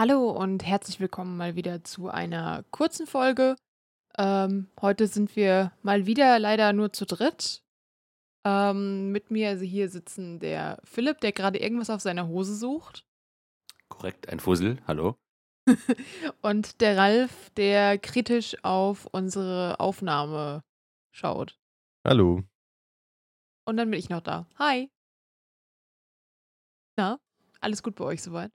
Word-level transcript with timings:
Hallo 0.00 0.30
und 0.30 0.64
herzlich 0.64 1.00
willkommen 1.00 1.36
mal 1.36 1.56
wieder 1.56 1.82
zu 1.82 2.08
einer 2.08 2.62
kurzen 2.70 3.08
Folge. 3.08 3.56
Ähm, 4.16 4.68
heute 4.80 5.08
sind 5.08 5.34
wir 5.34 5.72
mal 5.82 6.06
wieder 6.06 6.38
leider 6.38 6.72
nur 6.72 6.92
zu 6.92 7.04
dritt. 7.04 7.64
Ähm, 8.44 9.10
mit 9.10 9.32
mir 9.32 9.48
also 9.48 9.64
hier 9.64 9.88
sitzen 9.88 10.38
der 10.38 10.78
Philipp, 10.84 11.20
der 11.20 11.32
gerade 11.32 11.58
irgendwas 11.58 11.90
auf 11.90 12.00
seiner 12.00 12.28
Hose 12.28 12.54
sucht. 12.54 13.04
Korrekt, 13.88 14.28
ein 14.28 14.38
Fussel, 14.38 14.80
hallo. 14.86 15.16
Und 16.42 16.80
der 16.80 16.96
Ralf, 16.96 17.50
der 17.56 17.98
kritisch 17.98 18.56
auf 18.62 19.06
unsere 19.06 19.80
Aufnahme 19.80 20.62
schaut. 21.10 21.58
Hallo. 22.06 22.44
Und 23.64 23.76
dann 23.76 23.90
bin 23.90 23.98
ich 23.98 24.10
noch 24.10 24.22
da. 24.22 24.46
Hi. 24.60 24.92
Na, 26.96 27.18
alles 27.60 27.82
gut 27.82 27.96
bei 27.96 28.04
euch 28.04 28.22
soweit? 28.22 28.52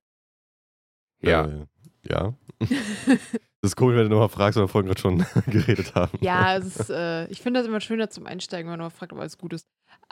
Ja. 1.23 1.45
Äh, 1.45 1.65
ja. 2.03 2.33
Das 3.63 3.71
ist 3.71 3.75
komisch, 3.77 3.95
wenn 3.95 4.09
du 4.09 4.09
nochmal 4.09 4.27
fragst, 4.27 4.57
weil 4.57 4.65
wir 4.65 4.67
vorhin 4.67 4.87
gerade 4.87 4.99
schon 4.99 5.25
geredet 5.49 5.95
haben. 5.95 6.17
Ja, 6.19 6.57
ist, 6.57 6.89
äh, 6.89 7.27
ich 7.27 7.41
finde 7.41 7.61
das 7.61 7.67
immer 7.67 7.79
schöner 7.79 8.09
zum 8.09 8.25
Einsteigen, 8.27 8.69
wenn 8.69 8.77
man 8.77 8.91
fragt, 8.91 9.13
ob 9.13 9.19
alles 9.19 9.37
gut 9.37 9.53
ist. 9.53 9.69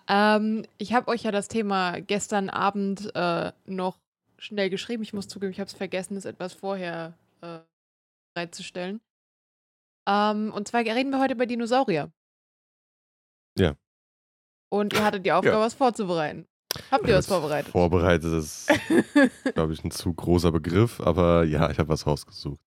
Ähm, 0.07 0.65
ich 0.77 0.93
habe 0.93 1.09
euch 1.09 1.23
ja 1.23 1.31
das 1.31 1.49
Thema 1.49 1.99
gestern 1.99 2.49
Abend 2.49 3.13
äh, 3.13 3.51
noch 3.65 3.99
schnell 4.37 4.69
geschrieben. 4.69 5.03
Ich 5.03 5.11
muss 5.11 5.27
zugeben, 5.27 5.51
ich 5.51 5.59
habe 5.59 5.67
es 5.67 5.73
vergessen, 5.73 6.15
es 6.15 6.23
etwas 6.23 6.53
vorher 6.53 7.17
äh, 7.41 7.59
bereitzustellen. 8.33 9.01
Ähm, 10.07 10.53
und 10.53 10.69
zwar 10.69 10.81
reden 10.85 11.09
wir 11.11 11.19
heute 11.19 11.33
über 11.33 11.45
Dinosaurier. 11.45 12.09
Ja. 13.57 13.75
Und 14.69 14.93
ihr 14.93 15.03
hattet 15.03 15.25
die 15.25 15.33
Aufgabe, 15.33 15.59
was 15.59 15.73
vorzubereiten. 15.73 16.47
Habt 16.91 17.07
ihr 17.07 17.15
was 17.15 17.27
vorbereitet? 17.27 17.71
Vorbereitet 17.71 18.31
ist, 18.33 18.69
glaube 19.53 19.73
ich, 19.73 19.83
ein 19.83 19.91
zu 19.91 20.13
großer 20.13 20.51
Begriff, 20.51 20.99
aber 21.01 21.43
ja, 21.43 21.69
ich 21.69 21.79
habe 21.79 21.89
was 21.89 22.05
rausgesucht. 22.07 22.59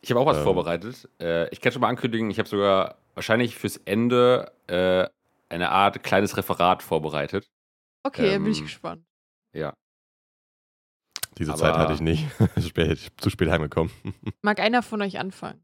Ich 0.00 0.10
habe 0.10 0.20
auch 0.20 0.26
was 0.26 0.38
Ähm. 0.38 0.44
vorbereitet. 0.44 1.08
Äh, 1.20 1.48
ich 1.50 1.60
kann 1.60 1.72
schon 1.72 1.80
mal 1.82 1.88
ankündigen, 1.88 2.30
ich 2.30 2.38
habe 2.38 2.48
sogar 2.48 2.96
wahrscheinlich 3.14 3.56
fürs 3.56 3.76
Ende 3.78 4.52
äh, 4.66 5.06
eine 5.48 5.70
Art 5.70 6.02
kleines 6.02 6.36
Referat 6.36 6.82
vorbereitet. 6.82 7.48
Okay, 8.02 8.32
dann 8.32 8.42
bin 8.44 8.52
ich 8.52 8.58
Ähm, 8.58 8.64
gespannt. 8.64 9.04
Ja. 9.52 9.74
Diese 11.38 11.52
Aber- 11.52 11.60
Zeit 11.60 11.76
hatte 11.76 11.92
ich 11.94 12.00
nicht. 12.00 12.26
Spät- 12.58 12.92
ich 12.92 13.12
bin 13.12 13.18
zu 13.22 13.30
spät 13.30 13.50
heimgekommen. 13.50 13.92
Mag 14.42 14.58
einer 14.60 14.82
von 14.82 15.02
euch 15.02 15.18
anfangen? 15.18 15.62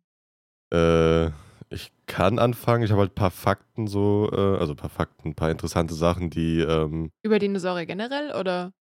Äh, 0.73 1.31
ich 1.73 1.93
kann 2.07 2.39
anfangen. 2.39 2.85
Ich 2.85 2.91
habe 2.91 3.01
halt 3.03 3.13
ein 3.13 3.15
paar 3.15 3.31
Fakten 3.31 3.87
so, 3.87 4.31
äh, 4.33 4.59
also 4.59 4.73
ein 4.75 4.77
paar 4.77 4.91
Fakten, 4.91 5.31
ein 5.31 5.35
paar 5.35 5.51
interessante 5.51 5.95
Sachen, 5.95 6.31
die 6.31 6.61
ähm, 6.61 7.11
Über 7.23 7.39
Dinosaurier 7.39 7.87
generell 7.87 8.33
oder? 8.35 8.73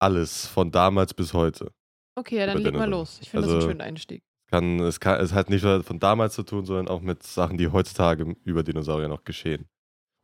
alles 0.00 0.46
von 0.46 0.70
damals 0.70 1.14
bis 1.14 1.32
heute. 1.32 1.72
Okay, 2.16 2.36
ja, 2.38 2.46
dann 2.46 2.58
leg 2.58 2.74
mal 2.74 2.88
los. 2.90 3.18
Ich 3.22 3.30
finde 3.30 3.42
das 3.46 3.50
einen 3.50 3.56
Also- 3.58 3.68
schönen 3.68 3.80
Einstieg. 3.80 4.22
Kann, 4.50 4.78
es, 4.80 5.00
kann, 5.00 5.18
es 5.20 5.32
hat 5.32 5.48
nicht 5.50 5.64
nur 5.64 5.82
von 5.82 5.98
damals 5.98 6.34
zu 6.34 6.42
tun, 6.42 6.64
sondern 6.66 6.88
auch 6.88 7.00
mit 7.00 7.22
Sachen, 7.22 7.56
die 7.56 7.68
heutzutage 7.68 8.36
über 8.44 8.62
Dinosaurier 8.62 9.08
noch 9.08 9.24
geschehen. 9.24 9.66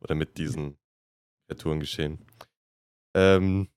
Oder 0.03 0.15
mit 0.15 0.37
diesen 0.37 0.77
Kreaturen 1.49 1.79
geschehen. 1.79 2.23
Ähm, 3.15 3.67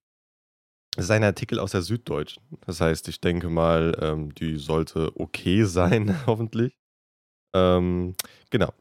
es 0.96 1.04
ist 1.06 1.10
ein 1.10 1.24
Artikel 1.24 1.58
aus 1.58 1.72
der 1.72 1.82
Süddeutschen. 1.82 2.42
Das 2.66 2.80
heißt, 2.80 3.08
ich 3.08 3.20
denke 3.20 3.48
mal, 3.48 3.96
ähm, 4.00 4.34
die 4.34 4.56
sollte 4.58 5.10
okay 5.18 5.62
sein, 5.64 6.14
hoffentlich. 6.26 6.76
Ähm, 7.54 8.14
genau. 8.50 8.72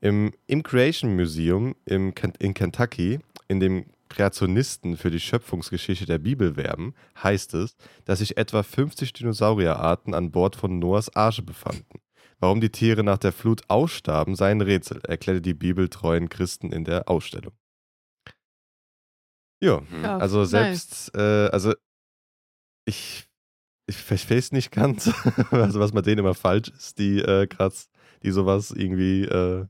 Im, 0.00 0.32
Im 0.46 0.62
Creation 0.62 1.14
Museum 1.14 1.74
im, 1.84 2.14
in 2.38 2.54
Kentucky, 2.54 3.20
in 3.48 3.60
dem 3.60 3.86
Kreationisten 4.08 4.96
für 4.96 5.10
die 5.10 5.20
Schöpfungsgeschichte 5.20 6.06
der 6.06 6.18
Bibel 6.18 6.56
werben, 6.56 6.94
heißt 7.22 7.54
es, 7.54 7.76
dass 8.04 8.18
sich 8.18 8.36
etwa 8.36 8.62
50 8.62 9.12
Dinosaurierarten 9.12 10.14
an 10.14 10.30
Bord 10.30 10.56
von 10.56 10.78
Noahs 10.78 11.14
Arche 11.14 11.42
befanden. 11.42 12.00
Warum 12.40 12.60
die 12.60 12.70
Tiere 12.70 13.04
nach 13.04 13.18
der 13.18 13.32
Flut 13.32 13.62
ausstarben, 13.68 14.34
sei 14.34 14.50
ein 14.50 14.62
Rätsel, 14.62 15.00
erklärte 15.06 15.42
die 15.42 15.54
bibeltreuen 15.54 16.28
Christen 16.28 16.72
in 16.72 16.84
der 16.84 17.08
Ausstellung. 17.08 17.52
Ja, 19.62 19.82
Hm. 19.90 20.02
Ja, 20.02 20.18
also 20.18 20.40
nice. 20.40 20.50
selbst, 20.50 21.14
äh, 21.14 21.48
also 21.52 21.74
ich, 22.86 23.28
ich 23.86 23.96
verstehe 23.96 24.38
es 24.38 24.52
nicht 24.52 24.72
ganz, 24.72 25.12
also 25.50 25.80
was 25.80 25.92
bei 25.92 26.00
denen 26.00 26.20
immer 26.20 26.34
falsch 26.34 26.68
ist, 26.68 26.98
die 26.98 27.20
äh, 27.20 27.46
krass, 27.46 27.90
die 28.22 28.30
sowas 28.30 28.70
irgendwie 28.70 29.24
äh, 29.24 29.66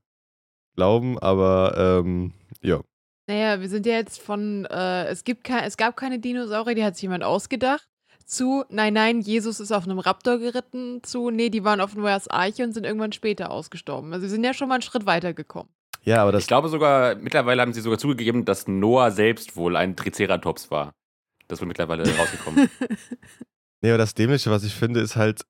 glauben, 0.76 1.18
aber 1.18 2.02
ähm, 2.04 2.32
ja. 2.62 2.80
Naja, 3.26 3.60
wir 3.60 3.68
sind 3.68 3.86
ja 3.86 3.94
jetzt 3.94 4.20
von, 4.20 4.66
äh, 4.66 5.06
es, 5.06 5.24
gibt 5.24 5.44
kein, 5.44 5.64
es 5.64 5.76
gab 5.76 5.96
keine 5.96 6.18
Dinosaurier, 6.18 6.74
die 6.74 6.84
hat 6.84 6.96
sich 6.96 7.02
jemand 7.02 7.22
ausgedacht, 7.22 7.86
zu, 8.24 8.64
nein, 8.68 8.94
nein, 8.94 9.20
Jesus 9.20 9.60
ist 9.60 9.72
auf 9.72 9.84
einem 9.84 9.98
Raptor 9.98 10.38
geritten, 10.38 11.02
zu, 11.02 11.30
nee, 11.30 11.50
die 11.50 11.64
waren 11.64 11.80
auf 11.80 11.96
Noahs 11.96 12.28
Arche 12.28 12.62
und 12.62 12.72
sind 12.72 12.84
irgendwann 12.84 13.12
später 13.12 13.50
ausgestorben. 13.50 14.12
Also 14.12 14.22
wir 14.22 14.30
sind 14.30 14.44
ja 14.44 14.54
schon 14.54 14.68
mal 14.68 14.76
einen 14.76 14.82
Schritt 14.82 15.04
weitergekommen. 15.04 15.72
Ja, 16.02 16.22
aber 16.22 16.32
das 16.32 16.42
Ich 16.42 16.48
glaube 16.48 16.68
sogar, 16.68 17.16
mittlerweile 17.16 17.60
haben 17.60 17.72
sie 17.72 17.80
sogar 17.80 17.98
zugegeben, 17.98 18.44
dass 18.44 18.68
Noah 18.68 19.10
selbst 19.10 19.56
wohl 19.56 19.76
ein 19.76 19.96
Triceratops 19.96 20.70
war. 20.70 20.92
Das 21.48 21.60
wird 21.60 21.68
mittlerweile 21.68 22.04
rausgekommen. 22.16 22.70
Nee, 23.82 23.88
aber 23.88 23.98
das 23.98 24.12
Dämliche, 24.12 24.50
was 24.50 24.62
ich 24.62 24.74
finde, 24.74 25.00
ist 25.00 25.16
halt, 25.16 25.46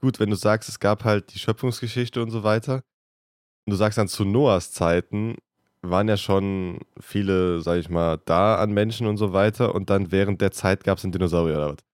gut, 0.00 0.20
wenn 0.20 0.30
du 0.30 0.36
sagst, 0.36 0.68
es 0.68 0.80
gab 0.80 1.04
halt 1.04 1.34
die 1.34 1.38
Schöpfungsgeschichte 1.38 2.22
und 2.22 2.30
so 2.30 2.42
weiter. 2.42 2.82
Und 3.66 3.72
du 3.72 3.76
sagst 3.76 3.98
dann 3.98 4.08
zu 4.08 4.24
Noahs 4.24 4.72
Zeiten 4.72 5.36
waren 5.82 6.08
ja 6.08 6.16
schon 6.16 6.80
viele, 7.00 7.60
sag 7.62 7.78
ich 7.78 7.88
mal, 7.88 8.18
da 8.24 8.56
an 8.56 8.72
Menschen 8.72 9.06
und 9.06 9.16
so 9.16 9.32
weiter. 9.32 9.74
Und 9.74 9.90
dann 9.90 10.12
während 10.12 10.40
der 10.40 10.52
Zeit 10.52 10.84
gab 10.84 10.98
es 10.98 11.04
einen 11.04 11.12
Dinosaurier 11.12 11.56
oder 11.56 11.68
was. 11.70 11.84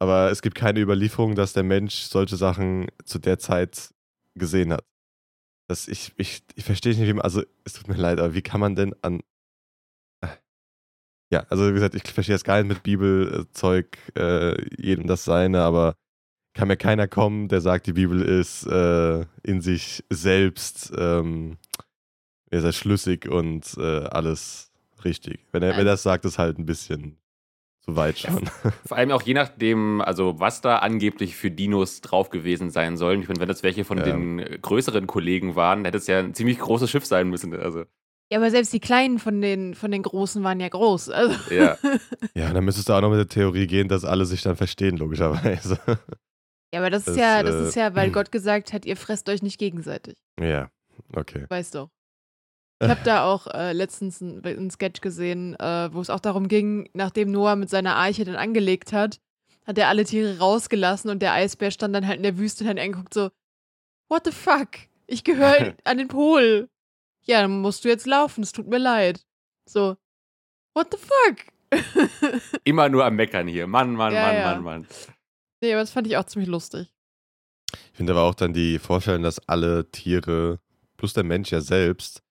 Aber 0.00 0.30
es 0.30 0.42
gibt 0.42 0.56
keine 0.56 0.80
Überlieferung, 0.80 1.34
dass 1.34 1.52
der 1.52 1.62
Mensch 1.62 1.94
solche 1.94 2.36
Sachen 2.36 2.88
zu 3.04 3.18
der 3.18 3.38
Zeit 3.38 3.90
gesehen 4.34 4.72
hat. 4.72 4.84
Das, 5.68 5.88
ich, 5.88 6.12
ich, 6.16 6.42
ich 6.54 6.64
verstehe 6.64 6.94
nicht, 6.94 7.06
wie 7.06 7.12
man, 7.12 7.22
also 7.22 7.42
es 7.64 7.74
tut 7.74 7.88
mir 7.88 7.96
leid, 7.96 8.18
aber 8.18 8.34
wie 8.34 8.42
kann 8.42 8.60
man 8.60 8.74
denn 8.74 8.94
an. 9.02 9.20
Äh. 10.22 10.28
Ja, 11.32 11.46
also 11.50 11.68
wie 11.68 11.74
gesagt, 11.74 11.94
ich 11.94 12.02
verstehe 12.02 12.34
jetzt 12.34 12.44
gar 12.44 12.56
nicht 12.58 12.68
mit 12.68 12.82
Bibelzeug, 12.82 13.98
äh, 14.16 14.56
jedem 14.82 15.06
das 15.06 15.24
seine, 15.24 15.62
aber 15.62 15.94
kann 16.54 16.68
mir 16.68 16.76
keiner 16.76 17.08
kommen, 17.08 17.48
der 17.48 17.60
sagt, 17.60 17.86
die 17.86 17.92
Bibel 17.92 18.20
ist 18.22 18.66
äh, 18.66 19.24
in 19.42 19.60
sich 19.60 20.04
selbst 20.10 20.92
ähm, 20.96 21.58
ist 22.50 22.64
er 22.64 22.72
schlüssig 22.72 23.28
und 23.28 23.76
äh, 23.78 24.04
alles 24.06 24.72
richtig. 25.04 25.46
Wenn 25.52 25.62
er, 25.62 25.70
wenn 25.72 25.78
er 25.78 25.84
das 25.92 26.02
sagt, 26.02 26.24
ist 26.24 26.38
halt 26.38 26.58
ein 26.58 26.66
bisschen 26.66 27.16
zu 27.80 27.96
weit 27.96 28.18
schon. 28.18 28.50
Vor 28.86 28.96
allem 28.96 29.12
auch 29.12 29.22
je 29.22 29.34
nachdem, 29.34 30.00
also 30.00 30.38
was 30.40 30.60
da 30.60 30.78
angeblich 30.78 31.36
für 31.36 31.50
Dinos 31.50 32.00
drauf 32.00 32.28
gewesen 32.30 32.70
sein 32.70 32.96
sollen. 32.96 33.22
Ich 33.22 33.28
meine, 33.28 33.40
wenn 33.40 33.48
das 33.48 33.62
welche 33.62 33.84
von 33.84 33.98
Ja. 33.98 34.04
den 34.04 34.38
größeren 34.60 35.06
Kollegen 35.06 35.54
waren, 35.56 35.84
hätte 35.84 35.98
es 35.98 36.06
ja 36.08 36.18
ein 36.18 36.34
ziemlich 36.34 36.58
großes 36.58 36.90
Schiff 36.90 37.06
sein 37.06 37.28
müssen. 37.28 37.54
Also, 37.54 37.84
Ja, 38.30 38.38
aber 38.38 38.50
selbst 38.50 38.72
die 38.72 38.80
Kleinen 38.80 39.18
von 39.18 39.40
den, 39.40 39.74
von 39.74 39.90
den 39.92 40.02
Großen 40.02 40.42
waren 40.42 40.60
ja 40.60 40.68
groß. 40.68 41.08
Also, 41.10 41.54
ja. 41.54 41.78
ja, 42.34 42.52
dann 42.52 42.64
müsstest 42.64 42.88
du 42.88 42.92
auch 42.92 43.00
noch 43.00 43.10
mit 43.10 43.18
der 43.18 43.28
Theorie 43.28 43.66
gehen, 43.68 43.88
dass 43.88 44.04
alle 44.04 44.26
sich 44.26 44.42
dann 44.42 44.56
verstehen, 44.56 44.96
logischerweise. 44.96 45.78
ja, 46.72 46.80
aber 46.80 46.90
das, 46.90 47.04
Das, 47.04 47.14
ist 47.14 47.20
ja, 47.20 47.42
das 47.42 47.54
äh, 47.54 47.68
ist 47.68 47.74
ja, 47.76 47.94
weil 47.94 48.10
Gott 48.12 48.32
gesagt 48.32 48.72
hat, 48.72 48.84
ihr 48.84 48.96
fresst 48.96 49.28
euch 49.28 49.42
nicht 49.42 49.58
gegenseitig. 49.58 50.16
ja, 50.40 50.70
okay. 51.14 51.46
Weißt 51.48 51.74
doch. 51.74 51.90
Ich 52.82 52.88
habe 52.88 53.00
da 53.04 53.24
auch 53.24 53.46
äh, 53.48 53.72
letztens 53.72 54.22
einen, 54.22 54.42
einen 54.42 54.70
Sketch 54.70 55.02
gesehen, 55.02 55.54
äh, 55.60 55.92
wo 55.92 56.00
es 56.00 56.08
auch 56.08 56.18
darum 56.18 56.48
ging, 56.48 56.88
nachdem 56.94 57.30
Noah 57.30 57.54
mit 57.54 57.68
seiner 57.68 57.96
Arche 57.96 58.24
dann 58.24 58.36
angelegt 58.36 58.94
hat, 58.94 59.20
hat 59.66 59.76
er 59.76 59.88
alle 59.88 60.04
Tiere 60.04 60.38
rausgelassen 60.38 61.10
und 61.10 61.20
der 61.20 61.34
Eisbär 61.34 61.70
stand 61.72 61.94
dann 61.94 62.06
halt 62.06 62.16
in 62.16 62.22
der 62.22 62.38
Wüste 62.38 62.64
und 62.64 62.70
hat 62.70 62.78
angeguckt 62.78 63.12
so, 63.12 63.28
what 64.08 64.24
the 64.24 64.32
fuck? 64.32 64.68
Ich 65.06 65.24
gehöre 65.24 65.74
an 65.84 65.98
den 65.98 66.08
Pol. 66.08 66.70
Ja, 67.24 67.42
dann 67.42 67.60
musst 67.60 67.84
du 67.84 67.90
jetzt 67.90 68.06
laufen, 68.06 68.42
es 68.42 68.52
tut 68.52 68.66
mir 68.66 68.78
leid. 68.78 69.26
So, 69.68 69.98
what 70.72 70.88
the 70.90 70.98
fuck? 70.98 71.36
Immer 72.64 72.88
nur 72.88 73.04
am 73.04 73.14
Meckern 73.14 73.46
hier. 73.46 73.66
Mann, 73.66 73.94
Mann, 73.94 74.14
Ja, 74.14 74.22
Mann, 74.22 74.34
ja. 74.36 74.44
Mann, 74.54 74.62
Mann. 74.62 74.86
Nee, 75.60 75.72
aber 75.72 75.82
das 75.82 75.90
fand 75.90 76.06
ich 76.06 76.16
auch 76.16 76.24
ziemlich 76.24 76.48
lustig. 76.48 76.92
Ich 77.92 77.96
finde 77.96 78.12
aber 78.12 78.22
auch 78.22 78.34
dann 78.34 78.52
die 78.52 78.78
Vorstellung, 78.78 79.22
dass 79.22 79.38
alle 79.48 79.90
Tiere 79.90 80.58
plus 80.96 81.12
der 81.12 81.24
Mensch 81.24 81.50
ja 81.52 81.60
selbst 81.60 82.22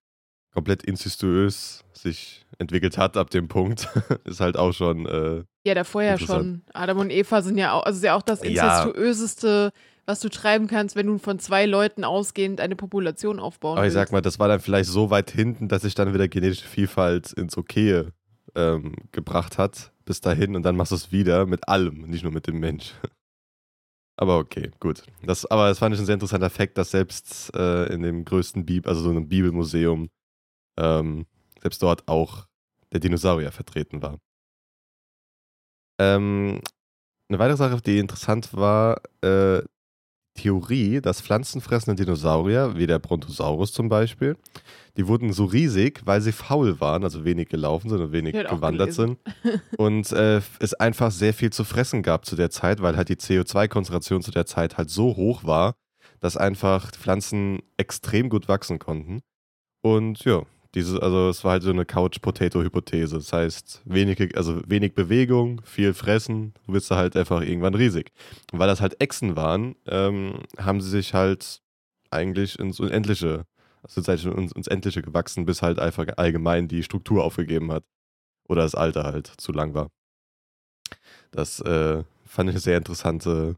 komplett 0.54 0.84
incestuös 0.84 1.84
sich 1.94 2.46
entwickelt 2.58 2.98
hat 2.98 3.16
ab 3.18 3.30
dem 3.30 3.48
Punkt, 3.48 3.88
ist 4.26 4.40
halt 4.42 4.58
auch 4.58 4.74
schon. 4.74 5.06
Äh, 5.06 5.44
Ja, 5.66 5.76
davor 5.76 6.02
ja 6.02 6.18
schon. 6.18 6.64
Adam 6.74 6.98
und 7.00 7.12
Eva 7.12 7.42
sind 7.42 7.58
ja 7.58 7.74
auch, 7.74 7.84
also 7.84 7.98
ist 7.98 8.04
ja 8.04 8.16
auch 8.16 8.22
das 8.22 8.44
Ja. 8.44 8.84
incestuöseste, 8.84 9.72
was 10.06 10.20
du 10.22 10.30
treiben 10.30 10.68
kannst, 10.68 10.96
wenn 10.96 11.06
du 11.08 11.18
von 11.20 11.40
zwei 11.40 11.66
Leuten 11.66 12.04
ausgehend 12.04 12.60
eine 12.62 12.76
Population 12.76 13.40
aufbauen 13.40 13.78
aber 13.78 13.86
ich 13.88 13.94
willst. 13.94 14.08
sag 14.08 14.12
mal, 14.12 14.22
das 14.22 14.40
war 14.40 14.48
dann 14.48 14.60
vielleicht 14.60 14.90
so 14.90 15.10
weit 15.12 15.30
hinten, 15.32 15.68
dass 15.68 15.84
sich 15.84 15.94
dann 15.96 16.14
wieder 16.14 16.28
genetische 16.28 16.68
Vielfalt 16.68 17.32
ins 17.34 17.56
Okaye 17.58 18.12
ähm, 18.56 18.96
gebracht 19.12 19.58
hat, 19.60 19.92
bis 20.06 20.20
dahin 20.20 20.56
und 20.56 20.64
dann 20.64 20.76
machst 20.76 20.92
du 20.92 20.96
es 20.96 21.12
wieder 21.12 21.46
mit 21.46 21.68
allem, 21.70 22.02
nicht 22.10 22.24
nur 22.24 22.32
mit 22.32 22.48
dem 22.48 22.60
Mensch. 22.60 22.94
Aber 24.22 24.38
okay, 24.38 24.70
gut. 24.82 25.04
Das, 25.24 25.46
aber 25.46 25.70
das 25.70 25.80
fand 25.80 25.96
ich 25.96 26.02
ein 26.02 26.06
sehr 26.06 26.16
interessanter 26.16 26.50
Fakt, 26.50 26.78
dass 26.78 26.92
selbst 26.92 27.56
äh, 27.56 27.86
in 27.94 28.02
dem 28.02 28.26
größten 28.26 28.66
Bibel, 28.66 28.90
also 28.90 29.02
so 29.02 29.10
einem 29.12 29.30
Bibelmuseum, 29.30 30.10
ähm, 30.78 31.26
selbst 31.62 31.82
dort 31.82 32.06
auch 32.10 32.46
der 32.92 33.00
Dinosaurier 33.00 33.54
vertreten 33.54 34.02
war. 34.02 34.20
Ähm, 36.00 36.60
eine 37.30 37.40
weitere 37.40 37.56
Sache, 37.56 37.82
die 37.82 37.98
interessant 37.98 38.54
war, 38.54 39.02
äh, 39.22 39.62
Theorie, 40.40 41.02
dass 41.02 41.22
pflanzenfressende 41.22 42.02
Dinosaurier, 42.02 42.78
wie 42.78 42.88
der 42.88 43.00
Brontosaurus 43.00 43.74
zum 43.74 43.90
Beispiel, 43.90 44.38
die 44.96 45.08
wurden 45.08 45.34
so 45.34 45.46
riesig, 45.46 46.02
weil 46.06 46.22
sie 46.22 46.32
faul 46.32 46.80
waren, 46.80 47.04
also 47.04 47.26
wenig 47.26 47.50
gelaufen 47.50 47.90
sind 47.90 48.00
und 48.00 48.12
wenig 48.14 48.34
gewandert 48.34 48.94
sind. 48.94 49.18
Und 49.78 50.12
äh, 50.14 50.42
es 50.60 50.74
einfach 50.74 51.12
sehr 51.12 51.34
viel 51.34 51.52
zu 51.52 51.64
fressen 51.64 52.04
gab 52.04 52.26
zu 52.26 52.36
der 52.36 52.50
Zeit, 52.50 52.82
weil 52.82 52.96
halt 52.96 53.10
die 53.10 53.16
CO2-Konzentration 53.16 54.22
zu 54.22 54.32
der 54.32 54.46
Zeit 54.46 54.78
halt 54.78 54.90
so 54.90 55.16
hoch 55.16 55.44
war, 55.44 55.76
dass 56.22 56.38
einfach 56.38 56.92
Pflanzen 56.92 57.60
extrem 57.78 58.30
gut 58.30 58.48
wachsen 58.48 58.80
konnten. 58.80 59.22
Und 59.82 60.24
ja, 60.24 60.44
diese, 60.76 61.02
also 61.02 61.30
es 61.30 61.44
war 61.44 61.54
halt 61.54 61.64
so 61.64 61.72
eine 61.72 61.86
Couch-Potato-Hypothese. 61.86 63.16
Das 63.16 63.34
heißt, 63.34 63.82
wenig, 63.86 64.38
also 64.38 64.62
wenig 64.68 64.94
Bewegung, 64.94 65.62
viel 65.64 65.94
Fressen, 65.94 66.54
du 66.66 66.74
bist 66.74 66.92
halt 66.92 67.16
einfach 67.16 67.42
irgendwann 67.42 67.74
riesig. 67.74 68.12
Und 68.52 68.60
weil 68.60 68.68
das 68.68 68.82
halt 68.82 69.02
Echsen 69.02 69.36
waren, 69.36 69.76
ähm, 69.88 70.40
haben 70.58 70.82
sie 70.82 70.90
sich 70.90 71.14
halt 71.14 71.62
eigentlich 72.12 72.60
ins 72.60 72.80
Unendliche, 72.80 73.46
also 73.82 74.02
sind 74.02 74.08
halt 74.08 74.38
ins, 74.38 74.52
ins 74.52 74.68
Endliche 74.68 75.02
gewachsen, 75.02 75.46
bis 75.46 75.62
halt 75.62 75.80
einfach 75.80 76.06
allgemein 76.18 76.68
die 76.68 76.84
Struktur 76.84 77.24
aufgegeben 77.24 77.72
hat. 77.72 77.84
Oder 78.48 78.64
das 78.64 78.76
Alter 78.76 79.04
halt 79.04 79.28
zu 79.28 79.52
lang 79.52 79.74
war. 79.74 79.90
Das 81.32 81.60
äh, 81.62 82.04
fand 82.26 82.50
ich 82.50 82.54
eine 82.54 82.60
sehr 82.60 82.78
interessante 82.78 83.56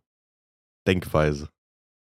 Denkweise. 0.88 1.50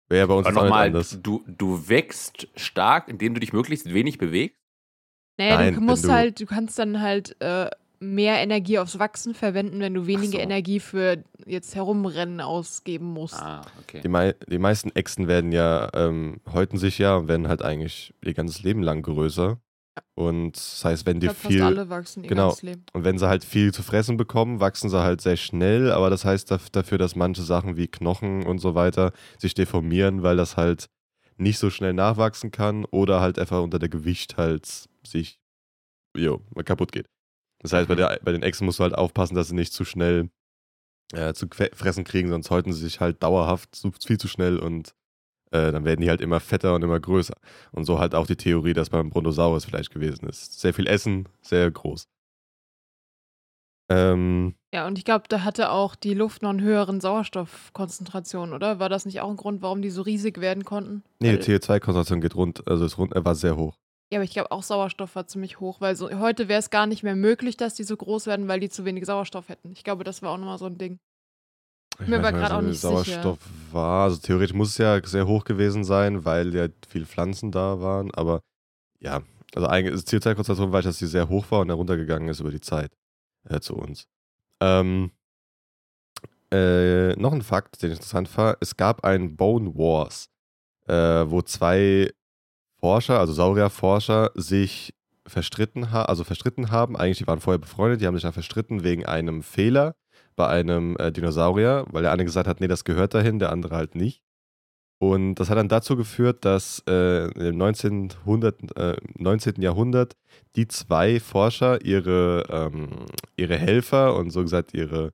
Wäre 0.08 0.20
ja 0.20 0.26
bei 0.26 0.34
uns 0.34 0.46
Aber 0.46 0.62
nochmal, 0.62 0.88
anders. 0.88 1.19
du, 1.22 1.44
du 1.46 1.88
wächst 1.88 2.49
stark, 2.54 3.08
indem 3.08 3.34
du 3.34 3.40
dich 3.40 3.52
möglichst 3.52 3.92
wenig 3.92 4.19
bewegst. 4.19 4.65
Naja, 5.38 5.56
Nein, 5.56 5.75
du 5.75 5.81
musst 5.81 6.05
du- 6.05 6.12
halt, 6.12 6.41
du 6.41 6.47
kannst 6.47 6.79
dann 6.79 7.00
halt 7.00 7.37
äh, 7.41 7.69
mehr 7.99 8.37
Energie 8.38 8.79
aufs 8.79 8.99
Wachsen 8.99 9.35
verwenden, 9.35 9.81
wenn 9.81 9.94
du 9.94 10.06
weniger 10.06 10.33
so. 10.33 10.38
Energie 10.38 10.81
für 10.81 11.23
jetzt 11.47 11.75
herumrennen 11.75 12.41
ausgeben 12.41 13.06
musst. 13.06 13.41
Ah, 13.41 13.62
okay. 13.83 14.00
Die, 14.03 14.09
mei 14.09 14.35
die 14.49 14.59
meisten 14.59 14.91
Echsen 14.94 15.29
werden 15.29 15.53
ja, 15.53 15.88
ähm, 15.94 16.41
häuten 16.53 16.79
sich 16.79 16.99
ja 16.99 17.17
und 17.17 17.29
werden 17.29 17.49
halt 17.49 17.62
eigentlich 17.62 18.12
ihr 18.25 18.35
ganzes 18.35 18.62
Leben 18.62 18.83
lang 18.83 19.03
größer. 19.03 19.59
Und 20.15 20.56
das 20.56 20.85
heißt, 20.85 21.06
wenn 21.06 21.21
die 21.21 21.27
glaube, 21.27 21.38
fast 21.41 21.53
viel. 21.55 21.62
alle 21.62 21.88
wachsen 21.88 22.23
ihr 22.25 22.29
genau. 22.29 22.49
ganzes 22.49 22.62
Leben. 22.62 22.83
Und 22.93 23.05
wenn 23.05 23.19
sie 23.19 23.29
halt 23.29 23.44
viel 23.44 23.73
zu 23.73 23.83
fressen 23.83 24.19
bekommen, 24.19 24.61
wachsen 24.61 24.91
sie 24.91 25.03
halt 25.03 25.23
sehr 25.23 25.37
schnell, 25.37 25.91
aber 25.91 26.11
das 26.11 26.25
heißt 26.27 26.53
daf- 26.53 26.71
dafür, 26.71 26.99
dass 26.99 27.17
manche 27.17 27.43
Sachen 27.43 27.77
wie 27.79 27.88
Knochen 27.88 28.44
und 28.44 28.59
so 28.59 28.75
weiter 28.75 29.12
sich 29.38 29.55
deformieren, 29.55 30.23
weil 30.23 30.37
das 30.37 30.59
halt 30.59 30.87
nicht 31.38 31.59
so 31.59 31.71
schnell 31.71 31.93
nachwachsen 31.94 32.50
kann 32.50 32.85
oder 32.87 33.21
halt 33.23 33.38
einfach 33.38 33.62
unter 33.62 33.79
der 33.79 33.88
Gewicht 33.91 34.37
halt 34.37 34.87
sich 35.11 35.41
jo, 36.17 36.41
kaputt 36.64 36.93
geht. 36.93 37.08
Das 37.61 37.73
heißt, 37.73 37.88
bei, 37.88 37.94
der, 37.94 38.20
bei 38.23 38.32
den 38.32 38.43
Echsen 38.43 38.64
musst 38.64 38.79
du 38.79 38.85
halt 38.85 38.94
aufpassen, 38.94 39.35
dass 39.35 39.49
sie 39.49 39.55
nicht 39.55 39.73
zu 39.73 39.85
schnell 39.85 40.31
äh, 41.12 41.35
zu 41.35 41.47
fressen 41.73 42.05
kriegen, 42.05 42.29
sonst 42.29 42.50
häuten 42.50 42.73
sie 42.73 42.82
sich 42.82 43.00
halt 43.00 43.23
dauerhaft 43.23 43.75
zu, 43.75 43.93
viel 44.05 44.19
zu 44.19 44.29
schnell 44.29 44.58
und 44.58 44.94
äh, 45.53 45.73
dann 45.73 45.85
werden 45.85 46.00
die 46.00 46.11
halt 46.11 46.20
immer 46.20 46.41
fetter 46.41 46.75
und 46.75 46.82
immer 46.82 47.00
größer. 47.00 47.37
Und 47.73 47.85
so 47.85 47.99
halt 47.99 48.14
auch 48.14 48.26
die 48.26 48.37
Theorie, 48.37 48.73
dass 48.73 48.91
beim 48.91 49.11
Brontosaurus 49.11 49.64
vielleicht 49.64 49.93
gewesen 49.93 50.29
ist. 50.29 50.61
Sehr 50.61 50.75
viel 50.75 50.87
Essen, 50.87 51.29
sehr 51.41 51.70
groß. 51.70 52.09
Ähm, 53.88 54.56
Ja, 54.75 54.87
und 54.87 54.99
ich 54.99 55.05
glaube, 55.05 55.26
da 55.29 55.44
hatte 55.44 55.70
auch 55.70 55.94
die 55.94 56.14
Luft 56.14 56.43
noch 56.43 56.50
einen 56.50 56.61
höheren 56.61 57.00
Sauerstoffkonzentration, 57.00 58.52
oder? 58.52 58.81
War 58.81 58.88
das 58.88 59.06
nicht 59.06 59.20
auch 59.20 59.31
ein 59.31 59.37
Grund, 59.37 59.62
warum 59.62 59.81
die 59.81 59.91
so 59.91 60.02
riesig 60.02 60.41
werden 60.41 60.64
konnten? 60.64 61.05
nee, 61.20 61.37
die 61.37 61.43
CO2-Konzentration 61.43 62.20
geht 62.20 62.35
rund, 62.35 62.67
also 62.67 62.85
ist 62.85 62.99
rund, 62.99 63.12
er 63.12 63.25
war 63.25 63.37
sehr 63.37 63.56
hoch. 63.56 63.79
Ja, 64.11 64.19
aber 64.19 64.25
ich 64.25 64.32
glaube 64.32 64.53
auch 64.53 64.62
Sauerstoff 64.62 65.17
war 65.17 65.26
ziemlich 65.26 65.58
hoch, 65.58 65.81
weil 65.81 65.97
so, 65.97 66.11
heute 66.19 66.49
wäre 66.49 66.61
es 66.61 66.70
gar 66.70 66.87
nicht 66.87 67.03
mehr 67.03 67.17
möglich, 67.17 67.56
dass 67.56 67.75
die 67.75 67.82
so 67.82 67.97
groß 67.97 68.26
werden, 68.26 68.47
weil 68.47 68.61
die 68.61 68.69
zu 68.69 68.85
wenig 68.85 69.05
Sauerstoff 69.05 69.49
hätten. 69.49 69.73
Ich 69.73 69.82
glaube, 69.82 70.05
das 70.05 70.23
war 70.23 70.31
auch 70.31 70.38
nochmal 70.38 70.58
so 70.58 70.67
ein 70.67 70.79
Ding. 70.79 71.00
Ich 71.99 72.06
Mir 72.06 72.23
war 72.23 72.31
nicht, 72.31 72.41
grad 72.41 72.53
auch 72.53 72.61
nicht 72.61 72.81
Sauerstoff 72.81 73.38
war. 73.73 74.05
Also 74.05 74.19
theoretisch 74.19 74.55
muss 74.55 74.70
es 74.70 74.79
ja 74.79 75.00
sehr 75.05 75.26
hoch 75.26 75.44
gewesen 75.44 75.82
sein, 75.82 76.25
weil 76.25 76.55
ja 76.55 76.69
viele 76.88 77.06
Pflanzen 77.06 77.50
da 77.50 77.81
waren. 77.81 78.12
Aber 78.14 78.43
ja, 79.00 79.23
also 79.55 79.67
eigentlich 79.67 79.94
ist 79.94 80.09
CO2-Konzentration 80.09 80.70
weiß 80.70 80.85
ich, 80.85 80.91
dass 80.91 80.99
sie 80.99 81.06
sehr 81.06 81.29
hoch 81.29 81.50
war 81.50 81.61
und 81.61 81.69
dann 81.69 81.79
runtergegangen 81.79 82.29
ist 82.29 82.41
über 82.41 82.50
die 82.50 82.61
Zeit 82.61 82.93
äh, 83.49 83.59
zu 83.61 83.75
uns. 83.75 84.06
Ähm, 84.61 85.11
äh, 86.52 87.17
noch 87.17 87.32
ein 87.32 87.43
Fakt, 87.43 87.82
den 87.82 87.91
ich 87.91 87.97
interessant 87.97 88.37
war: 88.37 88.56
Es 88.61 88.76
gab 88.76 89.05
ein 89.05 89.37
Bone 89.37 89.75
Wars, 89.75 90.29
äh, 90.87 90.94
wo 90.94 91.43
zwei 91.43 92.12
Forscher, 92.87 93.19
also 93.19 93.33
Saurierforscher, 93.33 94.31
sich 94.37 94.94
verstritten, 95.27 95.91
ha 95.91 96.03
also 96.05 96.23
verstritten 96.23 96.71
haben. 96.71 96.97
Eigentlich, 96.97 97.19
die 97.19 97.27
waren 97.27 97.41
vorher 97.41 97.59
befreundet, 97.59 98.00
die 98.00 98.06
haben 98.06 98.15
sich 98.15 98.23
dann 98.23 98.33
verstritten 98.33 98.85
wegen 98.85 99.05
einem 99.05 99.43
Fehler 99.43 99.97
bei 100.37 100.47
einem 100.47 100.97
äh, 100.99 101.11
Dinosaurier, 101.11 101.85
weil 101.91 102.03
der 102.03 102.12
eine 102.12 102.25
gesagt 102.25 102.47
hat, 102.47 102.61
nee, 102.61 102.69
das 102.69 102.85
gehört 102.85 103.12
dahin, 103.12 103.41
der 103.41 103.50
andere 103.50 103.75
halt 103.75 103.97
nicht. 103.97 104.23
Und 105.00 105.35
das 105.35 105.50
hat 105.50 105.59
dann 105.59 105.69
dazu 105.69 105.97
geführt, 105.97 106.44
dass 106.44 106.81
äh, 106.88 107.29
im 107.33 107.61
1900, 107.61 108.77
äh, 108.77 108.97
19. 109.19 109.61
Jahrhundert 109.62 110.15
die 110.55 110.69
zwei 110.69 111.19
Forscher 111.19 111.85
ihre, 111.85 112.44
ähm, 112.50 113.06
ihre 113.37 113.56
Helfer 113.56 114.15
und 114.15 114.31
so 114.31 114.43
gesagt 114.43 114.75
ihre 114.75 115.11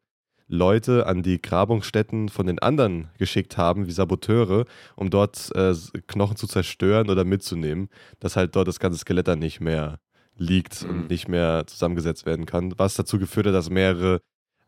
Leute 0.53 1.07
an 1.07 1.23
die 1.23 1.41
Grabungsstätten 1.41 2.29
von 2.29 2.47
den 2.47 2.59
anderen 2.59 3.09
geschickt 3.19 3.57
haben, 3.57 3.87
wie 3.87 3.93
Saboteure, 3.93 4.67
um 4.97 5.09
dort 5.09 5.51
äh, 5.55 5.75
Knochen 6.07 6.37
zu 6.37 6.47
zerstören 6.47 7.09
oder 7.09 7.25
mitzunehmen, 7.25 7.89
dass 8.21 8.37
halt 8.37 8.55
dort 8.55 8.69
das 8.69 8.79
ganze 8.79 8.99
Skelett 8.99 9.29
dann 9.29 9.39
nicht 9.39 9.61
mehr 9.61 9.99
liegt 10.37 10.83
Mhm. 10.83 10.91
und 10.91 11.11
nicht 11.11 11.27
mehr 11.27 11.65
zusammengesetzt 11.67 12.27
werden 12.27 12.45
kann. 12.45 12.75
Was 12.77 12.95
dazu 12.95 13.19
geführt 13.19 13.47
hat, 13.47 13.55
dass 13.55 13.71
mehrere 13.71 14.21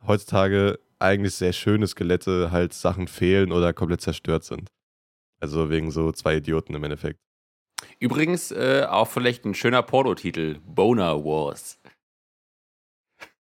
heutzutage 0.06 0.78
eigentlich 0.98 1.34
sehr 1.34 1.52
schöne 1.52 1.86
Skelette 1.86 2.50
halt 2.50 2.72
Sachen 2.72 3.06
fehlen 3.06 3.52
oder 3.52 3.74
komplett 3.74 4.00
zerstört 4.00 4.44
sind. 4.44 4.70
Also 5.38 5.68
wegen 5.68 5.90
so 5.90 6.12
zwei 6.12 6.36
Idioten 6.36 6.74
im 6.74 6.84
Endeffekt. 6.84 7.18
Übrigens 7.98 8.50
äh, 8.52 8.86
auch 8.88 9.08
vielleicht 9.08 9.44
ein 9.44 9.54
schöner 9.54 9.82
Pornotitel: 9.82 10.60
Boner 10.64 11.22
Wars. 11.24 11.78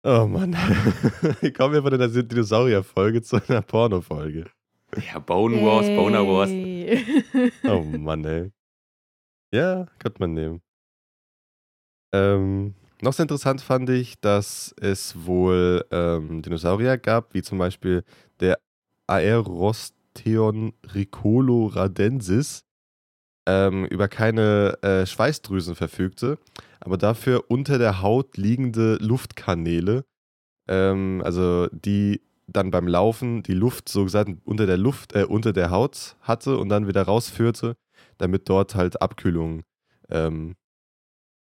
Oh 0.05 0.27
Mann. 0.27 0.53
Wie 1.41 1.53
kommen 1.53 1.73
wir 1.73 1.81
von 1.81 1.93
einer 1.93 2.09
Dinosaurier-Folge 2.09 3.21
zu 3.21 3.37
einer 3.47 3.61
Porno-Folge? 3.61 4.47
Ja, 4.97 5.19
Bone 5.19 5.61
Wars, 5.61 5.87
Boner 5.87 6.27
Wars. 6.27 6.49
Oh 7.63 7.81
Mann, 7.97 8.25
ey. 8.25 8.51
Ja, 9.53 9.87
könnte 9.99 10.19
man 10.19 10.33
nehmen. 10.33 10.61
Ähm, 12.13 12.75
noch 13.01 13.13
sehr 13.13 13.23
interessant 13.23 13.61
fand 13.61 13.89
ich, 13.89 14.19
dass 14.19 14.75
es 14.79 15.25
wohl 15.25 15.85
ähm, 15.89 16.41
Dinosaurier 16.41 16.97
gab, 16.97 17.33
wie 17.33 17.41
zum 17.41 17.57
Beispiel 17.57 18.03
der 18.41 18.59
Aerosteon 19.07 20.73
ricolo-radensis, 20.93 22.65
ähm, 23.47 23.85
über 23.85 24.09
keine 24.09 24.77
äh, 24.81 25.05
Schweißdrüsen 25.05 25.75
verfügte, 25.75 26.37
aber 26.83 26.97
dafür 26.97 27.45
unter 27.47 27.77
der 27.77 28.01
Haut 28.01 28.37
liegende 28.37 28.97
Luftkanäle, 28.99 30.05
ähm, 30.67 31.21
also 31.23 31.67
die 31.71 32.21
dann 32.47 32.71
beim 32.71 32.87
Laufen 32.87 33.41
die 33.41 33.53
Luft 33.53 33.87
so 33.87 34.03
gesagt 34.03 34.29
unter 34.43 34.65
der 34.65 34.77
Luft, 34.77 35.13
äh, 35.13 35.23
unter 35.23 35.53
der 35.53 35.71
Haut 35.71 36.17
hatte 36.21 36.57
und 36.57 36.67
dann 36.69 36.87
wieder 36.87 37.03
rausführte, 37.03 37.77
damit 38.17 38.49
dort 38.49 38.75
halt 38.75 39.01
Abkühlung 39.01 39.63
ähm, 40.09 40.55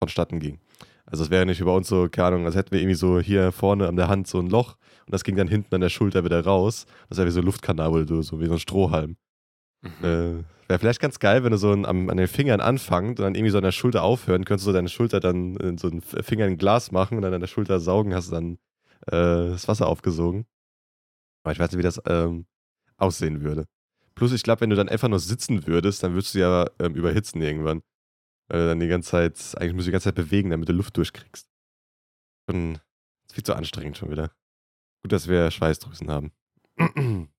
vonstatten 0.01 0.39
ging. 0.39 0.59
Also 1.05 1.23
es 1.25 1.29
wäre 1.29 1.45
nicht 1.45 1.59
über 1.59 1.75
uns 1.75 1.89
so, 1.89 2.07
keine 2.09 2.27
Ahnung, 2.27 2.45
als 2.45 2.55
hätten 2.55 2.71
wir 2.71 2.79
irgendwie 2.79 2.95
so 2.95 3.19
hier 3.19 3.51
vorne 3.51 3.87
an 3.87 3.97
der 3.97 4.07
Hand 4.07 4.27
so 4.27 4.39
ein 4.39 4.47
Loch 4.47 4.77
und 5.05 5.13
das 5.13 5.23
ging 5.25 5.35
dann 5.35 5.49
hinten 5.49 5.75
an 5.75 5.81
der 5.81 5.89
Schulter 5.89 6.23
wieder 6.23 6.43
raus. 6.45 6.85
Das 7.09 7.17
wäre 7.17 7.27
wie 7.27 7.31
so 7.31 7.41
ein 7.41 7.45
Luftkanal 7.45 7.91
oder 7.91 8.23
so, 8.23 8.39
wie 8.39 8.47
so 8.47 8.53
ein 8.53 8.59
Strohhalm. 8.59 9.17
Mhm. 9.81 10.45
Wäre 10.67 10.79
vielleicht 10.79 11.00
ganz 11.00 11.19
geil, 11.19 11.43
wenn 11.43 11.51
du 11.51 11.57
so 11.57 11.72
am, 11.72 12.10
an 12.10 12.17
den 12.17 12.27
Fingern 12.27 12.60
anfangst 12.60 13.19
und 13.19 13.24
dann 13.24 13.36
irgendwie 13.36 13.51
so 13.51 13.57
an 13.57 13.63
der 13.63 13.72
Schulter 13.72 14.03
aufhören, 14.03 14.45
könntest 14.45 14.67
du 14.67 14.72
deine 14.72 14.89
Schulter 14.89 15.19
dann 15.19 15.57
in 15.57 15.77
so 15.77 15.89
einen 15.89 16.01
Finger 16.01 16.45
in 16.45 16.53
ein 16.53 16.57
Glas 16.57 16.91
machen 16.91 17.17
und 17.17 17.22
dann 17.22 17.34
an 17.34 17.41
der 17.41 17.48
Schulter 17.48 17.79
saugen, 17.79 18.15
hast 18.15 18.29
du 18.29 18.36
dann 18.36 18.53
äh, 19.07 19.51
das 19.51 19.67
Wasser 19.67 19.88
aufgesogen. 19.88 20.45
Aber 21.43 21.51
ich 21.51 21.60
weiß 21.60 21.72
nicht, 21.72 21.77
wie 21.77 21.84
das 21.84 22.01
ähm, 22.07 22.48
aussehen 22.98 23.41
würde. 23.41 23.65
Plus, 24.15 24.31
ich 24.31 24.43
glaube, 24.43 24.62
wenn 24.62 24.69
du 24.72 24.75
dann 24.75 24.89
einfach 24.89 25.10
nur 25.10 25.19
sitzen 25.19 25.67
würdest, 25.67 26.01
dann 26.01 26.13
würdest 26.13 26.34
du 26.34 26.39
ja 26.39 26.67
ähm, 26.79 26.95
überhitzen 26.95 27.41
irgendwann. 27.41 27.84
Weil 28.48 28.62
du 28.62 28.67
dann 28.69 28.79
die 28.79 28.88
ganze 28.88 29.12
Zeit, 29.12 29.38
eigentlich 29.57 29.74
musst 29.74 29.86
du 29.86 29.89
die 29.89 29.93
ganze 29.93 30.05
Zeit 30.05 30.15
bewegen, 30.15 30.50
damit 30.50 30.69
du 30.69 30.74
Luft 30.74 30.98
durchkriegst. 30.98 31.48
Schon 32.50 32.79
viel 33.31 33.43
zu 33.43 33.55
anstrengend 33.55 33.98
schon 33.98 34.10
wieder. 34.10 34.31
Gut, 35.03 35.12
dass 35.12 35.27
wir 35.27 35.51
Schweißdrüsen 35.51 36.10
haben. 36.10 36.31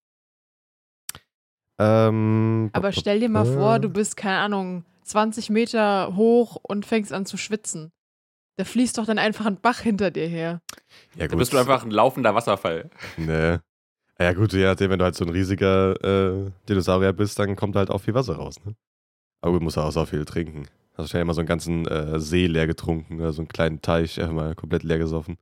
ähm, 1.78 2.70
Aber 2.72 2.92
stell 2.92 3.20
dir 3.20 3.28
mal 3.28 3.44
vor, 3.44 3.78
du 3.78 3.88
bist, 3.88 4.16
keine 4.16 4.38
Ahnung, 4.38 4.84
20 5.04 5.50
Meter 5.50 6.16
hoch 6.16 6.56
und 6.62 6.86
fängst 6.86 7.12
an 7.12 7.26
zu 7.26 7.36
schwitzen. 7.36 7.92
Da 8.56 8.64
fließt 8.64 8.96
doch 8.96 9.04
dann 9.04 9.18
einfach 9.18 9.44
ein 9.46 9.60
Bach 9.60 9.80
hinter 9.80 10.10
dir 10.10 10.26
her. 10.26 10.62
Ja, 11.14 11.28
Da 11.28 11.36
bist 11.36 11.52
du 11.52 11.58
einfach 11.58 11.84
ein 11.84 11.90
laufender 11.90 12.34
Wasserfall. 12.34 12.90
Nee. 13.16 13.58
Ja, 14.18 14.32
gut, 14.32 14.54
je 14.54 14.64
nachdem, 14.64 14.90
wenn 14.90 14.98
du 14.98 15.04
halt 15.04 15.14
so 15.14 15.24
ein 15.26 15.30
riesiger 15.30 15.92
äh, 16.02 16.50
Dinosaurier 16.68 17.12
bist, 17.12 17.38
dann 17.38 17.54
kommt 17.54 17.76
halt 17.76 17.90
auch 17.90 18.00
viel 18.00 18.14
Wasser 18.14 18.36
raus, 18.36 18.56
ne? 18.64 18.74
Aber 19.42 19.52
gut, 19.52 19.62
musst 19.62 19.76
du 19.76 19.82
auch 19.82 19.92
so 19.92 20.06
viel 20.06 20.24
trinken. 20.24 20.62
Hast 20.92 20.98
wahrscheinlich 20.98 21.22
immer 21.22 21.34
so 21.34 21.42
einen 21.42 21.48
ganzen 21.48 21.86
äh, 21.86 22.18
See 22.18 22.46
leer 22.46 22.66
getrunken, 22.66 23.20
oder 23.20 23.34
so 23.34 23.42
einen 23.42 23.48
kleinen 23.48 23.82
Teich 23.82 24.18
einfach 24.18 24.34
mal 24.34 24.54
komplett 24.54 24.82
leer 24.82 24.98
gesoffen. 24.98 25.36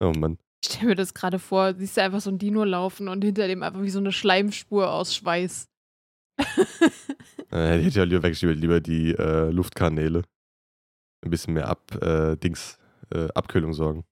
Oh 0.00 0.12
Mann. 0.16 0.38
Ich 0.62 0.72
stell 0.72 0.88
mir 0.88 0.94
das 0.94 1.14
gerade 1.14 1.38
vor, 1.38 1.74
siehst 1.74 1.96
du 1.96 2.02
einfach 2.02 2.20
so 2.20 2.30
ein 2.30 2.38
Dino 2.38 2.64
laufen 2.64 3.08
und 3.08 3.22
hinter 3.22 3.46
dem 3.46 3.62
einfach 3.62 3.82
wie 3.82 3.90
so 3.90 3.98
eine 3.98 4.12
Schleimspur 4.12 4.90
aus 4.90 5.14
Schweiß. 5.14 5.68
Äh, 7.52 7.78
ich 7.78 7.86
hätte 7.86 8.00
ja 8.00 8.04
lieber 8.04 8.24
wirklich 8.24 8.42
lieber 8.42 8.80
die 8.80 9.12
äh, 9.12 9.50
Luftkanäle. 9.50 10.22
Ein 11.24 11.30
bisschen 11.30 11.54
mehr 11.54 11.68
ab, 11.68 11.94
äh, 12.02 12.36
Dings, 12.36 12.76
äh, 13.14 13.28
Abkühlung 13.34 13.72
sorgen. 13.72 14.04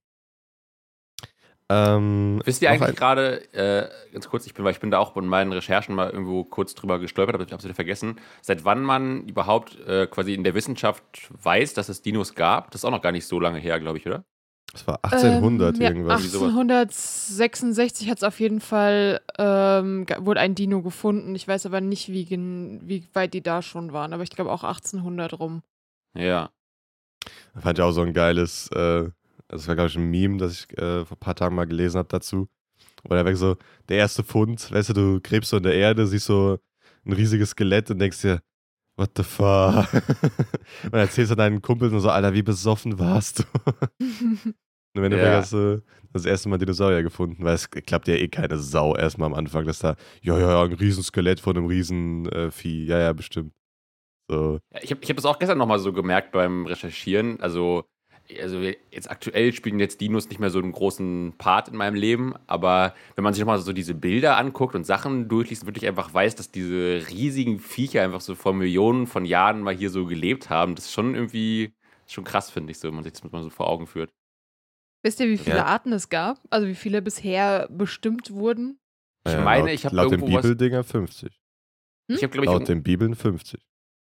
Ähm, 1.70 2.42
Wisst 2.44 2.60
ihr 2.60 2.70
eigentlich 2.70 2.94
gerade, 2.94 3.52
äh, 3.54 3.88
ganz 4.12 4.28
kurz, 4.28 4.46
ich 4.46 4.52
bin, 4.52 4.64
weil 4.64 4.72
ich 4.72 4.80
bin 4.80 4.90
da 4.90 4.98
auch 4.98 5.12
bei 5.12 5.22
meinen 5.22 5.52
Recherchen 5.52 5.94
mal 5.94 6.10
irgendwo 6.10 6.44
kurz 6.44 6.74
drüber 6.74 6.98
gestolpert, 6.98 7.34
aber 7.34 7.44
ich 7.44 7.52
habe 7.52 7.58
es 7.58 7.64
wieder 7.64 7.74
vergessen, 7.74 8.20
seit 8.42 8.64
wann 8.64 8.82
man 8.82 9.26
überhaupt 9.26 9.80
äh, 9.80 10.06
quasi 10.06 10.34
in 10.34 10.44
der 10.44 10.54
Wissenschaft 10.54 11.02
weiß, 11.30 11.72
dass 11.72 11.88
es 11.88 12.02
Dinos 12.02 12.34
gab. 12.34 12.70
Das 12.70 12.82
ist 12.82 12.84
auch 12.84 12.90
noch 12.90 13.02
gar 13.02 13.12
nicht 13.12 13.26
so 13.26 13.40
lange 13.40 13.58
her, 13.58 13.80
glaube 13.80 13.98
ich, 13.98 14.06
oder? 14.06 14.24
Das 14.74 14.86
war 14.86 14.98
1800 15.04 15.76
Ähm, 15.76 15.82
irgendwas. 15.82 16.20
Irgendwie 16.20 16.36
sowas. 16.36 16.48
1866 16.50 18.10
hat 18.10 18.18
es 18.18 18.24
auf 18.24 18.38
jeden 18.40 18.60
Fall, 18.60 19.20
ähm, 19.38 20.04
wurde 20.18 20.40
ein 20.40 20.54
Dino 20.54 20.82
gefunden. 20.82 21.34
Ich 21.34 21.48
weiß 21.48 21.64
aber 21.66 21.80
nicht, 21.80 22.08
wie, 22.10 22.24
gen- 22.24 22.80
wie 22.84 23.08
weit 23.14 23.34
die 23.34 23.42
da 23.42 23.62
schon 23.62 23.92
waren, 23.92 24.12
aber 24.12 24.22
ich 24.24 24.30
glaube 24.30 24.50
auch 24.52 24.64
1800 24.64 25.38
rum. 25.38 25.62
Ja. 26.16 26.50
Da 27.54 27.60
fand 27.60 27.78
ich 27.78 27.82
auch 27.84 27.92
so 27.92 28.02
ein 28.02 28.12
geiles, 28.12 28.68
äh, 28.72 29.08
das 29.48 29.66
war 29.68 29.74
glaube 29.76 29.88
ich 29.88 29.96
ein 29.96 30.10
Meme, 30.10 30.36
das 30.38 30.52
ich 30.52 30.78
äh, 30.78 31.04
vor 31.04 31.16
ein 31.16 31.20
paar 31.20 31.34
Tagen 31.36 31.54
mal 31.54 31.66
gelesen 31.66 31.98
habe 31.98 32.08
dazu. 32.08 32.48
Wo 33.04 33.14
da 33.14 33.24
weg 33.24 33.36
so, 33.36 33.56
der 33.88 33.98
erste 33.98 34.22
Fund, 34.24 34.72
weißt 34.72 34.88
du, 34.90 34.92
du 34.94 35.20
gräbst 35.22 35.50
so 35.50 35.56
in 35.58 35.62
der 35.62 35.74
Erde, 35.74 36.06
siehst 36.06 36.26
so 36.26 36.58
ein 37.06 37.12
riesiges 37.12 37.50
Skelett 37.50 37.90
und 37.90 37.98
denkst 37.98 38.22
dir, 38.22 38.40
what 38.96 39.10
the 39.16 39.22
fuck? 39.22 39.86
und 40.84 40.94
erzählst 40.94 41.30
du 41.30 41.36
deinen 41.36 41.60
Kumpels 41.62 41.92
und 41.92 42.00
so, 42.00 42.08
Alter, 42.10 42.32
wie 42.34 42.42
besoffen 42.42 42.98
warst 42.98 43.40
du? 43.40 43.44
Wenn 44.94 45.10
du 45.10 45.18
Ja. 45.18 45.38
hast 45.38 45.52
du 45.52 45.82
das 46.12 46.24
erste 46.24 46.48
Mal 46.48 46.58
Dinosaurier 46.58 47.02
gefunden, 47.02 47.44
weil 47.44 47.54
es 47.54 47.68
klappt 47.68 48.06
ja 48.06 48.14
eh 48.14 48.28
keine 48.28 48.58
Sau 48.58 48.94
erstmal 48.94 49.26
am 49.26 49.34
Anfang, 49.34 49.66
dass 49.66 49.80
da, 49.80 49.96
ja, 50.22 50.38
ja, 50.38 50.50
ja, 50.50 50.62
ein 50.62 50.72
Riesenskelett 50.72 51.40
von 51.40 51.56
einem 51.56 51.66
Riesenvieh, 51.66 52.30
äh, 52.30 52.50
Vieh. 52.52 52.86
ja, 52.86 52.98
ja, 53.00 53.12
bestimmt. 53.12 53.52
So, 54.30 54.58
Ich 54.80 54.90
habe 54.90 55.02
ich 55.02 55.08
hab 55.10 55.16
das 55.16 55.24
auch 55.26 55.38
gestern 55.38 55.58
nochmal 55.58 55.78
so 55.80 55.92
gemerkt 55.92 56.32
beim 56.32 56.66
Recherchieren. 56.66 57.40
Also, 57.40 57.84
also 58.40 58.58
jetzt 58.60 59.10
aktuell 59.10 59.52
spielen 59.52 59.80
jetzt 59.80 60.00
Dinos 60.00 60.28
nicht 60.28 60.38
mehr 60.38 60.50
so 60.50 60.58
einen 60.60 60.72
großen 60.72 61.34
Part 61.38 61.68
in 61.68 61.76
meinem 61.76 61.94
Leben, 61.94 62.34
aber 62.46 62.94
wenn 63.16 63.24
man 63.24 63.34
sich 63.34 63.40
nochmal 63.40 63.58
so 63.58 63.72
diese 63.72 63.94
Bilder 63.94 64.36
anguckt 64.38 64.74
und 64.74 64.84
Sachen 64.84 65.28
durchliest, 65.28 65.66
wirklich 65.66 65.86
einfach 65.86 66.14
weiß, 66.14 66.36
dass 66.36 66.50
diese 66.50 67.02
riesigen 67.10 67.58
Viecher 67.58 68.02
einfach 68.02 68.20
so 68.22 68.34
vor 68.34 68.54
Millionen 68.54 69.06
von 69.06 69.24
Jahren 69.26 69.60
mal 69.60 69.74
hier 69.74 69.90
so 69.90 70.06
gelebt 70.06 70.50
haben, 70.50 70.74
das 70.74 70.86
ist 70.86 70.92
schon 70.92 71.14
irgendwie 71.14 71.74
schon 72.06 72.24
krass, 72.24 72.50
finde 72.50 72.70
ich 72.70 72.78
so, 72.78 72.88
wenn 72.88 72.94
man 72.94 73.04
sich 73.04 73.12
das 73.12 73.24
mal 73.30 73.42
so 73.42 73.50
vor 73.50 73.68
Augen 73.68 73.86
führt. 73.86 74.10
Wisst 75.04 75.20
ihr, 75.20 75.28
wie 75.28 75.36
viele 75.38 75.56
Ja. 75.58 75.66
Arten 75.66 75.92
es 75.92 76.08
gab? 76.08 76.40
Also 76.50 76.66
wie 76.66 76.74
viele 76.74 77.02
bisher 77.02 77.68
bestimmt 77.70 78.32
wurden? 78.32 78.78
Ich 79.26 79.32
ja, 79.32 79.40
meine, 79.42 79.66
laut, 79.66 79.70
ich 79.74 79.84
habe 79.84 79.94
Laut 79.96 80.10
den 80.12 80.20
irgendwo. 80.20 80.36
Bibeldinger 80.40 80.82
50. 80.82 81.30
Hm? 81.30 82.16
Ich 82.16 82.22
habe, 82.22 82.30
glaube 82.32 82.46
Laut 82.46 82.62
ich, 82.62 82.66
den 82.66 82.82
Bibeln 82.82 83.14
50. 83.14 83.60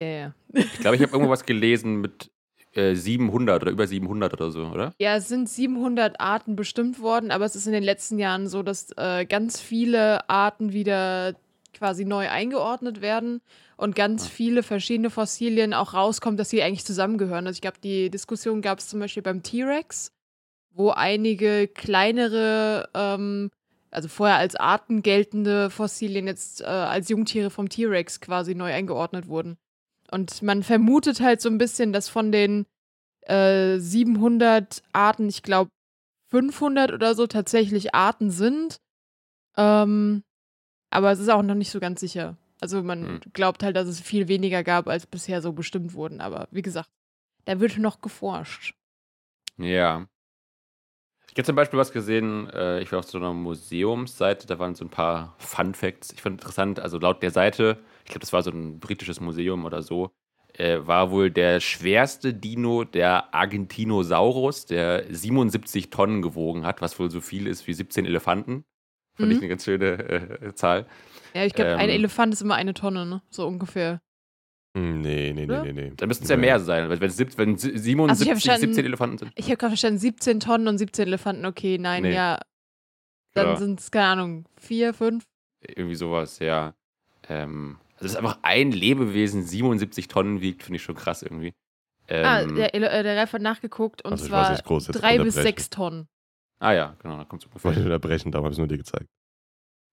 Ja, 0.00 0.08
ja. 0.08 0.34
ich, 0.52 0.72
glaub, 0.78 0.94
ich 0.94 1.02
habe 1.02 1.12
irgendwo 1.12 1.30
was 1.30 1.44
gelesen 1.44 2.00
mit 2.00 2.30
äh, 2.72 2.94
700 2.94 3.62
oder 3.62 3.70
über 3.72 3.86
700 3.86 4.32
oder 4.32 4.50
so, 4.50 4.66
oder? 4.66 4.92
Ja, 5.00 5.16
es 5.16 5.28
sind 5.28 5.48
700 5.48 6.18
Arten 6.20 6.56
bestimmt 6.56 7.00
worden, 7.00 7.30
aber 7.30 7.44
es 7.44 7.54
ist 7.56 7.66
in 7.66 7.72
den 7.72 7.84
letzten 7.84 8.18
Jahren 8.18 8.48
so, 8.48 8.62
dass 8.62 8.90
äh, 8.96 9.24
ganz 9.26 9.60
viele 9.60 10.28
Arten 10.28 10.72
wieder 10.72 11.34
quasi 11.72 12.04
neu 12.04 12.28
eingeordnet 12.28 13.00
werden 13.00 13.40
und 13.76 13.96
ganz 13.96 14.26
Ah. 14.26 14.30
viele 14.30 14.62
verschiedene 14.62 15.10
Fossilien 15.10 15.74
auch 15.74 15.92
rauskommen, 15.94 16.36
dass 16.36 16.50
sie 16.50 16.62
eigentlich 16.62 16.84
zusammengehören. 16.84 17.46
Also 17.48 17.56
ich 17.56 17.62
glaube, 17.62 17.78
die 17.82 18.10
Diskussion 18.10 18.62
gab 18.62 18.78
es 18.78 18.88
zum 18.88 19.00
Beispiel 19.00 19.22
beim 19.24 19.42
T-Rex, 19.42 20.12
wo 20.74 20.90
einige 20.90 21.68
kleinere, 21.68 22.88
ähm, 22.94 23.50
also 23.90 24.08
vorher 24.08 24.36
als 24.36 24.56
Arten 24.56 25.02
geltende 25.02 25.70
Fossilien 25.70 26.26
jetzt 26.26 26.60
äh, 26.60 26.64
als 26.64 27.08
Jungtiere 27.08 27.50
vom 27.50 27.68
T-Rex 27.68 28.20
quasi 28.20 28.54
neu 28.54 28.72
eingeordnet 28.72 29.28
wurden. 29.28 29.56
Und 30.10 30.42
man 30.42 30.62
vermutet 30.62 31.20
halt 31.20 31.40
so 31.40 31.48
ein 31.48 31.58
bisschen, 31.58 31.92
dass 31.92 32.08
von 32.08 32.32
den 32.32 32.66
äh, 33.22 33.78
700 33.78 34.82
Arten, 34.92 35.28
ich 35.28 35.42
glaube 35.42 35.70
500 36.30 36.92
oder 36.92 37.14
so 37.14 37.26
tatsächlich 37.26 37.94
Arten 37.94 38.30
sind. 38.30 38.80
Ähm, 39.56 40.24
aber 40.90 41.12
es 41.12 41.20
ist 41.20 41.28
auch 41.28 41.42
noch 41.42 41.54
nicht 41.54 41.70
so 41.70 41.80
ganz 41.80 42.00
sicher. 42.00 42.36
Also 42.60 42.82
man 42.82 43.06
Hm. 43.06 43.20
glaubt 43.32 43.62
halt, 43.62 43.76
dass 43.76 43.88
es 43.88 44.00
viel 44.00 44.28
weniger 44.28 44.64
gab, 44.64 44.88
als 44.88 45.06
bisher 45.06 45.42
so 45.42 45.52
bestimmt 45.52 45.94
wurden. 45.94 46.20
Aber 46.20 46.48
wie 46.50 46.62
gesagt, 46.62 46.88
da 47.44 47.60
wird 47.60 47.78
noch 47.78 48.00
geforscht. 48.00 48.74
Ja. 49.56 50.06
Ich 51.34 51.38
habe 51.38 51.46
zum 51.46 51.56
Beispiel 51.56 51.80
was 51.80 51.90
gesehen, 51.90 52.48
äh, 52.50 52.80
ich 52.80 52.92
war 52.92 53.00
auf 53.00 53.06
so 53.06 53.18
einer 53.18 53.32
Museumsseite, 53.32 54.46
da 54.46 54.60
waren 54.60 54.76
so 54.76 54.84
ein 54.84 54.88
paar 54.88 55.34
Fun 55.38 55.74
Facts. 55.74 56.12
Ich 56.12 56.22
fand 56.22 56.40
interessant, 56.40 56.78
also 56.78 56.96
laut 56.98 57.24
der 57.24 57.32
Seite, 57.32 57.78
ich 58.04 58.10
glaube, 58.10 58.20
das 58.20 58.32
war 58.32 58.42
so 58.42 58.52
ein 58.52 58.78
britisches 58.78 59.18
Museum 59.20 59.64
oder 59.64 59.82
so, 59.82 60.10
äh, 60.52 60.78
war 60.84 61.10
wohl 61.10 61.32
der 61.32 61.58
schwerste 61.58 62.32
Dino 62.34 62.84
der 62.84 63.34
Argentinosaurus, 63.34 64.66
der 64.66 65.12
77 65.12 65.90
Tonnen 65.90 66.22
gewogen 66.22 66.64
hat, 66.64 66.80
was 66.80 67.00
wohl 67.00 67.10
so 67.10 67.20
viel 67.20 67.48
ist 67.48 67.66
wie 67.66 67.72
17 67.72 68.06
Elefanten. 68.06 68.64
Fand 69.16 69.32
ich 69.32 69.38
Mhm. 69.38 69.42
eine 69.42 69.48
ganz 69.48 69.64
schöne 69.64 69.86
äh, 70.40 70.54
Zahl. 70.54 70.86
Ja, 71.34 71.44
ich 71.44 71.52
glaube, 71.54 71.72
ein 71.74 71.88
Ähm. 71.88 71.96
Elefant 71.96 72.32
ist 72.32 72.42
immer 72.42 72.54
eine 72.54 72.74
Tonne, 72.74 73.06
ne? 73.06 73.22
So 73.30 73.44
ungefähr. 73.46 74.00
Hm, 74.76 75.00
Nee, 75.02 75.32
nee, 75.32 75.46
nee, 75.46 75.60
nee, 75.62 75.72
nee. 75.72 75.92
Da 75.96 76.06
müssten 76.06 76.24
es 76.24 76.30
ja 76.30 76.36
mehr 76.36 76.58
sein, 76.58 76.88
weil 76.88 77.00
wenn, 77.00 77.08
es 77.08 77.18
wenn 77.38 77.56
si- 77.56 77.78
77, 77.78 78.10
Also 78.10 78.22
ich 78.24 78.28
hab 78.30 78.34
verstanden- 78.40 78.60
17 78.74 78.84
Elefanten 78.86 79.18
sind. 79.18 79.32
Ich 79.36 79.46
habe 79.46 79.56
gerade 79.56 79.70
verstanden, 79.70 79.98
17 79.98 80.40
Tonnen 80.40 80.66
und 80.68 80.78
17 80.78 81.06
Elefanten. 81.06 81.46
Okay, 81.46 81.78
nein, 81.78 82.02
Nee. 82.02 82.14
ja. 82.14 82.40
Dann 83.34 83.46
Ja. 83.48 83.56
sind 83.56 83.80
es, 83.80 83.90
keine 83.90 84.06
Ahnung, 84.06 84.44
vier, 84.60 84.94
fünf. 84.94 85.24
Irgendwie 85.60 85.94
sowas, 85.94 86.38
ja. 86.40 86.74
Ähm, 87.28 87.78
also 87.94 88.04
dass 88.08 88.16
einfach 88.16 88.38
ein 88.42 88.70
Lebewesen 88.72 89.44
77 89.44 90.08
Tonnen 90.08 90.40
wiegt, 90.40 90.62
finde 90.62 90.76
ich 90.76 90.82
schon 90.82 90.94
krass 90.96 91.22
irgendwie. 91.22 91.52
ah, 92.08 92.40
Ähm, 92.42 92.54
der, 92.56 92.74
Ele- 92.74 92.88
äh, 92.90 93.02
der 93.02 93.16
Ralf 93.16 93.32
hat 93.32 93.42
nachgeguckt 93.42 94.04
und 94.04 94.12
Also 94.12 94.24
weiß 94.30 94.62
zwar 94.62 94.76
jetzt 94.78 94.88
drei 95.02 95.18
bis 95.18 95.34
sechs 95.34 95.70
Tonnen. 95.70 96.06
ah 96.58 96.72
ja, 96.72 96.96
genau, 97.00 97.16
da 97.16 97.24
kommt 97.24 97.42
es 97.42 97.48
Ich 97.48 97.52
wollte 97.64 97.78
ungefähr. 97.80 97.94
unterbrechen, 97.96 98.30
darum 98.30 98.44
habe 98.44 98.52
ich 98.52 98.56
es 98.56 98.58
nur 98.58 98.68
dir 98.68 98.76
gezeigt. 98.78 99.06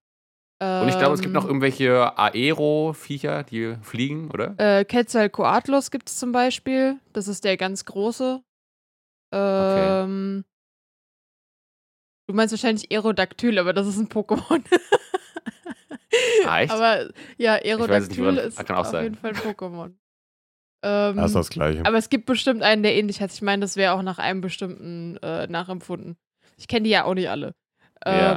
Und 0.83 0.89
ich 0.89 0.99
glaube, 0.99 1.15
es 1.15 1.21
gibt 1.21 1.35
noch 1.35 1.45
Ähm, 1.45 1.49
irgendwelche 1.51 2.17
Aero-Viecher, 2.19 3.43
die 3.43 3.77
fliegen, 3.83 4.31
oder? 4.31 4.55
Äh, 4.59 4.85
Quetzalcoatlus 4.85 5.91
gibt 5.91 6.09
es 6.09 6.19
zum 6.19 6.31
Beispiel. 6.33 6.97
Das 7.13 7.27
ist 7.29 7.45
der 7.45 7.57
ganz 7.57 7.85
große. 7.85 8.41
Ähm, 9.33 10.45
Du 12.29 12.35
meinst 12.35 12.53
wahrscheinlich 12.53 12.91
Aerodactyl, 12.93 13.59
aber 13.59 13.73
das 13.73 13.87
ist 13.87 13.99
ein 13.99 14.09
Pokémon. 14.09 14.63
Ah, 16.47 16.61
echt? 16.61 16.73
Aber 16.73 17.09
ja, 17.39 17.55
nicht, 17.55 17.65
Aerodactyl 17.67 18.23
woran- 18.25 18.37
ist 18.37 18.67
kann 18.67 18.77
auch 18.77 18.81
auf 18.81 18.87
sein. 18.89 19.05
jeden 19.05 19.15
Fall 19.17 19.31
ein 19.31 19.37
Pokémon. 19.37 19.93
Ähm, 20.85 21.15
Das 21.17 21.27
ist 21.27 21.35
das 21.37 21.49
Gleiche. 21.51 21.87
aber 21.87 21.97
es 21.97 22.11
gibt 22.11 22.27
bestimmt 22.27 22.61
einen, 22.63 22.83
der 22.83 22.97
ähnlich 22.97 23.21
heißt. 23.21 23.37
Ich 23.37 23.43
meine, 23.43 23.61
das 23.61 23.77
wäre 23.77 23.93
auch 23.95 24.03
nach 24.03 24.19
einem 24.19 24.41
bestimmten 24.41 25.17
äh, 25.23 25.47
nachempfunden. 25.47 26.17
Ich 26.57 26.67
kenne 26.67 26.83
die 26.85 26.91
ja 26.91 27.05
auch 27.05 27.15
nicht 27.15 27.31
alle. 27.31 27.55
Ja. 28.05 28.37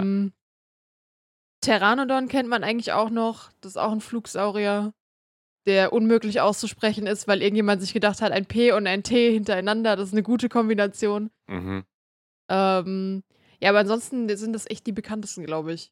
Pteranodon 1.66 2.28
kennt 2.28 2.48
man 2.48 2.64
eigentlich 2.64 2.92
auch 2.92 3.10
noch. 3.10 3.50
Das 3.62 3.72
ist 3.72 3.78
auch 3.78 3.92
ein 3.92 4.02
Flugsaurier, 4.02 4.94
der 5.66 5.94
unmöglich 5.94 6.40
auszusprechen 6.40 7.08
ist, 7.08 7.28
weil 7.28 7.42
irgendjemand 7.42 7.82
sich 7.82 7.92
gedacht 7.92 8.22
hat, 8.22 8.32
ein 8.32 8.46
P 8.46 8.72
und 8.72 8.86
ein 8.86 9.02
T 9.02 9.34
hintereinander, 9.34 9.96
das 9.96 10.10
ist 10.10 10.14
eine 10.14 10.24
gute 10.24 10.48
Kombination. 10.48 11.32
Mhm. 11.48 11.84
Ähm, 12.50 13.24
ja, 13.60 13.70
aber 13.70 13.80
ansonsten 13.80 14.30
sind 14.38 14.54
das 14.54 14.70
echt 14.70 14.86
die 14.86 14.92
bekanntesten, 14.92 15.44
glaube 15.44 15.74
ich. 15.74 15.92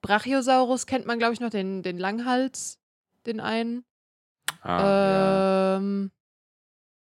Brachiosaurus 0.00 0.86
kennt 0.86 1.04
man, 1.04 1.18
glaube 1.18 1.34
ich, 1.34 1.40
noch, 1.40 1.50
den, 1.50 1.82
den 1.82 1.98
Langhals, 1.98 2.78
den 3.26 3.40
einen. 3.40 3.84
Ah, 4.62 4.80
ja. 4.80 5.76
ähm, 5.76 6.10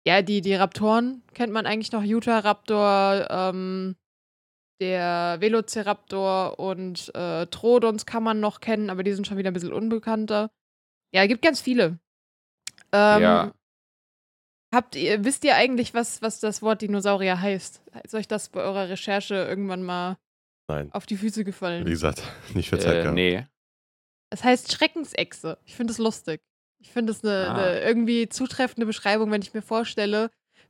ja, 0.08 0.24
die, 0.24 0.42
die 0.42 0.56
Raptoren 0.56 1.22
kennt 1.36 1.54
man 1.54 1.68
eigentlich 1.68 1.92
noch. 1.92 2.04
Utahraptor, 2.04 3.28
ähm, 3.30 3.96
der 4.80 5.38
Velociraptor 5.40 6.60
und 6.60 7.14
äh, 7.16 7.46
Trodons 7.48 8.06
kann 8.06 8.24
man 8.24 8.40
noch 8.40 8.60
kennen, 8.62 8.90
aber 8.90 9.04
die 9.04 9.14
sind 9.14 9.28
schon 9.28 9.38
wieder 9.38 9.52
ein 9.52 9.54
bisschen 9.54 9.74
unbekannter. 9.74 10.52
Ja, 11.14 11.26
gibt 11.28 11.42
ganz 11.42 11.62
viele. 11.62 12.00
Ähm, 12.92 13.22
Ja. 13.22 13.54
Habt 14.74 14.96
ihr, 14.96 15.24
wisst 15.26 15.44
ihr 15.46 15.56
eigentlich, 15.56 15.96
was, 15.96 16.22
was 16.22 16.40
das 16.40 16.62
Wort 16.62 16.82
Dinosaurier 16.84 17.42
heißt? 17.42 17.82
Ist 18.04 18.14
euch 18.14 18.28
das 18.28 18.50
bei 18.50 18.62
eurer 18.62 18.88
Recherche 18.90 19.34
irgendwann 19.34 19.82
mal 19.82 20.18
Nein. 20.68 20.92
auf 20.92 21.08
die 21.08 21.18
Füße 21.18 21.44
gefallen? 21.44 21.88
Wie 21.88 21.90
gesagt, 21.92 22.22
nicht 22.54 22.70
für 22.70 22.78
Zeit 22.78 22.98
Äh, 22.98 23.02
gehabt. 23.02 23.16
nee. 23.16 23.46
Es 24.32 24.44
heißt 24.44 24.72
Schreckensechse. 24.72 25.58
Ich 25.66 25.76
finde 25.76 25.92
es 25.92 25.98
lustig. 25.98 26.40
Ich 26.82 26.92
finde 26.92 27.12
es 27.14 27.24
eine 27.24 27.48
Ah. 27.48 27.54
eine 27.56 27.82
irgendwie 27.82 28.30
zutreffende 28.30 28.86
Beschreibung, 28.86 29.32
wenn 29.32 29.42
ich 29.42 29.56
mir 29.56 29.64
vorstelle, 29.64 30.30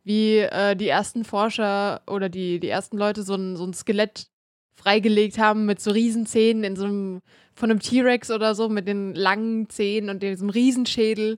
wie 0.09 0.39
äh, 0.39 0.75
die 0.75 0.87
ersten 0.87 1.23
Forscher 1.23 2.01
oder 2.07 2.29
die, 2.29 2.59
die 2.59 2.67
ersten 2.67 2.97
Leute 2.97 3.21
so 3.21 3.35
ein, 3.35 3.55
so 3.55 3.63
ein 3.63 3.75
Skelett 3.75 4.27
freigelegt 4.73 5.37
haben 5.37 5.67
mit 5.67 5.79
so 5.79 5.91
Riesenzähnen 5.91 6.63
in 6.63 6.75
so 6.75 6.85
einem, 6.85 7.21
von 7.53 7.69
einem 7.69 7.79
T-Rex 7.79 8.31
oder 8.31 8.55
so, 8.55 8.69
mit 8.69 8.87
den 8.87 9.13
langen 9.13 9.69
Zähnen 9.69 10.09
und 10.09 10.23
diesem 10.23 10.49
Riesenschädel. 10.49 11.37